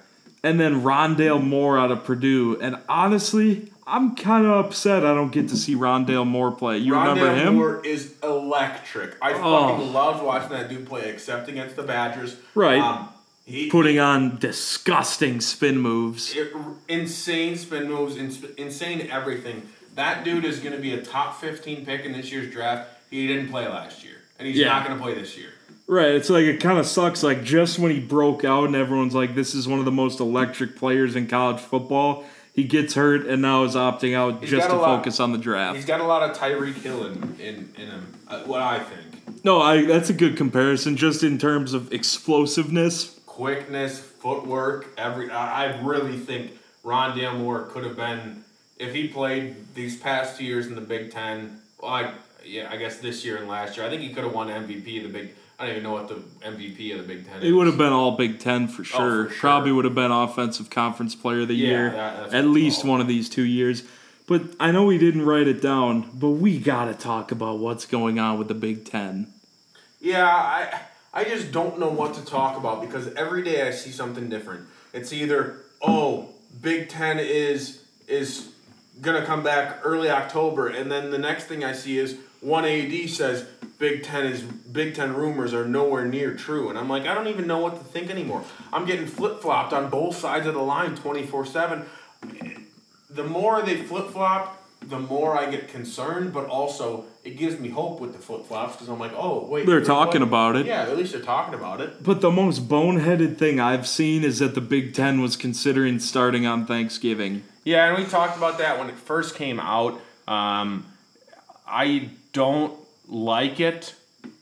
and 0.43 0.59
then 0.59 0.81
Rondale 0.83 1.43
Moore 1.43 1.77
out 1.77 1.91
of 1.91 2.03
Purdue. 2.05 2.57
And 2.61 2.77
honestly, 2.89 3.71
I'm 3.85 4.15
kind 4.15 4.45
of 4.45 4.65
upset 4.65 5.05
I 5.05 5.13
don't 5.13 5.31
get 5.31 5.49
to 5.49 5.57
see 5.57 5.75
Rondale 5.75 6.25
Moore 6.27 6.51
play. 6.51 6.77
You 6.77 6.93
remember 6.95 7.33
him? 7.33 7.53
Rondale? 7.53 7.55
Moore 7.55 7.85
is 7.85 8.13
electric. 8.23 9.15
I 9.21 9.33
Oh. 9.33 9.69
fucking 9.77 9.93
loved 9.93 10.23
watching 10.23 10.49
that 10.51 10.69
dude 10.69 10.85
play, 10.87 11.09
except 11.09 11.47
against 11.49 11.75
the 11.75 11.83
Badgers. 11.83 12.35
Right. 12.55 12.79
Um, 12.81 13.09
he 13.45 13.69
Putting 13.69 13.97
on 13.99 14.37
disgusting 14.39 15.39
spin 15.41 15.77
moves. 15.79 16.35
it, 16.35 16.53
insane 16.89 17.55
spin 17.55 17.89
moves, 17.89 18.17
ins- 18.17 18.43
insane 18.57 19.07
everything. 19.09 19.69
That 19.95 20.23
dude 20.25 20.43
is 20.45 20.59
going 20.59 20.75
to 20.75 20.81
be 20.81 20.93
a 20.93 21.01
top 21.01 21.39
15 21.39 21.85
pick 21.85 22.03
in 22.05 22.11
this 22.11 22.31
year's 22.31 22.51
draft. 22.51 22.89
He 23.09 23.25
didn't 23.25 23.49
play 23.49 23.67
last 23.69 24.03
year, 24.03 24.16
and 24.39 24.47
he's 24.47 24.57
Yeah. 24.57 24.67
not 24.69 24.85
going 24.85 24.97
to 24.97 25.03
play 25.03 25.13
this 25.13 25.37
year. 25.37 25.49
Right. 25.87 26.11
It's 26.15 26.29
like 26.29 26.43
it 26.45 26.59
kind 26.59 26.77
of 26.79 26.85
sucks. 26.85 27.23
Like 27.23 27.43
just 27.43 27.79
when 27.79 27.91
he 27.91 27.99
broke 27.99 28.43
out 28.43 28.65
and 28.65 28.75
everyone's 28.75 29.15
like, 29.15 29.35
this 29.35 29.55
is 29.55 29.67
one 29.67 29.79
of 29.79 29.85
the 29.85 29.91
most 29.91 30.19
electric 30.19 30.75
players 30.75 31.15
in 31.15 31.27
college 31.27 31.59
football. 31.61 32.25
He 32.53 32.63
gets 32.63 32.95
hurt 32.95 33.25
and 33.27 33.41
now 33.41 33.63
is 33.63 33.75
opting 33.75 34.15
out 34.15 34.41
He's 34.41 34.49
just 34.49 34.67
to 34.69 34.75
lot- 34.75 34.97
focus 34.97 35.19
on 35.19 35.31
the 35.31 35.37
draft. 35.37 35.75
He's 35.75 35.85
got 35.85 36.01
a 36.01 36.03
lot 36.05 36.29
of 36.29 36.35
Tyreek 36.35 36.73
Hill 36.81 37.05
in, 37.05 37.35
in, 37.39 37.69
in 37.77 37.87
him, 37.87 38.13
uh, 38.27 38.39
what 38.41 38.61
I 38.61 38.79
think. 38.79 39.43
No, 39.45 39.61
I 39.61 39.85
that's 39.85 40.09
a 40.09 40.13
good 40.13 40.35
comparison 40.35 40.97
just 40.97 41.23
in 41.23 41.37
terms 41.37 41.73
of 41.73 41.93
explosiveness. 41.93 43.19
quickness, 43.25 43.99
footwork, 43.99 44.87
every. 44.97 45.29
I 45.29 45.65
I 45.65 45.81
really 45.81 46.17
think 46.17 46.51
Rondale 46.83 47.37
Moore 47.37 47.63
could 47.71 47.83
have 47.83 47.95
been 47.95 48.43
if 48.79 48.93
he 48.93 49.07
played 49.07 49.55
these 49.75 49.97
past 49.97 50.37
two 50.37 50.45
years 50.45 50.67
in 50.67 50.75
the 50.75 50.81
Big 50.81 51.11
Ten. 51.11 51.61
I, 51.83 52.11
yeah, 52.47 52.69
I 52.71 52.77
guess 52.77 52.97
this 52.97 53.23
year 53.25 53.37
and 53.37 53.47
last 53.47 53.77
year. 53.77 53.85
I 53.85 53.89
think 53.89 54.01
he 54.01 54.09
could 54.09 54.23
have 54.23 54.33
won 54.33 54.47
MVP 54.47 54.97
of 54.97 55.11
the 55.11 55.19
Big. 55.19 55.35
I 55.59 55.65
don't 55.65 55.71
even 55.71 55.83
know 55.83 55.93
what 55.93 56.07
the 56.07 56.15
MVP 56.47 56.91
of 56.93 56.99
the 56.99 57.13
Big 57.13 57.27
Ten. 57.27 57.37
It 57.37 57.45
is. 57.45 57.53
would 57.53 57.67
have 57.67 57.77
been 57.77 57.93
all 57.93 58.11
Big 58.11 58.39
Ten 58.39 58.67
for 58.67 58.81
oh, 58.81 58.85
sure. 58.85 59.21
Oh, 59.21 59.27
for 59.27 59.33
sure. 59.33 59.39
Probably 59.39 59.71
would 59.71 59.85
have 59.85 59.95
been 59.95 60.11
offensive 60.11 60.69
conference 60.69 61.15
player 61.15 61.41
of 61.41 61.47
the 61.47 61.55
Yeah, 61.55 61.67
year. 61.67 61.91
that- 61.91 62.33
at 62.33 62.45
least 62.45 62.85
one 62.85 63.01
of 63.01 63.07
these 63.07 63.29
two 63.29 63.45
years. 63.45 63.83
But 64.27 64.43
I 64.59 64.71
know 64.71 64.85
we 64.85 64.97
didn't 64.97 65.25
write 65.25 65.47
it 65.47 65.61
down, 65.61 66.09
but 66.13 66.31
we 66.31 66.59
gotta 66.59 66.93
talk 66.93 67.31
about 67.31 67.59
what's 67.59 67.85
going 67.85 68.19
on 68.19 68.37
with 68.37 68.49
the 68.49 68.53
Big 68.53 68.85
Ten. 68.85 69.27
Yeah, 70.01 70.27
I 70.27 70.81
I 71.13 71.23
just 71.23 71.51
don't 71.51 71.79
know 71.79 71.89
what 71.89 72.13
to 72.15 72.25
talk 72.25 72.57
about 72.57 72.81
because 72.81 73.11
every 73.15 73.41
day 73.41 73.65
I 73.67 73.71
see 73.71 73.89
something 73.89 74.29
different. 74.29 74.67
It's 74.93 75.13
either 75.13 75.61
oh, 75.81 76.29
Big 76.61 76.89
Ten 76.89 77.19
is 77.19 77.83
is 78.07 78.49
gonna 79.01 79.25
come 79.25 79.43
back 79.43 79.79
early 79.83 80.09
October, 80.09 80.67
and 80.67 80.91
then 80.91 81.09
the 81.09 81.17
next 81.17 81.45
thing 81.45 81.63
I 81.63 81.71
see 81.71 81.97
is 81.97 82.17
one 82.41 82.65
AD 82.65 83.09
says 83.09 83.45
Big 83.79 84.03
Ten 84.03 84.25
is 84.25 84.41
Big 84.41 84.95
Ten 84.95 85.13
rumors 85.13 85.53
are 85.53 85.65
nowhere 85.65 86.05
near 86.05 86.33
true, 86.35 86.69
and 86.69 86.77
I'm 86.77 86.89
like 86.89 87.05
I 87.05 87.13
don't 87.13 87.27
even 87.27 87.47
know 87.47 87.59
what 87.59 87.77
to 87.77 87.83
think 87.83 88.09
anymore. 88.09 88.43
I'm 88.71 88.85
getting 88.85 89.05
flip 89.07 89.41
flopped 89.41 89.73
on 89.73 89.89
both 89.89 90.17
sides 90.17 90.47
of 90.47 90.53
the 90.53 90.61
line 90.61 90.95
twenty 90.95 91.25
four 91.25 91.45
seven. 91.45 91.85
The 93.09 93.23
more 93.23 93.61
they 93.61 93.77
flip 93.77 94.09
flop, 94.09 94.63
the 94.81 94.99
more 94.99 95.37
I 95.37 95.49
get 95.49 95.69
concerned, 95.69 96.33
but 96.33 96.45
also 96.47 97.05
it 97.23 97.37
gives 97.37 97.59
me 97.59 97.69
hope 97.69 97.99
with 97.99 98.13
the 98.13 98.19
flip 98.19 98.45
flops 98.45 98.73
because 98.75 98.89
I'm 98.89 98.99
like, 98.99 99.13
oh 99.15 99.45
wait, 99.45 99.65
They're 99.65 99.83
talking 99.83 100.21
what? 100.21 100.27
about 100.27 100.55
it. 100.55 100.65
Yeah, 100.65 100.83
at 100.83 100.95
least 100.97 101.13
they're 101.13 101.21
talking 101.21 101.53
about 101.53 101.81
it. 101.81 102.03
But 102.03 102.21
the 102.21 102.31
most 102.31 102.67
boneheaded 102.67 103.37
thing 103.37 103.59
I've 103.59 103.87
seen 103.87 104.23
is 104.23 104.39
that 104.39 104.55
the 104.55 104.61
Big 104.61 104.93
Ten 104.93 105.21
was 105.21 105.35
considering 105.35 105.99
starting 105.99 106.45
on 106.45 106.65
Thanksgiving. 106.65 107.43
Yeah, 107.63 107.87
and 107.93 108.01
we 108.01 108.09
talked 108.09 108.37
about 108.37 108.59
that 108.59 108.79
when 108.79 108.89
it 108.89 108.95
first 108.95 109.35
came 109.35 109.59
out. 109.59 109.99
Um, 110.27 110.85
I 111.67 112.09
don't 112.37 112.79
like 113.07 113.59
it. 113.59 113.95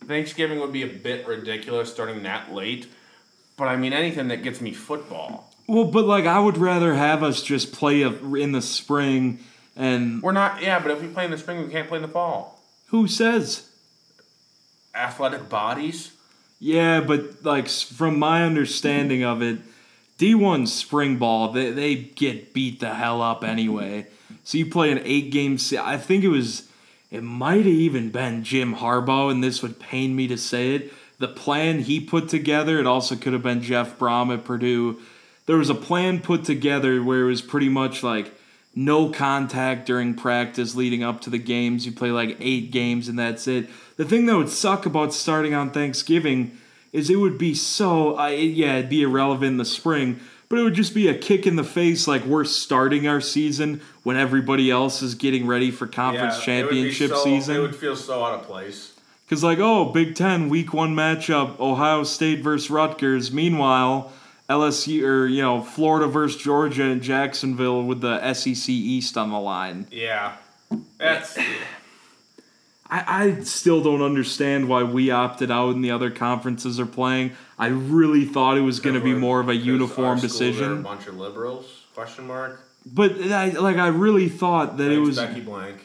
Thanksgiving 0.05 0.59
would 0.59 0.73
be 0.73 0.83
a 0.83 0.87
bit 0.87 1.25
ridiculous 1.25 1.89
starting 1.89 2.23
that 2.23 2.53
late, 2.53 2.87
but 3.55 3.69
I 3.69 3.77
mean 3.77 3.93
anything 3.93 4.27
that 4.27 4.43
gets 4.43 4.59
me 4.59 4.73
football. 4.73 5.49
Well, 5.65 5.85
but 5.85 6.03
like 6.05 6.25
I 6.25 6.39
would 6.39 6.57
rather 6.57 6.93
have 6.93 7.23
us 7.23 7.41
just 7.41 7.71
play 7.71 8.01
a, 8.01 8.11
in 8.35 8.51
the 8.51 8.61
spring 8.61 9.39
and 9.77 10.21
We're 10.21 10.33
not. 10.33 10.61
Yeah, 10.61 10.79
but 10.79 10.91
if 10.91 11.01
we 11.01 11.07
play 11.07 11.23
in 11.23 11.31
the 11.31 11.37
spring, 11.37 11.65
we 11.65 11.71
can't 11.71 11.87
play 11.87 11.97
in 11.97 12.01
the 12.01 12.09
fall. 12.09 12.59
who 12.87 13.07
says? 13.07 13.69
Athletic 14.93 15.47
bodies. 15.47 16.11
Yeah, 16.59 16.99
but 16.99 17.45
like 17.45 17.69
from 17.69 18.19
my 18.19 18.43
understanding 18.43 19.23
of 19.23 19.41
it, 19.41 19.59
D1 20.19 20.67
spring 20.67 21.17
ball, 21.17 21.53
they, 21.53 21.71
they 21.71 21.95
get 21.95 22.53
beat 22.53 22.81
the 22.81 22.93
hell 22.93 23.21
up 23.21 23.43
anyway. 23.43 24.07
So 24.43 24.57
you 24.57 24.65
play 24.65 24.91
an 24.91 24.99
eight 25.03 25.31
game 25.31 25.57
I 25.79 25.97
think 25.97 26.23
it 26.23 26.29
was 26.29 26.69
it 27.11 27.23
might 27.23 27.57
have 27.57 27.67
even 27.67 28.09
been 28.09 28.43
Jim 28.43 28.75
Harbaugh 28.75 29.31
and 29.31 29.43
this 29.43 29.61
would 29.61 29.79
pain 29.79 30.15
me 30.15 30.27
to 30.27 30.37
say 30.37 30.75
it. 30.75 30.93
The 31.19 31.27
plan 31.27 31.79
he 31.79 31.99
put 31.99 32.27
together, 32.29 32.79
it 32.79 32.85
also 32.87 33.15
could 33.15 33.33
have 33.33 33.43
been 33.43 33.61
Jeff 33.61 33.97
Brohm 33.97 34.33
at 34.33 34.43
Purdue. 34.43 34.99
There 35.45 35.57
was 35.57 35.69
a 35.69 35.75
plan 35.75 36.19
put 36.21 36.43
together 36.43 37.01
where 37.03 37.21
it 37.21 37.27
was 37.27 37.41
pretty 37.41 37.69
much 37.69 38.03
like 38.03 38.33
no 38.75 39.09
contact 39.09 39.85
during 39.85 40.13
practice 40.15 40.75
leading 40.75 41.03
up 41.03 41.21
to 41.21 41.29
the 41.29 41.37
games. 41.37 41.85
You 41.85 41.93
play 41.93 42.11
like 42.11 42.35
eight 42.41 42.71
games 42.71 43.07
and 43.07 43.17
that's 43.17 43.47
it. 43.47 43.69
The 43.95 44.03
thing 44.05 44.25
that 44.25 44.35
would 44.35 44.49
suck 44.49 44.85
about 44.85 45.13
starting 45.13 45.53
on 45.53 45.69
Thanksgiving 45.71 46.57
is 46.91 47.09
it 47.09 47.15
would 47.17 47.37
be 47.37 47.53
so 47.53 48.19
uh, 48.19 48.27
it- 48.27 48.55
yeah 48.55 48.77
it'd 48.77 48.89
be 48.89 49.03
irrelevant 49.03 49.51
in 49.51 49.57
the 49.57 49.65
spring, 49.65 50.19
but 50.49 50.59
it 50.59 50.63
would 50.63 50.73
just 50.73 50.93
be 50.93 51.07
a 51.07 51.17
kick 51.17 51.47
in 51.47 51.55
the 51.55 51.63
face 51.63 52.07
like 52.07 52.23
we're 52.25 52.43
starting 52.43 53.07
our 53.07 53.21
season 53.21 53.81
when 54.03 54.17
everybody 54.17 54.69
else 54.69 55.01
is 55.01 55.15
getting 55.15 55.47
ready 55.47 55.71
for 55.71 55.87
conference 55.87 56.39
championship 56.39 57.11
It 57.11 57.17
season. 57.17 57.55
It 57.55 57.59
would 57.59 57.75
feel 57.75 57.95
so 57.95 58.23
out 58.23 58.39
of 58.39 58.43
place. 58.45 58.93
Because 59.25 59.43
like 59.43 59.59
oh 59.59 59.85
Big 59.85 60.15
Ten 60.15 60.49
Week 60.49 60.73
One 60.73 60.95
matchup 60.95 61.59
Ohio 61.59 62.03
State 62.03 62.41
versus 62.41 62.69
Rutgers. 62.69 63.31
Meanwhile 63.31 64.11
LSU 64.49 65.03
or 65.03 65.25
you 65.25 65.41
know 65.41 65.61
Florida 65.61 66.07
versus 66.07 66.41
Georgia 66.41 66.83
and 66.83 67.01
Jacksonville 67.01 67.83
with 67.83 68.01
the 68.01 68.33
SEC 68.33 68.69
East 68.69 69.17
on 69.17 69.31
the 69.31 69.39
line. 69.39 69.87
Yeah, 69.91 70.33
that's. 70.97 71.37
I, 72.87 73.23
I 73.23 73.43
still 73.43 73.81
don't 73.81 74.01
understand 74.01 74.69
why 74.69 74.83
we 74.83 75.09
opted 75.09 75.49
out 75.49 75.75
and 75.75 75.83
the 75.83 75.91
other 75.91 76.11
conferences 76.11 76.79
are 76.79 76.85
playing. 76.85 77.31
I 77.57 77.67
really 77.67 78.25
thought 78.25 78.57
it 78.57 78.61
was 78.61 78.79
going 78.79 78.95
to 78.95 79.01
be 79.01 79.13
more 79.13 79.39
of 79.39 79.49
a 79.49 79.55
uniform 79.55 80.17
are 80.17 80.17
A 80.17 80.21
decision. 80.21 80.83
bunch 80.83 81.07
of 81.07 81.17
liberals? 81.17 81.83
Question 81.95 82.27
mark. 82.27 82.61
But 82.85 83.19
I, 83.31 83.49
like 83.49 83.77
I 83.77 83.87
really 83.87 84.29
thought 84.29 84.77
that 84.77 84.91
it 84.91 84.99
was 84.99 85.17
Becky 85.17 85.41
Blank. 85.41 85.83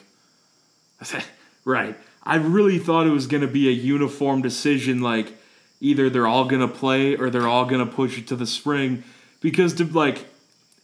right. 1.65 1.97
I 2.23 2.37
really 2.37 2.79
thought 2.79 3.07
it 3.07 3.11
was 3.11 3.27
going 3.27 3.41
to 3.41 3.49
be 3.49 3.69
a 3.69 3.73
uniform 3.73 4.43
decision 4.43 5.01
like 5.01 5.33
either 5.81 6.11
they're 6.11 6.27
all 6.27 6.45
going 6.45 6.61
to 6.61 6.69
play 6.69 7.17
or 7.17 7.31
they're 7.31 7.49
all 7.49 7.65
going 7.65 7.85
to 7.85 7.91
push 7.91 8.19
it 8.19 8.27
to 8.29 8.37
the 8.37 8.47
spring 8.47 9.03
because 9.41 9.73
to, 9.75 9.85
like 9.87 10.27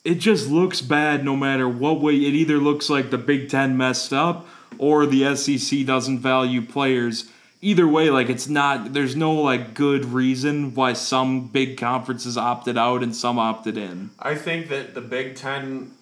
it 0.05 0.15
just 0.15 0.49
looks 0.49 0.81
bad 0.81 1.25
no 1.25 1.37
matter 1.37 1.69
what 1.69 2.01
way 2.01 2.15
it 2.15 2.33
either 2.33 2.57
looks 2.57 2.89
like 2.89 3.11
the 3.11 3.19
Big 3.19 3.51
10 3.51 3.77
messed 3.77 4.15
up 4.15 4.47
or 4.79 5.07
the 5.07 5.35
SEC 5.37 5.85
doesn't 5.87 6.19
value 6.19 6.63
players. 6.63 7.31
Either 7.63 7.89
way 7.89 8.11
like 8.11 8.29
it's 8.29 8.49
not 8.49 8.93
there's 8.93 9.17
no 9.17 9.33
like 9.33 9.75
good 9.75 10.05
reason 10.05 10.75
why 10.75 10.93
some 10.93 11.49
big 11.49 11.77
conferences 11.77 12.37
opted 12.37 12.77
out 12.77 13.03
and 13.03 13.17
some 13.17 13.39
opted 13.39 13.77
in. 13.77 14.11
I 14.19 14.35
think 14.35 14.69
that 14.69 14.95
the 14.95 15.01
Big 15.01 15.37
Ten, 15.37 15.93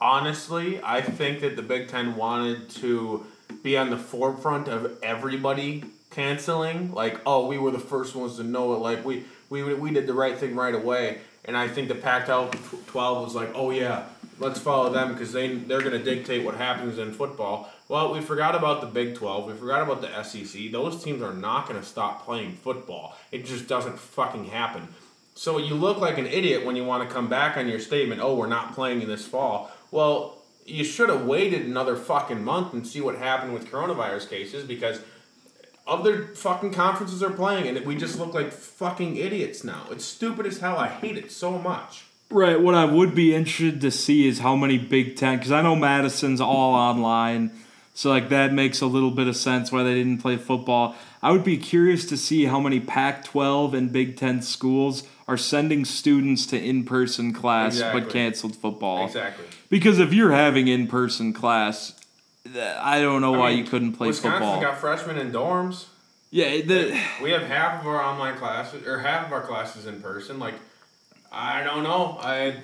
honestly, 0.00 0.80
I 0.82 1.00
think 1.00 1.40
that 1.40 1.56
the 1.56 1.62
Big 1.62 1.88
Ten 1.88 2.16
wanted 2.16 2.68
to 2.70 3.24
be 3.62 3.76
on 3.76 3.90
the 3.90 3.96
forefront 3.96 4.68
of 4.68 4.98
everybody 5.02 5.84
canceling. 6.10 6.92
Like, 6.92 7.20
oh, 7.24 7.46
we 7.46 7.58
were 7.58 7.70
the 7.70 7.78
first 7.78 8.14
ones 8.16 8.36
to 8.36 8.42
know 8.42 8.74
it. 8.74 8.78
Like, 8.78 9.04
we 9.04 9.24
we 9.48 9.62
we 9.74 9.90
did 9.92 10.06
the 10.06 10.14
right 10.14 10.36
thing 10.36 10.56
right 10.56 10.74
away. 10.74 11.20
And 11.44 11.56
I 11.56 11.68
think 11.68 11.88
the 11.88 11.94
Pac-12 11.94 12.86
12 12.86 13.24
was 13.24 13.34
like, 13.34 13.50
oh 13.54 13.70
yeah, 13.70 14.06
let's 14.38 14.58
follow 14.58 14.92
them 14.92 15.12
because 15.12 15.32
they 15.32 15.54
they're 15.54 15.82
gonna 15.82 16.02
dictate 16.02 16.44
what 16.44 16.56
happens 16.56 16.98
in 16.98 17.12
football. 17.12 17.70
Well, 17.88 18.12
we 18.12 18.20
forgot 18.20 18.54
about 18.54 18.80
the 18.80 18.88
Big 18.88 19.14
12. 19.14 19.46
We 19.46 19.54
forgot 19.54 19.82
about 19.82 20.00
the 20.00 20.22
SEC. 20.22 20.72
Those 20.72 21.02
teams 21.02 21.22
are 21.22 21.32
not 21.32 21.68
gonna 21.68 21.84
stop 21.84 22.24
playing 22.24 22.52
football. 22.52 23.16
It 23.30 23.44
just 23.44 23.68
doesn't 23.68 23.98
fucking 23.98 24.46
happen. 24.46 24.88
So 25.36 25.58
you 25.58 25.74
look 25.74 25.98
like 25.98 26.18
an 26.18 26.26
idiot 26.26 26.64
when 26.64 26.76
you 26.76 26.84
want 26.84 27.06
to 27.06 27.14
come 27.14 27.28
back 27.28 27.56
on 27.58 27.68
your 27.68 27.78
statement, 27.78 28.22
oh, 28.22 28.34
we're 28.34 28.46
not 28.46 28.74
playing 28.74 29.02
in 29.02 29.08
this 29.08 29.26
fall. 29.26 29.70
Well, 29.90 30.38
you 30.64 30.82
should 30.82 31.10
have 31.10 31.26
waited 31.26 31.66
another 31.66 31.94
fucking 31.94 32.42
month 32.42 32.72
and 32.72 32.86
see 32.86 33.00
what 33.00 33.16
happened 33.16 33.52
with 33.52 33.70
coronavirus 33.70 34.30
cases 34.30 34.64
because 34.64 35.00
other 35.86 36.28
fucking 36.28 36.72
conferences 36.72 37.22
are 37.22 37.30
playing 37.30 37.68
and 37.68 37.86
we 37.86 37.96
just 37.96 38.18
look 38.18 38.34
like 38.34 38.50
fucking 38.50 39.16
idiots 39.16 39.62
now. 39.62 39.86
It's 39.90 40.04
stupid 40.04 40.46
as 40.46 40.58
hell. 40.58 40.78
I 40.78 40.88
hate 40.88 41.16
it 41.16 41.30
so 41.30 41.58
much. 41.58 42.04
Right. 42.30 42.60
What 42.60 42.74
I 42.74 42.86
would 42.86 43.14
be 43.14 43.34
interested 43.34 43.80
to 43.82 43.90
see 43.90 44.26
is 44.26 44.40
how 44.40 44.56
many 44.56 44.78
Big 44.78 45.16
Ten, 45.16 45.36
because 45.36 45.52
I 45.52 45.62
know 45.62 45.76
Madison's 45.76 46.40
all 46.40 46.74
online, 46.74 47.52
So 47.96 48.10
like 48.10 48.28
that 48.28 48.52
makes 48.52 48.82
a 48.82 48.86
little 48.86 49.10
bit 49.10 49.26
of 49.26 49.36
sense 49.36 49.72
why 49.72 49.82
they 49.82 49.94
didn't 49.94 50.18
play 50.18 50.36
football. 50.36 50.94
I 51.22 51.32
would 51.32 51.44
be 51.44 51.56
curious 51.56 52.04
to 52.10 52.18
see 52.18 52.44
how 52.44 52.60
many 52.60 52.78
Pac-12 52.78 53.72
and 53.72 53.90
Big 53.90 54.18
10 54.18 54.42
schools 54.42 55.02
are 55.26 55.38
sending 55.38 55.86
students 55.86 56.44
to 56.48 56.62
in-person 56.62 57.32
class 57.32 57.72
Exactly. 57.76 58.00
but 58.02 58.10
canceled 58.10 58.54
football. 58.54 59.06
Exactly. 59.06 59.46
Because 59.70 59.98
if 59.98 60.12
you're 60.12 60.32
having 60.32 60.68
in-person 60.68 61.32
class, 61.32 61.98
I 62.54 63.00
don't 63.00 63.22
know 63.22 63.34
I 63.34 63.38
why 63.38 63.50
mean, 63.50 63.58
you 63.60 63.64
couldn't 63.64 63.94
play 63.94 64.08
Wisconsin's 64.08 64.40
football. 64.40 64.60
Wisconsin 64.60 64.72
got 64.74 64.78
freshmen 64.78 65.16
in 65.18 65.32
dorms. 65.32 65.86
yeah, 66.30 66.60
the, 66.60 67.00
We 67.22 67.30
have 67.30 67.42
half 67.44 67.80
of 67.80 67.86
our 67.86 68.00
online 68.02 68.36
classes, 68.36 68.86
or 68.86 68.98
half 68.98 69.26
of 69.26 69.32
our 69.32 69.40
classes 69.42 69.86
in 69.86 70.02
person. 70.02 70.38
Like, 70.38 70.54
I 71.32 71.64
don't 71.64 71.82
know. 71.82 72.18
I 72.20 72.56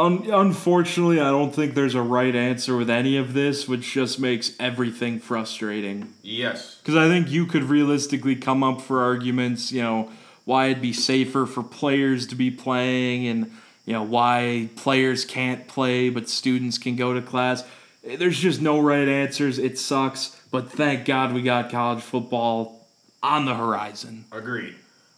Un- 0.00 0.30
unfortunately, 0.30 1.20
I 1.20 1.30
don't 1.30 1.54
think 1.54 1.74
there's 1.74 1.94
a 1.94 2.00
right 2.02 2.34
answer 2.34 2.76
with 2.76 2.88
any 2.88 3.16
of 3.18 3.34
this, 3.34 3.68
which 3.68 3.92
just 3.92 4.18
makes 4.18 4.52
everything 4.58 5.18
frustrating. 5.18 6.12
yes. 6.22 6.76
Because 6.76 6.96
I 6.96 7.06
think 7.08 7.30
you 7.30 7.44
could 7.46 7.64
realistically 7.64 8.34
come 8.36 8.62
up 8.62 8.80
for 8.80 9.02
arguments, 9.02 9.70
you 9.72 9.82
know, 9.82 10.10
why 10.46 10.66
it'd 10.66 10.80
be 10.82 10.92
safer 10.94 11.44
for 11.44 11.62
players 11.62 12.26
to 12.28 12.34
be 12.34 12.50
playing 12.50 13.26
and, 13.28 13.52
you 13.84 13.92
know, 13.92 14.02
why 14.02 14.68
players 14.76 15.24
can't 15.24 15.68
play 15.68 16.08
but 16.08 16.28
students 16.28 16.78
can 16.78 16.96
go 16.96 17.12
to 17.12 17.20
class. 17.20 17.62
Eh, 18.04 18.16
There's 18.16 18.38
just 18.38 18.60
no 18.62 18.80
right 18.80 19.06
answers. 19.06 19.58
It 19.58 19.78
sucks, 19.78 20.40
but 20.50 20.70
thank 20.72 21.04
God 21.04 21.34
we 21.34 21.42
got 21.42 21.70
college 21.70 22.02
football 22.02 22.86
on 23.22 23.44
the 23.44 23.54
horizon. 23.54 24.24
Agreed. 24.32 24.74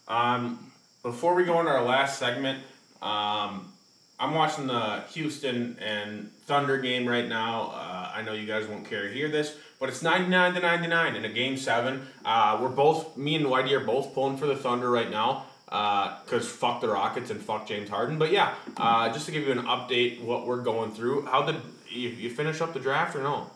Um, 0.09 0.71
before 1.03 1.33
we 1.35 1.45
go 1.45 1.59
into 1.61 1.71
our 1.71 1.83
last 1.83 2.19
segment, 2.19 2.59
um, 3.01 3.72
I'm 4.19 4.33
watching 4.33 4.67
the 4.67 5.01
Houston 5.11 5.77
and 5.79 6.31
Thunder 6.45 6.77
game 6.77 7.07
right 7.07 7.27
now. 7.27 7.71
Uh, 7.73 8.11
I 8.15 8.21
know 8.21 8.33
you 8.33 8.45
guys 8.45 8.67
won't 8.67 8.87
care 8.87 9.07
to 9.07 9.13
hear 9.13 9.27
this, 9.27 9.55
but 9.79 9.89
it's 9.89 10.01
99 10.01 10.53
to 10.53 10.59
99 10.59 11.15
in 11.15 11.25
a 11.25 11.29
game 11.29 11.57
seven. 11.57 12.07
Uh, 12.23 12.59
we're 12.61 12.69
both, 12.69 13.17
me 13.17 13.35
and 13.35 13.45
Whitey 13.45 13.71
are 13.71 13.79
both 13.83 14.13
pulling 14.13 14.37
for 14.37 14.45
the 14.45 14.55
Thunder 14.55 14.89
right 14.89 15.09
now 15.09 15.45
because 16.23 16.47
fuck 16.47 16.81
the 16.81 16.87
Rockets 16.87 17.31
and 17.31 17.41
fuck 17.41 17.67
James 17.67 17.89
Harden. 17.89 18.17
But 18.17 18.31
yeah, 18.31 18.53
uh, 18.77 19.11
just 19.11 19.25
to 19.25 19.31
give 19.31 19.43
you 19.45 19.51
an 19.51 19.65
update, 19.65 20.23
what 20.23 20.45
we're 20.45 20.61
going 20.61 20.91
through. 20.91 21.25
How 21.25 21.41
did 21.43 21.55
you, 21.89 22.09
you 22.09 22.29
finish 22.29 22.61
up 22.61 22.73
the 22.73 22.79
draft 22.79 23.15
or 23.15 23.23
no? 23.23 23.49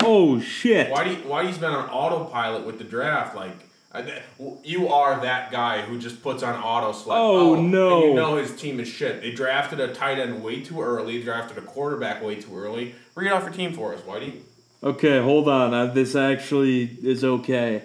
Oh, 0.00 0.40
shit. 0.40 0.92
Whitey, 0.92 1.22
Whitey's 1.22 1.58
been 1.58 1.72
on 1.72 1.88
autopilot 1.88 2.66
with 2.66 2.78
the 2.78 2.84
draft. 2.84 3.34
Like, 3.34 3.56
I- 3.94 4.22
you 4.64 4.88
are 4.88 5.20
that 5.22 5.52
guy 5.52 5.82
who 5.82 5.98
just 5.98 6.22
puts 6.22 6.42
on 6.42 6.54
auto 6.60 6.92
select. 6.92 7.20
Oh, 7.20 7.54
no. 7.62 7.96
And 8.02 8.08
you 8.10 8.14
know 8.14 8.36
his 8.36 8.54
team 8.56 8.80
is 8.80 8.88
shit. 8.88 9.20
They 9.22 9.30
drafted 9.30 9.78
a 9.80 9.94
tight 9.94 10.18
end 10.18 10.42
way 10.42 10.60
too 10.62 10.80
early. 10.82 11.18
They 11.18 11.24
Drafted 11.24 11.58
a 11.58 11.62
quarterback 11.62 12.22
way 12.22 12.36
too 12.36 12.56
early. 12.56 12.94
Read 13.14 13.30
off 13.32 13.44
your 13.44 13.52
team 13.52 13.72
for 13.72 13.94
us, 13.94 14.00
Whitey. 14.00 14.40
Okay, 14.82 15.22
hold 15.22 15.48
on. 15.48 15.72
Uh, 15.72 15.86
this 15.86 16.14
actually 16.16 16.98
is 17.02 17.24
okay. 17.24 17.82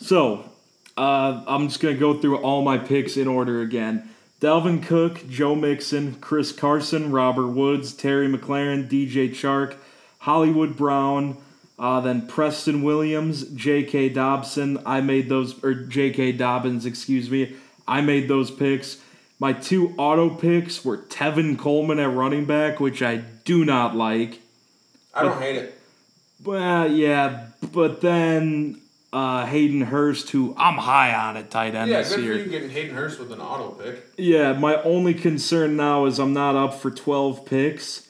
So, 0.00 0.50
uh, 0.96 1.42
I'm 1.46 1.68
just 1.68 1.80
going 1.80 1.94
to 1.94 2.00
go 2.00 2.18
through 2.20 2.38
all 2.38 2.62
my 2.62 2.78
picks 2.78 3.16
in 3.16 3.28
order 3.28 3.60
again. 3.60 4.08
Dalvin 4.40 4.82
Cook, 4.82 5.28
Joe 5.28 5.54
Mixon, 5.54 6.16
Chris 6.16 6.52
Carson, 6.52 7.12
Robert 7.12 7.48
Woods, 7.48 7.92
Terry 7.94 8.28
McLaurin, 8.28 8.88
DJ 8.88 9.30
Chark, 9.30 9.76
Hollywood 10.18 10.76
Brown, 10.76 11.36
uh, 11.78 12.00
then 12.00 12.26
Preston 12.26 12.82
Williams, 12.82 13.44
J.K. 13.48 14.10
Dobson. 14.10 14.78
I 14.86 15.00
made 15.00 15.28
those, 15.28 15.62
or 15.64 15.74
J.K. 15.74 16.32
Dobbins, 16.32 16.86
excuse 16.86 17.30
me. 17.30 17.54
I 17.86 18.00
made 18.00 18.28
those 18.28 18.50
picks. 18.50 18.98
My 19.40 19.52
two 19.52 19.94
auto 19.98 20.30
picks 20.30 20.84
were 20.84 20.98
Tevin 20.98 21.58
Coleman 21.58 21.98
at 21.98 22.10
running 22.10 22.44
back, 22.44 22.80
which 22.80 23.02
I 23.02 23.16
do 23.16 23.64
not 23.64 23.96
like. 23.96 24.40
I 25.12 25.22
don't 25.22 25.40
hate 25.40 25.56
it. 25.56 25.78
Well, 26.44 26.90
yeah, 26.90 27.48
but 27.72 28.00
then 28.00 28.80
uh, 29.12 29.46
Hayden 29.46 29.80
Hurst, 29.80 30.30
who 30.30 30.54
I'm 30.56 30.76
high 30.76 31.14
on 31.14 31.36
at 31.36 31.50
tight 31.50 31.74
end 31.74 31.90
Yeah, 31.90 31.98
this 31.98 32.14
good 32.14 32.26
for 32.26 32.32
you 32.32 32.46
getting 32.46 32.70
Hayden 32.70 32.94
Hurst 32.94 33.18
with 33.18 33.32
an 33.32 33.40
auto 33.40 33.70
pick. 33.70 34.04
Yeah, 34.16 34.52
my 34.52 34.82
only 34.82 35.14
concern 35.14 35.76
now 35.76 36.06
is 36.06 36.18
I'm 36.18 36.32
not 36.32 36.56
up 36.56 36.74
for 36.74 36.90
12 36.90 37.46
picks, 37.46 38.08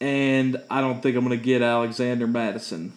and 0.00 0.56
I 0.70 0.80
don't 0.80 1.02
think 1.02 1.16
I'm 1.16 1.24
going 1.24 1.38
to 1.38 1.44
get 1.44 1.62
Alexander 1.62 2.26
Mattison. 2.26 2.92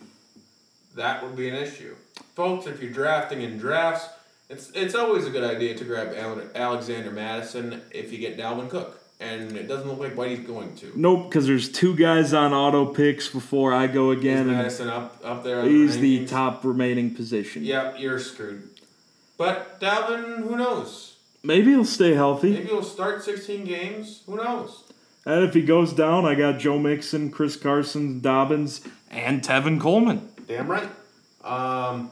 That 0.95 1.23
would 1.23 1.35
be 1.35 1.47
an 1.49 1.55
issue, 1.55 1.95
folks. 2.35 2.67
If 2.67 2.81
you're 2.81 2.91
drafting 2.91 3.41
in 3.41 3.57
drafts, 3.57 4.09
it's 4.49 4.71
it's 4.71 4.95
always 4.95 5.25
a 5.25 5.29
good 5.29 5.43
idea 5.43 5.75
to 5.75 5.83
grab 5.85 6.13
Alexander 6.55 7.11
Mattison 7.11 7.81
if 7.91 8.11
you 8.11 8.17
get 8.17 8.37
Dalvin 8.37 8.69
Cook, 8.69 8.99
and 9.19 9.55
it 9.55 9.67
doesn't 9.67 9.87
look 9.87 9.99
like 9.99 10.15
Whitey's 10.15 10.45
going 10.45 10.75
to. 10.77 10.91
Nope, 10.95 11.29
because 11.29 11.47
there's 11.47 11.71
two 11.71 11.95
guys 11.95 12.33
on 12.33 12.53
auto 12.53 12.85
picks 12.85 13.29
before 13.29 13.73
I 13.73 13.87
go 13.87 14.11
again, 14.11 14.49
and 14.49 14.51
Mattison 14.51 14.89
up 14.89 15.21
up 15.23 15.43
there? 15.43 15.63
He's 15.63 15.97
the 15.97 16.25
rankings? 16.25 16.29
top 16.29 16.65
remaining 16.65 17.15
position. 17.15 17.63
Yep, 17.63 17.95
you're 17.99 18.19
screwed. 18.19 18.67
But 19.37 19.79
Dalvin, 19.79 20.39
who 20.47 20.57
knows? 20.57 21.15
Maybe 21.43 21.71
he'll 21.71 21.85
stay 21.85 22.13
healthy. 22.13 22.51
Maybe 22.51 22.67
he'll 22.67 22.83
start 22.83 23.23
16 23.23 23.65
games. 23.65 24.21
Who 24.27 24.35
knows? 24.35 24.83
And 25.25 25.43
if 25.43 25.53
he 25.53 25.61
goes 25.61 25.93
down, 25.93 26.25
I 26.25 26.35
got 26.35 26.59
Joe 26.59 26.77
Mixon, 26.77 27.31
Chris 27.31 27.55
Carson, 27.55 28.19
Dobbins, 28.19 28.81
and 29.09 29.41
Tevin 29.41 29.79
Coleman. 29.79 30.29
Damn 30.47 30.67
right. 30.67 30.89
Um, 31.43 32.11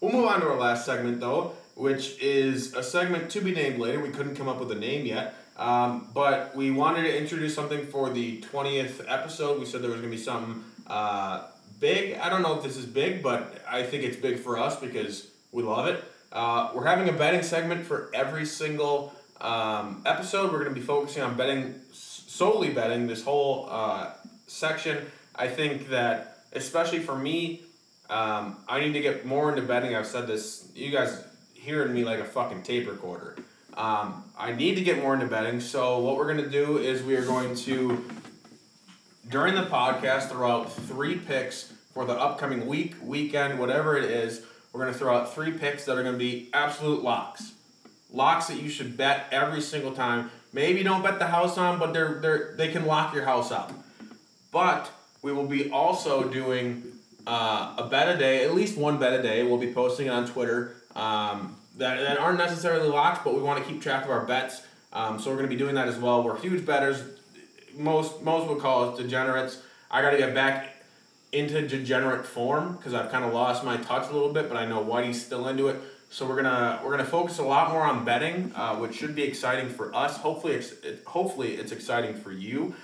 we'll 0.00 0.12
move 0.12 0.26
on 0.26 0.40
to 0.40 0.48
our 0.48 0.58
last 0.58 0.84
segment, 0.84 1.20
though, 1.20 1.54
which 1.74 2.20
is 2.20 2.74
a 2.74 2.82
segment 2.82 3.30
to 3.30 3.40
be 3.40 3.52
named 3.52 3.78
later. 3.78 4.00
We 4.00 4.10
couldn't 4.10 4.36
come 4.36 4.48
up 4.48 4.58
with 4.58 4.70
a 4.72 4.76
name 4.76 5.06
yet. 5.06 5.34
Um, 5.56 6.08
but 6.12 6.54
we 6.54 6.70
wanted 6.70 7.02
to 7.02 7.16
introduce 7.16 7.54
something 7.54 7.86
for 7.86 8.10
the 8.10 8.40
20th 8.42 9.04
episode. 9.08 9.58
We 9.58 9.64
said 9.64 9.82
there 9.82 9.90
was 9.90 10.00
going 10.00 10.10
to 10.10 10.16
be 10.16 10.22
something 10.22 10.62
uh, 10.86 11.46
big. 11.80 12.18
I 12.18 12.28
don't 12.28 12.42
know 12.42 12.56
if 12.56 12.62
this 12.62 12.76
is 12.76 12.84
big, 12.84 13.22
but 13.22 13.62
I 13.66 13.82
think 13.82 14.04
it's 14.04 14.16
big 14.16 14.38
for 14.38 14.58
us 14.58 14.78
because 14.78 15.30
we 15.52 15.62
love 15.62 15.86
it. 15.86 16.04
Uh, 16.30 16.70
we're 16.74 16.86
having 16.86 17.08
a 17.08 17.12
betting 17.12 17.42
segment 17.42 17.86
for 17.86 18.10
every 18.12 18.44
single 18.44 19.14
um, 19.40 20.02
episode. 20.04 20.52
We're 20.52 20.64
going 20.64 20.74
to 20.74 20.80
be 20.80 20.86
focusing 20.86 21.22
on 21.22 21.36
betting, 21.36 21.80
solely 21.92 22.70
betting, 22.70 23.06
this 23.06 23.24
whole 23.24 23.68
uh, 23.70 24.10
section. 24.46 25.06
I 25.34 25.48
think 25.48 25.88
that, 25.88 26.35
especially 26.56 27.00
for 27.00 27.16
me, 27.16 27.62
um, 28.08 28.56
I 28.68 28.80
need 28.80 28.92
to 28.94 29.00
get 29.00 29.26
more 29.26 29.50
into 29.50 29.62
betting. 29.62 29.94
I've 29.94 30.06
said 30.06 30.26
this, 30.26 30.70
you 30.74 30.90
guys 30.90 31.24
hearing 31.54 31.92
me 31.92 32.04
like 32.04 32.20
a 32.20 32.24
fucking 32.24 32.62
tape 32.62 32.88
recorder. 32.88 33.36
Um, 33.74 34.24
I 34.38 34.52
need 34.52 34.76
to 34.76 34.82
get 34.82 35.02
more 35.02 35.14
into 35.14 35.26
betting. 35.26 35.60
So, 35.60 35.98
what 35.98 36.16
we're 36.16 36.32
to 36.44 36.50
do 36.50 36.78
is 36.78 37.02
we 37.02 37.14
are 37.16 37.24
going 37.24 37.54
to, 37.56 38.04
during 39.28 39.54
the 39.54 39.64
podcast, 39.64 40.30
throw 40.30 40.50
out 40.50 40.72
three 40.72 41.16
picks 41.16 41.72
for 41.92 42.04
the 42.06 42.14
upcoming 42.14 42.66
week, 42.66 42.94
weekend, 43.02 43.58
whatever 43.58 43.96
it 43.96 44.04
is. 44.04 44.42
We're 44.72 44.80
to 44.92 44.98
throw 44.98 45.16
out 45.16 45.34
three 45.34 45.52
picks 45.52 45.84
that 45.86 45.98
are 45.98 46.02
to 46.04 46.12
be 46.12 46.48
absolute 46.52 47.02
locks. 47.02 47.52
Locks 48.12 48.46
that 48.46 48.62
you 48.62 48.68
should 48.68 48.96
bet 48.96 49.26
every 49.30 49.60
single 49.60 49.92
time. 49.92 50.30
Maybe 50.52 50.82
don't 50.82 51.02
bet 51.02 51.18
the 51.18 51.26
house 51.26 51.58
on, 51.58 51.78
but 51.78 51.92
they're, 51.92 52.20
they're, 52.20 52.54
they 52.56 52.68
can 52.68 52.86
lock 52.86 53.14
your 53.14 53.24
house 53.24 53.50
up. 53.50 53.72
But 54.52 54.90
we 55.26 55.32
will 55.32 55.48
be 55.48 55.68
also 55.72 56.22
doing 56.28 56.84
uh, 57.26 57.74
a 57.78 57.88
bet 57.88 58.14
a 58.14 58.16
day, 58.16 58.44
at 58.44 58.54
least 58.54 58.78
one 58.78 58.96
bet 58.96 59.12
a 59.12 59.20
day. 59.20 59.42
We'll 59.42 59.58
be 59.58 59.72
posting 59.72 60.06
it 60.06 60.10
on 60.10 60.24
Twitter 60.24 60.76
um, 60.94 61.56
that, 61.78 61.98
that 61.98 62.18
aren't 62.18 62.38
necessarily 62.38 62.86
locked, 62.88 63.24
but 63.24 63.34
we 63.34 63.42
want 63.42 63.58
to 63.58 63.68
keep 63.68 63.82
track 63.82 64.04
of 64.04 64.10
our 64.12 64.24
bets. 64.24 64.62
Um, 64.92 65.18
so 65.18 65.30
we're 65.30 65.38
going 65.38 65.48
to 65.48 65.52
be 65.52 65.58
doing 65.58 65.74
that 65.74 65.88
as 65.88 65.98
well. 65.98 66.22
We're 66.22 66.38
huge 66.38 66.64
betters. 66.64 67.02
Most 67.76 68.22
most 68.22 68.48
would 68.48 68.60
call 68.60 68.88
us 68.88 68.98
degenerates. 68.98 69.60
I 69.90 70.00
got 70.00 70.10
to 70.10 70.16
get 70.16 70.32
back 70.32 70.76
into 71.32 71.66
degenerate 71.66 72.24
form 72.24 72.76
because 72.76 72.94
I've 72.94 73.10
kind 73.10 73.24
of 73.24 73.34
lost 73.34 73.64
my 73.64 73.78
touch 73.78 74.08
a 74.08 74.12
little 74.12 74.32
bit, 74.32 74.48
but 74.48 74.56
I 74.56 74.64
know 74.64 74.84
Whitey's 74.84 75.20
still 75.26 75.48
into 75.48 75.66
it. 75.66 75.76
So 76.08 76.24
we're 76.24 76.40
gonna 76.40 76.80
we're 76.84 76.92
gonna 76.92 77.04
focus 77.04 77.38
a 77.38 77.42
lot 77.42 77.72
more 77.72 77.82
on 77.82 78.04
betting, 78.04 78.52
uh, 78.54 78.76
which 78.76 78.94
should 78.94 79.16
be 79.16 79.24
exciting 79.24 79.70
for 79.70 79.92
us. 79.92 80.18
Hopefully, 80.18 80.54
it's, 80.54 80.70
it, 80.84 81.02
hopefully 81.04 81.54
it's 81.54 81.72
exciting 81.72 82.14
for 82.14 82.30
you. 82.30 82.76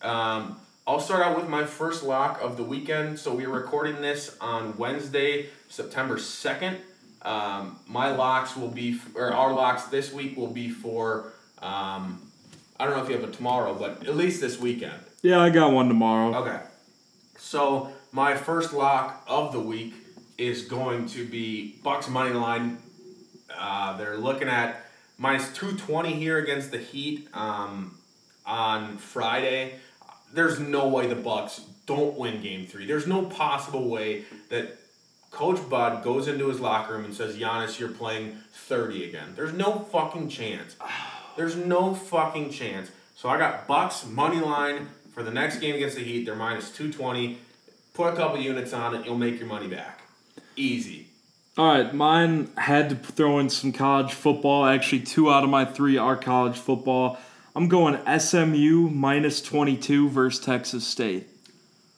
Um, 0.00 0.56
I'll 0.84 0.98
start 0.98 1.24
out 1.24 1.36
with 1.36 1.48
my 1.48 1.64
first 1.64 2.02
lock 2.02 2.40
of 2.42 2.56
the 2.56 2.64
weekend. 2.64 3.16
So 3.16 3.32
we're 3.32 3.48
recording 3.48 4.02
this 4.02 4.36
on 4.40 4.76
Wednesday, 4.76 5.46
September 5.68 6.18
second. 6.18 6.78
Um, 7.22 7.78
my 7.86 8.10
locks 8.10 8.56
will 8.56 8.68
be, 8.68 8.98
or 9.14 9.32
our 9.32 9.52
locks 9.52 9.84
this 9.84 10.12
week 10.12 10.36
will 10.36 10.50
be 10.50 10.70
for. 10.70 11.32
Um, 11.60 12.20
I 12.80 12.84
don't 12.84 12.96
know 12.96 13.02
if 13.04 13.08
you 13.08 13.14
have 13.14 13.28
a 13.28 13.30
tomorrow, 13.30 13.74
but 13.74 14.08
at 14.08 14.16
least 14.16 14.40
this 14.40 14.58
weekend. 14.58 14.98
Yeah, 15.22 15.40
I 15.40 15.50
got 15.50 15.72
one 15.72 15.86
tomorrow. 15.86 16.34
Okay. 16.38 16.58
So 17.38 17.92
my 18.10 18.36
first 18.36 18.72
lock 18.72 19.24
of 19.28 19.52
the 19.52 19.60
week 19.60 19.94
is 20.36 20.64
going 20.64 21.06
to 21.10 21.24
be 21.24 21.76
Bucks 21.84 22.08
money 22.08 22.34
line. 22.34 22.78
Uh, 23.56 23.96
they're 23.96 24.16
looking 24.16 24.48
at 24.48 24.84
minus 25.16 25.52
two 25.52 25.76
twenty 25.76 26.14
here 26.14 26.38
against 26.38 26.72
the 26.72 26.78
Heat 26.78 27.28
um, 27.34 27.96
on 28.44 28.98
Friday. 28.98 29.74
There's 30.32 30.58
no 30.58 30.88
way 30.88 31.06
the 31.06 31.14
Bucks 31.14 31.60
don't 31.86 32.16
win 32.16 32.40
Game 32.42 32.66
Three. 32.66 32.86
There's 32.86 33.06
no 33.06 33.24
possible 33.24 33.88
way 33.88 34.24
that 34.48 34.78
Coach 35.30 35.68
Bud 35.68 36.02
goes 36.02 36.28
into 36.28 36.48
his 36.48 36.60
locker 36.60 36.94
room 36.94 37.04
and 37.04 37.14
says, 37.14 37.36
"Giannis, 37.36 37.78
you're 37.78 37.88
playing 37.88 38.38
30 38.52 39.04
again." 39.04 39.34
There's 39.34 39.52
no 39.52 39.86
fucking 39.90 40.28
chance. 40.28 40.76
There's 41.36 41.56
no 41.56 41.94
fucking 41.94 42.50
chance. 42.50 42.90
So 43.16 43.28
I 43.28 43.38
got 43.38 43.66
Bucks 43.66 44.06
money 44.06 44.40
line 44.40 44.88
for 45.14 45.22
the 45.22 45.30
next 45.30 45.58
game 45.58 45.74
against 45.74 45.96
the 45.96 46.02
Heat. 46.02 46.26
They're 46.26 46.34
minus 46.34 46.70
220. 46.70 47.38
Put 47.94 48.14
a 48.14 48.16
couple 48.16 48.40
units 48.40 48.72
on 48.72 48.94
it, 48.94 49.04
you'll 49.04 49.18
make 49.18 49.38
your 49.38 49.48
money 49.48 49.68
back. 49.68 50.00
Easy. 50.56 51.08
All 51.58 51.66
right, 51.66 51.92
mine 51.92 52.48
had 52.56 52.88
to 52.88 52.96
throw 52.96 53.38
in 53.38 53.50
some 53.50 53.72
college 53.72 54.14
football. 54.14 54.64
Actually, 54.64 55.00
two 55.00 55.30
out 55.30 55.44
of 55.44 55.50
my 55.50 55.66
three 55.66 55.98
are 55.98 56.16
college 56.16 56.56
football. 56.56 57.18
I'm 57.54 57.68
going 57.68 57.98
SMU 58.18 58.88
minus 58.88 59.42
22 59.42 60.08
versus 60.08 60.44
Texas 60.44 60.86
State. 60.86 61.28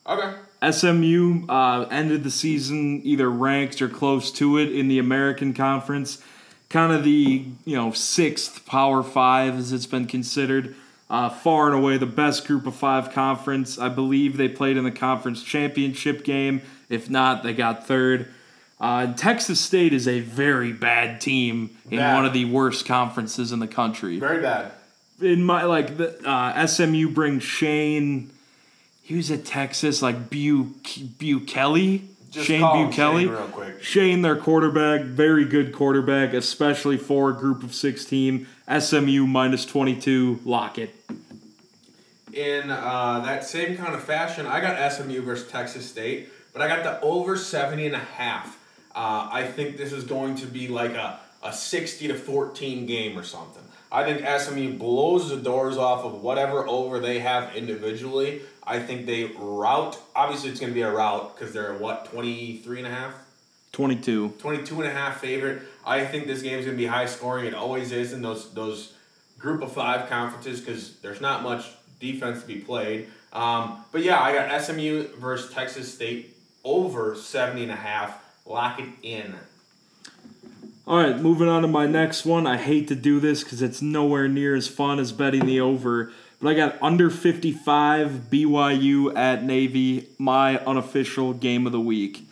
Okay. 0.07 0.35
SMU 0.71 1.47
uh, 1.49 1.87
ended 1.91 2.25
the 2.25 2.31
season 2.31 3.01
either 3.05 3.31
ranked 3.31 3.81
or 3.81 3.89
close 3.89 4.31
to 4.33 4.59
it 4.59 4.73
in 4.73 4.89
the 4.89 4.99
American 4.99 5.55
Conference, 5.55 6.23
kind 6.69 6.93
of 6.93 7.05
the 7.05 7.47
you 7.65 7.77
know 7.77 7.93
sixth 7.93 8.67
Power 8.67 9.03
Five 9.03 9.59
as 9.59 9.73
it's 9.73 9.87
been 9.87 10.07
considered. 10.07 10.75
Uh, 11.11 11.29
far 11.29 11.67
and 11.67 11.77
away 11.77 11.99
the 11.99 12.07
best 12.07 12.47
group 12.47 12.67
of 12.67 12.75
five 12.75 13.13
conference. 13.13 13.79
I 13.79 13.91
believe 13.91 14.39
they 14.39 14.49
played 14.49 14.79
in 14.79 14.85
the 14.85 14.91
conference 14.91 15.43
championship 15.43 16.25
game. 16.25 16.63
If 16.89 17.11
not, 17.11 17.43
they 17.43 17.53
got 17.53 17.87
third. 17.87 18.33
Uh, 18.81 19.13
Texas 19.13 19.61
State 19.61 19.93
is 19.93 20.09
a 20.09 20.21
very 20.21 20.73
bad 20.73 21.21
team 21.21 21.77
in 21.91 21.99
Bad. 21.99 22.15
one 22.15 22.27
of 22.27 22.33
the 22.33 22.47
worst 22.47 22.87
conferences 22.87 23.53
in 23.53 23.61
the 23.61 23.69
country 23.69 24.19
Very 24.19 24.43
bad. 24.43 24.73
In 25.21 25.43
my 25.43 25.65
like 25.65 25.97
the 25.97 26.19
uh, 26.29 26.67
SMU 26.67 27.09
brings 27.11 27.43
Shane. 27.43 28.31
He 29.03 29.17
was 29.17 29.31
at 29.31 29.45
Texas, 29.45 30.03
like 30.03 30.31
Bu 30.31 30.71
Kelly. 31.47 32.09
Just 32.31 32.47
Shane 32.47 32.91
Kelly. 32.91 33.25
Shane 33.25 33.33
real 33.33 33.49
quick. 33.49 33.83
Shane, 33.83 34.23
their 34.23 34.37
quarterback, 34.37 35.03
very 35.03 35.45
good 35.45 35.73
quarterback, 35.73 36.33
especially 36.33 36.97
for 36.97 37.31
a 37.31 37.35
group 37.35 37.63
of 37.63 37.75
six 37.75 38.05
team. 38.05 38.47
SMU 38.79 39.27
minus 39.27 39.65
twenty 39.65 39.99
two. 39.99 40.41
Lock 40.45 40.79
it. 40.79 40.95
In 42.33 42.69
uh, 42.69 43.21
that 43.21 43.45
same 43.45 43.77
kind 43.77 43.95
of 43.95 44.03
fashion, 44.03 44.45
I 44.45 44.61
got 44.61 44.93
SMU 44.93 45.23
versus 45.23 45.49
Texas 45.49 45.89
State, 45.89 46.31
but 46.53 46.63
I 46.63 46.67
got 46.67 46.83
the 46.83 47.01
over 47.01 47.37
70 47.37 47.87
and 47.87 47.95
a 47.95 48.01
half. 48.01 48.59
Uh, 48.93 49.29
I 49.31 49.45
think 49.45 49.77
this 49.77 49.93
is 49.93 50.03
going 50.03 50.35
to 50.37 50.47
be 50.47 50.67
like 50.67 50.95
a, 50.95 51.21
a 51.45 51.53
60 51.53 52.09
to 52.09 52.15
14 52.15 52.87
game 52.87 53.17
or 53.17 53.23
something. 53.23 53.63
I 53.95 54.03
think 54.03 54.27
SMU 54.27 54.77
blows 54.77 55.31
the 55.31 55.37
doors 55.37 55.77
off 55.77 56.05
of 56.05 56.21
whatever 56.21 56.67
over 56.67 56.99
they 56.99 57.21
have 57.21 57.55
individually. 57.55 58.43
I 58.65 58.81
think 58.81 59.07
they 59.07 59.27
route. 59.39 59.97
Obviously, 60.17 60.51
it's 60.51 60.59
going 60.59 60.73
to 60.73 60.75
be 60.75 60.83
a 60.83 60.91
route 60.91 61.37
because 61.37 61.55
they're 61.55 61.75
what, 61.75 62.07
23 62.07 62.79
and 62.79 62.89
a 62.89 62.91
half? 62.91 63.15
Twenty 63.71 63.97
two. 63.97 64.31
22 64.39 64.83
and 64.83 64.91
a 64.91 64.93
half 64.93 65.21
favorite. 65.21 65.63
I 65.87 66.05
think 66.05 66.27
this 66.27 66.43
game's 66.43 66.65
going 66.65 66.77
to 66.77 66.81
be 66.81 66.87
high 66.87 67.07
scoring. 67.07 67.47
It 67.47 67.55
always 67.55 67.93
is 67.93 68.13
in 68.13 68.23
those 68.23 68.53
those 68.53 68.95
group 69.39 69.63
of 69.63 69.73
five 69.73 70.09
conferences 70.09 70.61
because 70.61 70.97
there's 70.99 71.21
not 71.21 71.43
much 71.43 71.67
defense 72.01 72.41
to 72.43 72.47
be 72.47 72.57
played. 72.57 73.09
Um, 73.33 73.85
but 73.93 74.03
yeah, 74.03 74.21
I 74.21 74.33
got 74.33 74.61
SMU 74.63 75.09
versus 75.19 75.53
Texas 75.53 75.93
State 75.93 76.37
over 76.65 77.15
70 77.15 77.65
and 77.65 77.73
a 77.73 77.77
half. 77.77 78.23
Lock 78.47 78.81
it 78.81 78.89
in. 79.03 79.35
All 80.87 80.99
right, 80.99 81.19
moving 81.19 81.49
on 81.49 81.63
to 81.63 81.69
my 81.69 81.87
next 81.87 82.27
one. 82.27 82.47
I 82.47 82.59
hate 82.59 82.89
to 82.89 82.95
do 82.95 83.19
this 83.19 83.43
because 83.43 83.63
it's 83.63 83.81
nowhere 83.81 84.29
near 84.29 84.55
as 84.55 84.69
fun 84.69 84.99
as 84.99 85.13
betting 85.13 85.47
the 85.47 85.59
over, 85.59 86.13
but 86.43 86.51
I 86.51 86.55
got 86.55 86.77
under 86.83 87.09
55 87.09 88.27
BYU 88.31 89.17
at 89.17 89.43
Navy, 89.43 90.09
my 90.19 90.59
unofficial 90.59 91.33
game 91.33 91.65
of 91.65 91.73
the 91.73 91.81
week. 91.81 92.29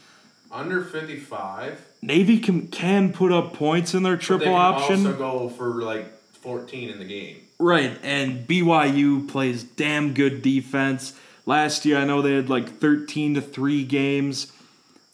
Under 0.50 0.84
55. 0.84 1.80
Navy 2.02 2.38
can, 2.38 2.66
can 2.66 3.14
put 3.14 3.32
up 3.32 3.54
points 3.54 3.94
in 3.94 4.02
their 4.02 4.18
triple 4.18 4.48
can 4.48 4.54
option. 4.54 5.06
also 5.06 5.16
go 5.16 5.48
for 5.48 5.82
like 5.82 6.12
14 6.40 6.90
in 6.90 6.98
the 6.98 7.06
game. 7.06 7.38
Right, 7.58 7.98
and 8.02 8.46
BYU 8.46 9.26
plays 9.28 9.64
damn 9.64 10.12
good 10.12 10.42
defense. 10.42 11.18
Last 11.46 11.86
year, 11.86 11.96
I 11.96 12.04
know 12.04 12.20
they 12.20 12.34
had 12.34 12.50
like 12.50 12.68
13 12.80 13.36
to 13.36 13.40
3 13.40 13.84
games. 13.84 14.52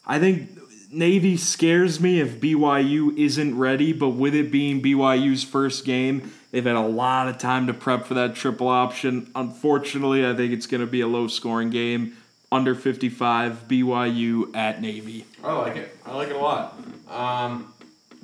I 0.05 0.19
think 0.19 0.58
Navy 0.91 1.37
scares 1.37 1.99
me 1.99 2.19
if 2.19 2.39
BYU 2.39 3.15
isn't 3.17 3.57
ready, 3.57 3.93
but 3.93 4.09
with 4.09 4.33
it 4.33 4.51
being 4.51 4.81
BYU's 4.81 5.43
first 5.43 5.85
game, 5.85 6.31
they've 6.51 6.65
had 6.65 6.75
a 6.75 6.81
lot 6.81 7.27
of 7.27 7.37
time 7.37 7.67
to 7.67 7.73
prep 7.73 8.05
for 8.05 8.15
that 8.15 8.35
triple 8.35 8.67
option. 8.67 9.29
Unfortunately, 9.35 10.25
I 10.25 10.33
think 10.35 10.51
it's 10.51 10.65
going 10.65 10.81
to 10.81 10.87
be 10.87 11.01
a 11.01 11.07
low 11.07 11.27
scoring 11.27 11.69
game. 11.69 12.17
Under 12.51 12.73
55, 12.73 13.67
BYU 13.67 14.55
at 14.55 14.81
Navy. 14.81 15.25
I 15.43 15.53
like 15.53 15.75
it. 15.75 15.95
I 16.03 16.15
like 16.15 16.29
it 16.29 16.35
a 16.35 16.39
lot. 16.39 16.79
Um, 17.07 17.71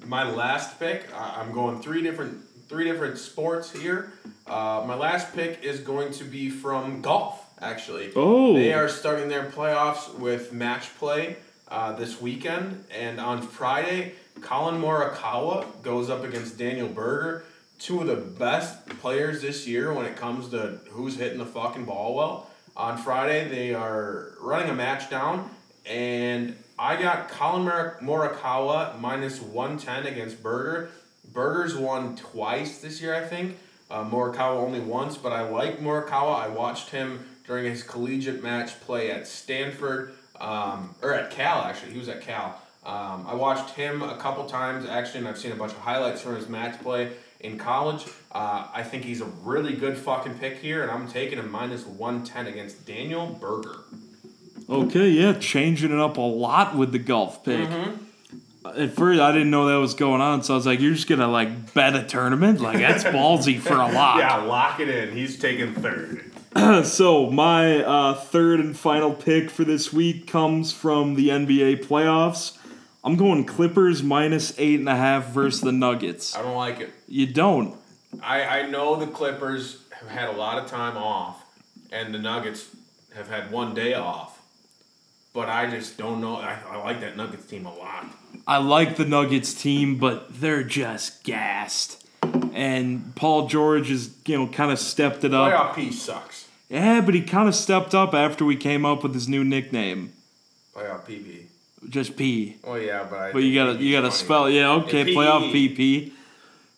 my 0.06 0.28
last 0.28 0.80
pick, 0.80 1.06
I'm 1.16 1.52
going 1.52 1.80
three 1.82 2.02
different 2.02 2.42
three 2.68 2.86
different 2.86 3.20
sports 3.20 3.72
here. 3.72 4.12
Uh, 4.48 4.84
my 4.88 4.96
last 4.96 5.36
pick 5.36 5.64
is 5.64 5.80
going 5.80 6.12
to 6.14 6.24
be 6.24 6.50
from 6.50 7.02
golf. 7.04 7.44
Actually, 7.62 8.12
Oh. 8.16 8.54
they 8.56 8.74
are 8.74 8.90
starting 8.90 9.30
their 9.30 9.46
playoffs 9.52 10.14
with 10.18 10.52
match 10.52 10.94
play 10.98 11.38
uh, 11.68 11.94
this 11.94 12.22
weekend, 12.22 12.86
and 12.92 13.20
on 13.20 13.42
Friday, 13.42 14.14
Collin 14.42 14.82
Morikawa 14.82 15.82
goes 15.82 16.10
up 16.10 16.24
against 16.24 16.58
Daniel 16.58 16.88
Berger, 16.88 17.44
two 17.80 18.02
of 18.02 18.08
the 18.08 18.16
best 18.16 18.86
players 19.02 19.42
this 19.42 19.68
year 19.68 19.94
when 19.94 20.06
it 20.06 20.16
comes 20.16 20.50
to 20.50 20.80
who's 20.90 21.18
hitting 21.18 21.40
the 21.40 21.46
fucking 21.46 21.86
ball 21.86 22.16
well. 22.16 22.50
On 22.78 22.98
Friday, 22.98 23.48
they 23.48 23.74
are 23.74 24.34
running 24.42 24.70
a 24.70 24.74
match 24.76 25.10
down, 25.10 25.50
and 25.86 26.56
I 26.78 27.02
got 27.02 27.30
Collin 27.30 27.64
Mor- 27.64 27.98
Morikawa 28.02 29.00
minus 29.00 29.40
110 29.42 30.12
against 30.12 30.44
Berger. 30.44 30.90
Berger's 31.34 31.76
won 31.76 32.16
twice 32.16 32.80
this 32.80 33.02
year, 33.02 33.16
I 33.16 33.22
think. 33.22 33.58
Uh, 33.90 34.04
Morikawa 34.04 34.58
only 34.58 34.80
once, 34.80 35.16
but 35.18 35.32
I 35.32 35.48
like 35.48 35.80
Morikawa. 35.80 36.36
I 36.40 36.48
watched 36.50 36.90
him 36.90 37.26
during 37.46 37.66
his 37.66 37.84
collegiate 37.84 38.42
match 38.42 38.80
play 38.82 39.12
at 39.12 39.28
Stanford, 39.28 40.15
um, 40.40 40.96
or 41.02 41.14
at 41.14 41.32
Cal, 41.32 41.62
actually. 41.64 41.94
He 41.94 42.00
was 42.00 42.10
at 42.10 42.22
Cal. 42.22 42.62
Um, 42.86 43.26
I 43.28 43.34
watched 43.34 43.72
him 43.72 44.04
a 44.04 44.16
couple 44.18 44.46
times, 44.46 44.88
actually, 44.88 45.20
and 45.20 45.28
I've 45.28 45.38
seen 45.40 45.52
a 45.52 45.56
bunch 45.56 45.72
of 45.72 45.80
highlights 45.80 46.22
from 46.22 46.36
his 46.36 46.48
match 46.48 46.80
play 46.82 47.12
in 47.40 47.58
college. 47.58 48.06
Uh, 48.32 48.68
I 48.74 48.84
think 48.84 49.04
he's 49.04 49.22
a 49.22 49.26
really 49.44 49.74
good 49.76 49.98
fucking 49.98 50.38
pick 50.38 50.58
here, 50.60 50.84
and 50.84 50.92
I'm 50.92 51.08
taking 51.08 51.40
him 51.40 51.50
minus 51.52 51.84
110 51.86 52.48
against 52.48 52.86
Daniel 52.86 53.28
Berger. 53.40 53.80
Okay, 54.70 55.10
yeah, 55.10 55.34
changing 55.34 55.92
it 55.92 56.00
up 56.00 56.18
a 56.18 56.22
lot 56.22 56.76
with 56.76 56.92
the 56.92 57.00
golf 57.00 57.44
pick. 57.44 57.70
At 58.76 58.92
first, 58.94 59.20
I 59.22 59.32
didn't 59.32 59.52
know 59.52 59.68
that 59.68 59.76
was 59.76 59.94
going 59.94 60.22
on, 60.22 60.42
so 60.42 60.56
I 60.56 60.58
was 60.58 60.66
like, 60.66 60.80
"You're 60.80 60.96
just 60.96 61.08
gonna 61.08 61.28
like 61.28 61.74
bet 61.76 61.96
a 61.96 62.04
tournament? 62.04 62.62
Like 62.62 62.80
that's 62.80 63.04
ballsy 63.04 63.60
for 63.60 63.74
a 63.74 63.92
lot." 63.92 64.18
Yeah, 64.20 64.38
lock 64.38 64.80
it 64.80 64.90
in. 64.90 65.16
He's 65.16 65.38
taking 65.38 65.76
third. 65.76 66.32
So 66.86 67.30
my 67.30 67.84
uh, 67.84 68.14
third 68.14 68.60
and 68.60 68.78
final 68.78 69.14
pick 69.14 69.50
for 69.50 69.66
this 69.66 69.92
week 69.92 70.26
comes 70.26 70.72
from 70.72 71.16
the 71.16 71.30
NBA 71.30 71.86
playoffs. 71.86 72.58
I'm 73.04 73.18
going 73.18 73.46
Clippers 73.46 74.02
minus 74.02 74.58
eight 74.58 74.80
and 74.80 74.88
a 74.88 74.96
half 74.96 75.28
versus 75.28 75.62
the 75.62 75.72
Nuggets. 75.72 76.36
I 76.36 76.42
don't 76.42 76.56
like 76.56 76.80
it. 76.80 76.92
You 77.08 77.28
don't. 77.28 77.76
I, 78.22 78.62
I 78.62 78.70
know 78.70 78.96
the 78.96 79.08
Clippers 79.08 79.84
have 80.00 80.08
had 80.08 80.30
a 80.30 80.32
lot 80.32 80.58
of 80.58 80.70
time 80.70 80.96
off, 80.96 81.44
and 81.92 82.14
the 82.14 82.20
Nuggets 82.20 82.68
have 83.16 83.28
had 83.28 83.52
one 83.52 83.74
day 83.74 83.94
off. 83.94 84.42
But 85.34 85.50
I 85.50 85.70
just 85.70 85.98
don't 85.98 86.22
know. 86.22 86.38
I, 86.38 86.58
I 86.70 86.78
like 86.78 87.02
that 87.02 87.18
Nuggets 87.18 87.46
team 87.46 87.66
a 87.66 87.76
lot. 87.76 88.06
I 88.48 88.58
like 88.60 88.96
the 88.96 89.06
Nuggets 89.06 89.54
team, 89.54 89.98
but 89.98 90.40
they're 90.40 90.64
just 90.64 91.24
gassed. 91.26 92.08
And 92.54 93.14
Paul 93.16 93.48
George 93.48 93.92
is, 93.92 94.16
you 94.26 94.38
know, 94.38 94.48
kind 94.48 94.72
of 94.72 94.80
stepped 94.80 95.26
it 95.26 95.34
up. 95.34 95.52
Playoff 95.52 95.76
P 95.76 95.92
sucks. 95.92 96.45
Yeah, 96.70 97.02
but 97.02 97.14
he 97.14 97.22
kind 97.22 97.48
of 97.48 97.56
stepped 97.56 97.94
up 97.94 98.14
after 98.14 98.44
we 98.44 98.56
came 98.56 98.86
up 98.86 99.04
with 99.04 99.14
his 99.14 99.28
new 99.28 99.44
nickname, 99.44 100.14
oh, 100.76 100.80
Playoff 100.80 101.06
PP. 101.06 101.46
just 101.90 102.18
P. 102.18 102.58
Oh 102.64 102.76
yeah, 102.76 103.06
but 103.10 103.20
I 103.20 103.32
But 103.32 103.40
you 103.44 103.54
gotta 103.54 103.82
you 103.82 103.94
gotta 103.96 104.12
spell 104.12 104.50
yeah 104.50 104.72
okay 104.72 105.04
Yeah, 105.04 105.16
playoff 105.16 105.54
PP. 105.54 106.12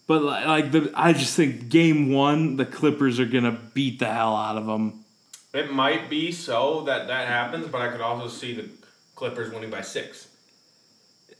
But 0.06 0.24
li- 0.24 0.46
like 0.46 0.72
the 0.72 0.92
I 0.94 1.14
just 1.14 1.36
think 1.36 1.70
game 1.70 2.12
one 2.12 2.58
the 2.58 2.66
Clippers 2.66 3.20
are 3.20 3.26
gonna 3.26 3.58
beat 3.74 4.00
the 4.00 4.08
hell 4.08 4.36
out 4.36 4.58
of 4.58 4.66
them. 4.66 5.06
It 5.54 5.72
might 5.72 6.10
be 6.10 6.32
so 6.34 6.82
that 6.82 7.08
that 7.08 7.28
happens, 7.28 7.68
but 7.68 7.82
I 7.82 7.90
could 7.90 8.02
also 8.02 8.28
see 8.28 8.54
the 8.54 8.70
Clippers 9.16 9.54
winning 9.54 9.70
by 9.70 9.82
six. 9.82 10.28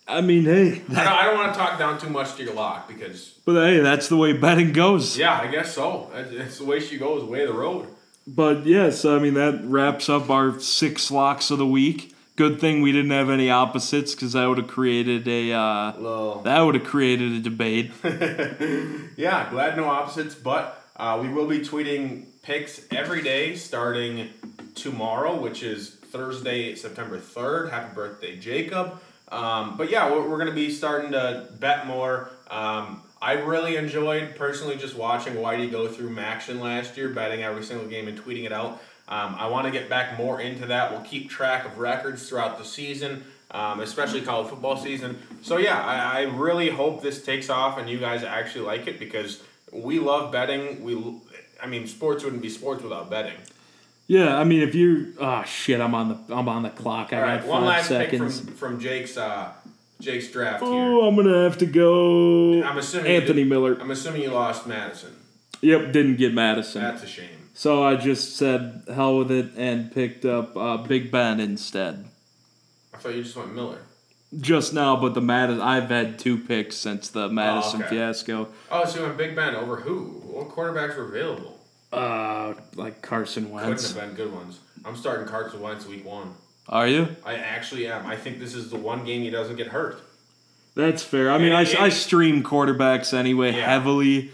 I 0.08 0.22
mean 0.22 0.46
hey, 0.46 0.82
I 0.90 1.04
don't, 1.04 1.08
I 1.08 1.26
don't 1.26 1.36
want 1.38 1.54
to 1.54 1.60
talk 1.60 1.78
down 1.78 2.00
too 2.00 2.10
much 2.10 2.36
to 2.36 2.44
your 2.44 2.54
lock 2.54 2.88
because 2.88 3.38
but 3.46 3.62
hey 3.62 3.80
that's 3.80 4.08
the 4.08 4.16
way 4.16 4.32
betting 4.32 4.72
goes. 4.72 5.18
yeah, 5.18 5.38
I 5.38 5.48
guess 5.48 5.76
so. 5.76 6.10
It's, 6.14 6.32
it's 6.32 6.58
the 6.60 6.66
way 6.66 6.80
she 6.80 6.98
goes, 6.98 7.26
way 7.26 7.42
of 7.42 7.50
the 7.50 7.60
road. 7.60 7.90
But 8.28 8.66
yes, 8.66 9.06
I 9.06 9.20
mean 9.20 9.36
that 9.36 9.62
wraps 9.64 10.10
up 10.10 10.30
our 10.30 10.60
six 10.60 11.10
locks 11.10 11.50
of 11.50 11.58
the 11.58 11.66
week. 11.66 12.14
Good 12.36 12.60
thing 12.60 12.82
we 12.82 12.92
didn't 12.92 13.12
have 13.12 13.30
any 13.30 13.50
opposites 13.50 14.14
because 14.14 14.34
that 14.34 14.46
would 14.46 14.58
have 14.58 14.68
created 14.68 15.28
a 15.28 15.54
uh, 15.54 16.42
that 16.44 16.60
would 16.60 16.76
have 16.76 16.84
created 16.84 17.32
a 17.32 17.40
debate. 17.40 17.92
yeah, 19.16 19.50
glad 19.50 19.78
no 19.78 19.86
opposites, 19.86 20.36
but 20.36 20.84
uh, 20.98 21.18
we 21.22 21.30
will 21.30 21.48
be 21.48 21.60
tweeting 21.60 22.26
picks 22.44 22.86
every 22.92 23.22
day 23.22 23.56
starting 23.56 24.30
tomorrow, 24.76 25.40
which 25.40 25.64
is 25.64 25.90
Thursday, 25.90 26.76
September 26.76 27.20
3rd. 27.20 27.72
Happy 27.72 27.96
birthday, 27.96 28.38
Jacob. 28.38 29.02
Um, 29.30 29.78
but 29.78 29.90
yeah, 29.90 30.12
we're, 30.12 30.28
we're 30.30 30.38
going 30.38 30.50
to 30.50 30.56
be 30.56 30.72
starting 30.72 31.12
to 31.12 31.48
bet 31.60 31.88
more. 31.88 32.32
Um, 32.50 33.02
I 33.22 33.34
really 33.34 33.76
enjoyed 33.76 34.36
personally 34.36 34.76
just 34.76 34.96
watching 34.96 35.34
Whitey 35.36 35.70
go 35.72 35.88
through 35.88 36.10
MACtion 36.12 36.60
last 36.60 36.98
year, 36.98 37.10
betting 37.10 37.44
every 37.44 37.64
single 37.64 37.88
game 37.88 38.08
and 38.08 38.18
tweeting 38.20 38.46
it 38.46 38.52
out. 38.54 38.82
Um, 39.10 39.36
I 39.38 39.48
want 39.48 39.66
to 39.66 39.72
get 39.72 39.90
back 39.90 40.18
more 40.18 40.40
into 40.42 40.66
that. 40.68 40.92
We'll 40.92 41.02
keep 41.02 41.30
track 41.30 41.66
of 41.66 41.78
records 41.80 42.28
throughout 42.28 42.58
the 42.58 42.66
season, 42.66 43.24
um, 43.52 43.80
especially 43.80 44.22
college 44.22 44.50
football 44.50 44.76
season. 44.78 45.18
So 45.42 45.58
yeah, 45.58 45.82
I, 45.82 46.20
I 46.20 46.22
really 46.24 46.70
hope 46.70 47.02
this 47.02 47.24
takes 47.24 47.50
off 47.50 47.78
and 47.78 47.90
you 47.90 47.98
guys 48.00 48.24
actually 48.24 48.66
like 48.66 48.86
it 48.88 49.00
because 49.00 49.42
we 49.72 50.00
love 50.00 50.32
betting. 50.32 50.84
We, 50.84 51.22
I 51.62 51.68
mean, 51.68 51.88
sports 51.88 52.24
wouldn't 52.24 52.42
be 52.42 52.50
sports 52.50 52.84
without 52.84 53.10
betting. 53.10 53.38
Yeah, 54.08 54.38
I 54.38 54.46
mean, 54.46 54.62
if 54.62 54.74
you 54.74 55.16
oh 55.20 55.44
shit, 55.44 55.82
I'm 55.82 55.94
on 55.94 56.10
the 56.28 56.34
I'm 56.36 56.48
on 56.48 56.64
the 56.64 56.70
clock. 56.70 57.12
I 57.12 57.20
All 57.20 57.26
got 57.26 57.40
five 57.42 57.50
one 57.50 57.66
last 57.66 57.88
seconds. 57.90 58.40
pick 58.40 58.48
from 58.50 58.56
from 58.74 58.80
Jake's 58.80 59.18
uh, 59.18 59.52
Jake's 60.00 60.32
draft 60.32 60.64
here. 60.64 60.72
Oh, 60.72 61.08
I'm 61.08 61.16
gonna 61.16 61.44
have 61.44 61.58
to 61.60 61.66
go. 61.66 62.62
I'm 62.64 62.78
assuming 62.78 63.12
Anthony 63.12 63.44
did- 63.44 63.50
Miller. 63.50 63.78
I'm 63.80 63.92
assuming 63.92 64.22
you 64.22 64.30
lost 64.30 64.68
Mattison. 64.68 65.16
Yep, 65.62 65.92
didn't 65.92 66.18
get 66.18 66.34
Mattison. 66.34 66.82
That's 66.84 67.04
a 67.04 67.08
shame. 67.08 67.50
So 67.54 67.84
I 67.84 67.96
just 67.96 68.36
said 68.36 68.84
hell 68.94 69.18
with 69.18 69.32
it 69.32 69.50
and 69.58 69.92
picked 69.92 70.26
up 70.26 70.56
uh, 70.56 70.78
Big 70.78 71.10
Ben 71.12 71.40
instead. 71.40 72.06
I 72.94 72.98
thought 72.98 73.16
you 73.16 73.24
just 73.24 73.36
went 73.36 73.56
Miller. 73.56 73.80
Just 74.40 74.74
now, 74.74 74.96
but 74.96 75.14
the 75.16 75.22
Mattison 75.22 75.62
I've 75.62 75.90
had 75.90 76.20
two 76.20 76.38
picks 76.38 76.76
since 76.76 77.10
the 77.10 77.30
Mattison 77.30 77.82
okay. 77.82 77.96
fiasco. 77.96 78.50
Oh, 78.70 78.86
so 78.86 79.00
you 79.00 79.06
went 79.06 79.18
Big 79.18 79.36
Ben 79.36 79.56
over 79.56 79.78
who? 79.78 80.04
What 80.26 80.50
quarterbacks 80.50 80.96
were 80.98 81.06
available? 81.06 81.58
Uh, 81.92 82.54
like 82.76 83.02
Carson 83.02 83.46
Couldn't 83.46 83.68
Wentz. 83.70 83.94
have 83.94 84.06
been 84.06 84.16
good 84.16 84.34
ones. 84.34 84.60
I'm 84.86 84.96
starting 84.96 85.28
Carson 85.28 85.62
Wentz 85.62 85.88
week 85.88 86.06
one. 86.06 86.36
Are 86.70 86.88
you? 86.88 87.16
I 87.26 87.36
actually 87.36 87.88
am. 87.88 88.06
I 88.06 88.16
think 88.16 88.40
this 88.40 88.54
is 88.54 88.70
the 88.70 88.76
one 88.78 89.06
game 89.06 89.22
he 89.22 89.30
doesn't 89.30 89.56
get 89.56 89.68
hurt. 89.68 90.02
That's 90.76 91.02
fair. 91.04 91.32
I 91.32 91.38
mean, 91.38 91.54
I, 91.54 91.62
I 91.80 91.90
stream 91.90 92.44
quarterbacks 92.44 93.14
anyway 93.14 93.54
Yeah. 93.56 93.66
heavily, 93.72 94.32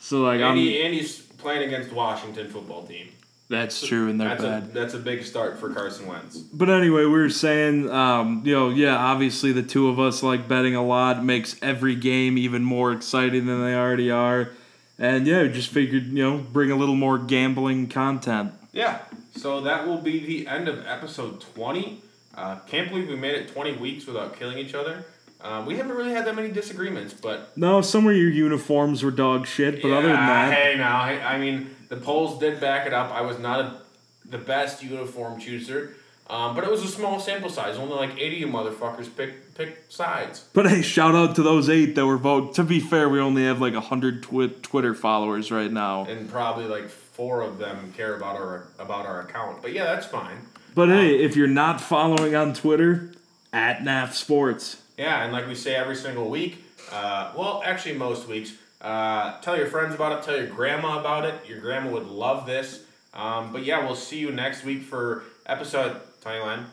so 0.00 0.22
like 0.22 0.40
I'm. 0.40 0.50
Andy, 0.58 0.82
Andy's 0.82 1.18
playing 1.20 1.66
against 1.66 1.92
Washington 1.92 2.48
football 2.48 2.82
team. 2.86 3.08
That's 3.50 3.80
true, 3.86 4.10
and 4.10 4.20
they're 4.20 4.28
That's 4.28 4.42
bad. 4.42 4.62
a 4.64 4.66
that's 4.66 4.92
a 4.92 4.98
big 4.98 5.24
start 5.24 5.58
for 5.58 5.72
Carson 5.72 6.06
Wentz. 6.06 6.36
But 6.36 6.68
anyway, 6.68 7.04
we 7.06 7.12
were 7.12 7.30
saying, 7.30 7.88
um, 7.90 8.42
you 8.44 8.52
know, 8.54 8.68
yeah, 8.68 8.94
obviously 8.98 9.52
the 9.52 9.62
two 9.62 9.88
of 9.88 9.98
us 9.98 10.22
like 10.22 10.46
betting 10.46 10.74
a 10.74 10.84
lot, 10.84 11.24
makes 11.24 11.56
every 11.62 11.94
game 11.94 12.36
even 12.36 12.62
more 12.62 12.92
exciting 12.92 13.46
than 13.46 13.62
they 13.64 13.74
already 13.74 14.10
are. 14.10 14.50
And 14.98 15.26
yeah, 15.26 15.46
just 15.46 15.70
figured, 15.70 16.08
you 16.08 16.22
know, 16.22 16.36
bring 16.38 16.70
a 16.70 16.76
little 16.76 16.96
more 16.96 17.16
gambling 17.16 17.88
content. 17.88 18.52
Yeah. 18.72 18.98
So 19.38 19.60
that 19.62 19.86
will 19.86 19.98
be 19.98 20.18
the 20.24 20.46
end 20.48 20.68
of 20.68 20.86
episode 20.86 21.40
20. 21.54 22.00
Uh, 22.34 22.56
can't 22.66 22.88
believe 22.88 23.08
we 23.08 23.16
made 23.16 23.34
it 23.34 23.48
20 23.52 23.72
weeks 23.76 24.06
without 24.06 24.38
killing 24.38 24.58
each 24.58 24.74
other. 24.74 25.04
Um, 25.40 25.66
we 25.66 25.76
haven't 25.76 25.96
really 25.96 26.12
had 26.12 26.24
that 26.26 26.34
many 26.34 26.50
disagreements, 26.50 27.14
but 27.14 27.56
No, 27.56 27.80
some 27.80 28.06
of 28.08 28.16
your 28.16 28.30
uniforms 28.30 29.04
were 29.04 29.12
dog 29.12 29.46
shit, 29.46 29.80
but 29.82 29.92
other 29.92 30.08
than 30.08 30.16
that, 30.16 30.52
hey, 30.52 30.74
now 30.76 31.00
I, 31.00 31.34
I 31.34 31.38
mean 31.38 31.70
the 31.88 31.96
polls 31.96 32.40
did 32.40 32.60
back 32.60 32.86
it 32.86 32.92
up. 32.92 33.12
I 33.12 33.20
was 33.20 33.38
not 33.38 33.60
a, 33.60 33.80
the 34.28 34.38
best 34.38 34.82
uniform 34.82 35.38
chooser, 35.38 35.94
um, 36.28 36.56
but 36.56 36.64
it 36.64 36.70
was 36.70 36.82
a 36.82 36.88
small 36.88 37.20
sample 37.20 37.50
size. 37.50 37.76
Only 37.76 37.94
like 37.94 38.18
80 38.18 38.26
of 38.26 38.40
you 38.40 38.46
motherfuckers 38.48 39.14
picked 39.16 39.54
picked 39.56 39.92
sides. 39.92 40.44
but 40.52 40.68
hey, 40.68 40.82
shout 40.82 41.14
out 41.14 41.36
to 41.36 41.42
those 41.44 41.68
eight 41.68 41.94
that 41.94 42.04
were 42.06 42.18
voted. 42.18 42.54
To 42.56 42.64
be 42.64 42.80
fair, 42.80 43.08
we 43.08 43.20
only 43.20 43.44
have 43.44 43.60
like 43.60 43.74
hundred 43.74 44.24
twi- 44.24 44.50
Twitter 44.62 44.94
followers 44.94 45.52
right 45.52 45.70
now. 45.70 46.04
and 46.06 46.28
probably 46.28 46.64
like 46.64 46.88
four 47.18 47.42
of 47.42 47.58
them 47.58 47.92
care 47.96 48.14
about 48.14 48.36
our 48.36 48.68
about 48.78 49.04
our 49.04 49.20
account. 49.22 49.60
But 49.60 49.72
yeah, 49.72 49.84
that's 49.84 50.06
fine. 50.06 50.38
But 50.74 50.88
hey, 50.88 51.18
if 51.22 51.34
you're 51.34 51.48
not 51.48 51.80
following 51.80 52.36
on 52.36 52.54
Twitter, 52.54 53.10
at 53.52 53.80
NAF 53.80 54.12
Sports. 54.12 54.80
Yeah, 54.96 55.24
and 55.24 55.32
like 55.32 55.48
we 55.48 55.54
say 55.56 55.74
every 55.74 55.96
single 55.96 56.30
week, 56.30 56.64
uh, 56.92 57.32
well, 57.36 57.60
actually 57.64 57.96
most 57.96 58.28
weeks, 58.28 58.52
uh, 58.80 59.40
tell 59.40 59.56
your 59.56 59.66
friends 59.66 59.94
about 59.94 60.12
it. 60.12 60.22
Tell 60.24 60.36
your 60.36 60.46
grandma 60.46 61.00
about 61.00 61.24
it. 61.24 61.34
Your 61.48 61.60
grandma 61.60 61.90
would 61.90 62.06
love 62.06 62.46
this. 62.46 62.84
Um, 63.12 63.52
but 63.52 63.64
yeah, 63.64 63.84
we'll 63.84 63.96
see 63.96 64.18
you 64.18 64.30
next 64.30 64.64
week 64.64 64.82
for 64.82 65.24
episode. 65.46 66.00
Tiny 66.20 66.40
line. 66.40 66.66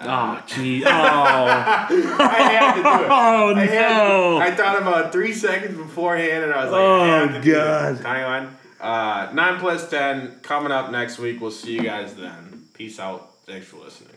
Oh, 0.00 0.42
gee. 0.46 0.84
Oh, 0.84 0.88
I 0.90 1.88
had 2.50 2.74
to 2.74 2.82
do 2.82 2.88
it. 2.88 3.10
oh 3.10 3.54
I, 3.54 3.66
no. 3.66 4.38
I 4.38 4.50
thought 4.50 4.82
about 4.82 5.12
three 5.12 5.32
seconds 5.32 5.76
beforehand, 5.76 6.44
and 6.44 6.52
I 6.52 6.64
was 6.64 6.72
like, 6.72 6.80
Oh, 6.80 7.40
to 7.40 7.50
God. 7.52 8.02
Tiny 8.02 8.24
line. 8.24 8.55
Uh, 8.80 9.30
nine 9.32 9.58
plus 9.58 9.88
ten 9.88 10.40
coming 10.42 10.72
up 10.72 10.90
next 10.90 11.18
week. 11.18 11.40
We'll 11.40 11.50
see 11.50 11.74
you 11.74 11.82
guys 11.82 12.14
then. 12.14 12.64
Peace 12.74 13.00
out. 13.00 13.32
Thanks 13.46 13.66
for 13.66 13.78
listening. 13.78 14.12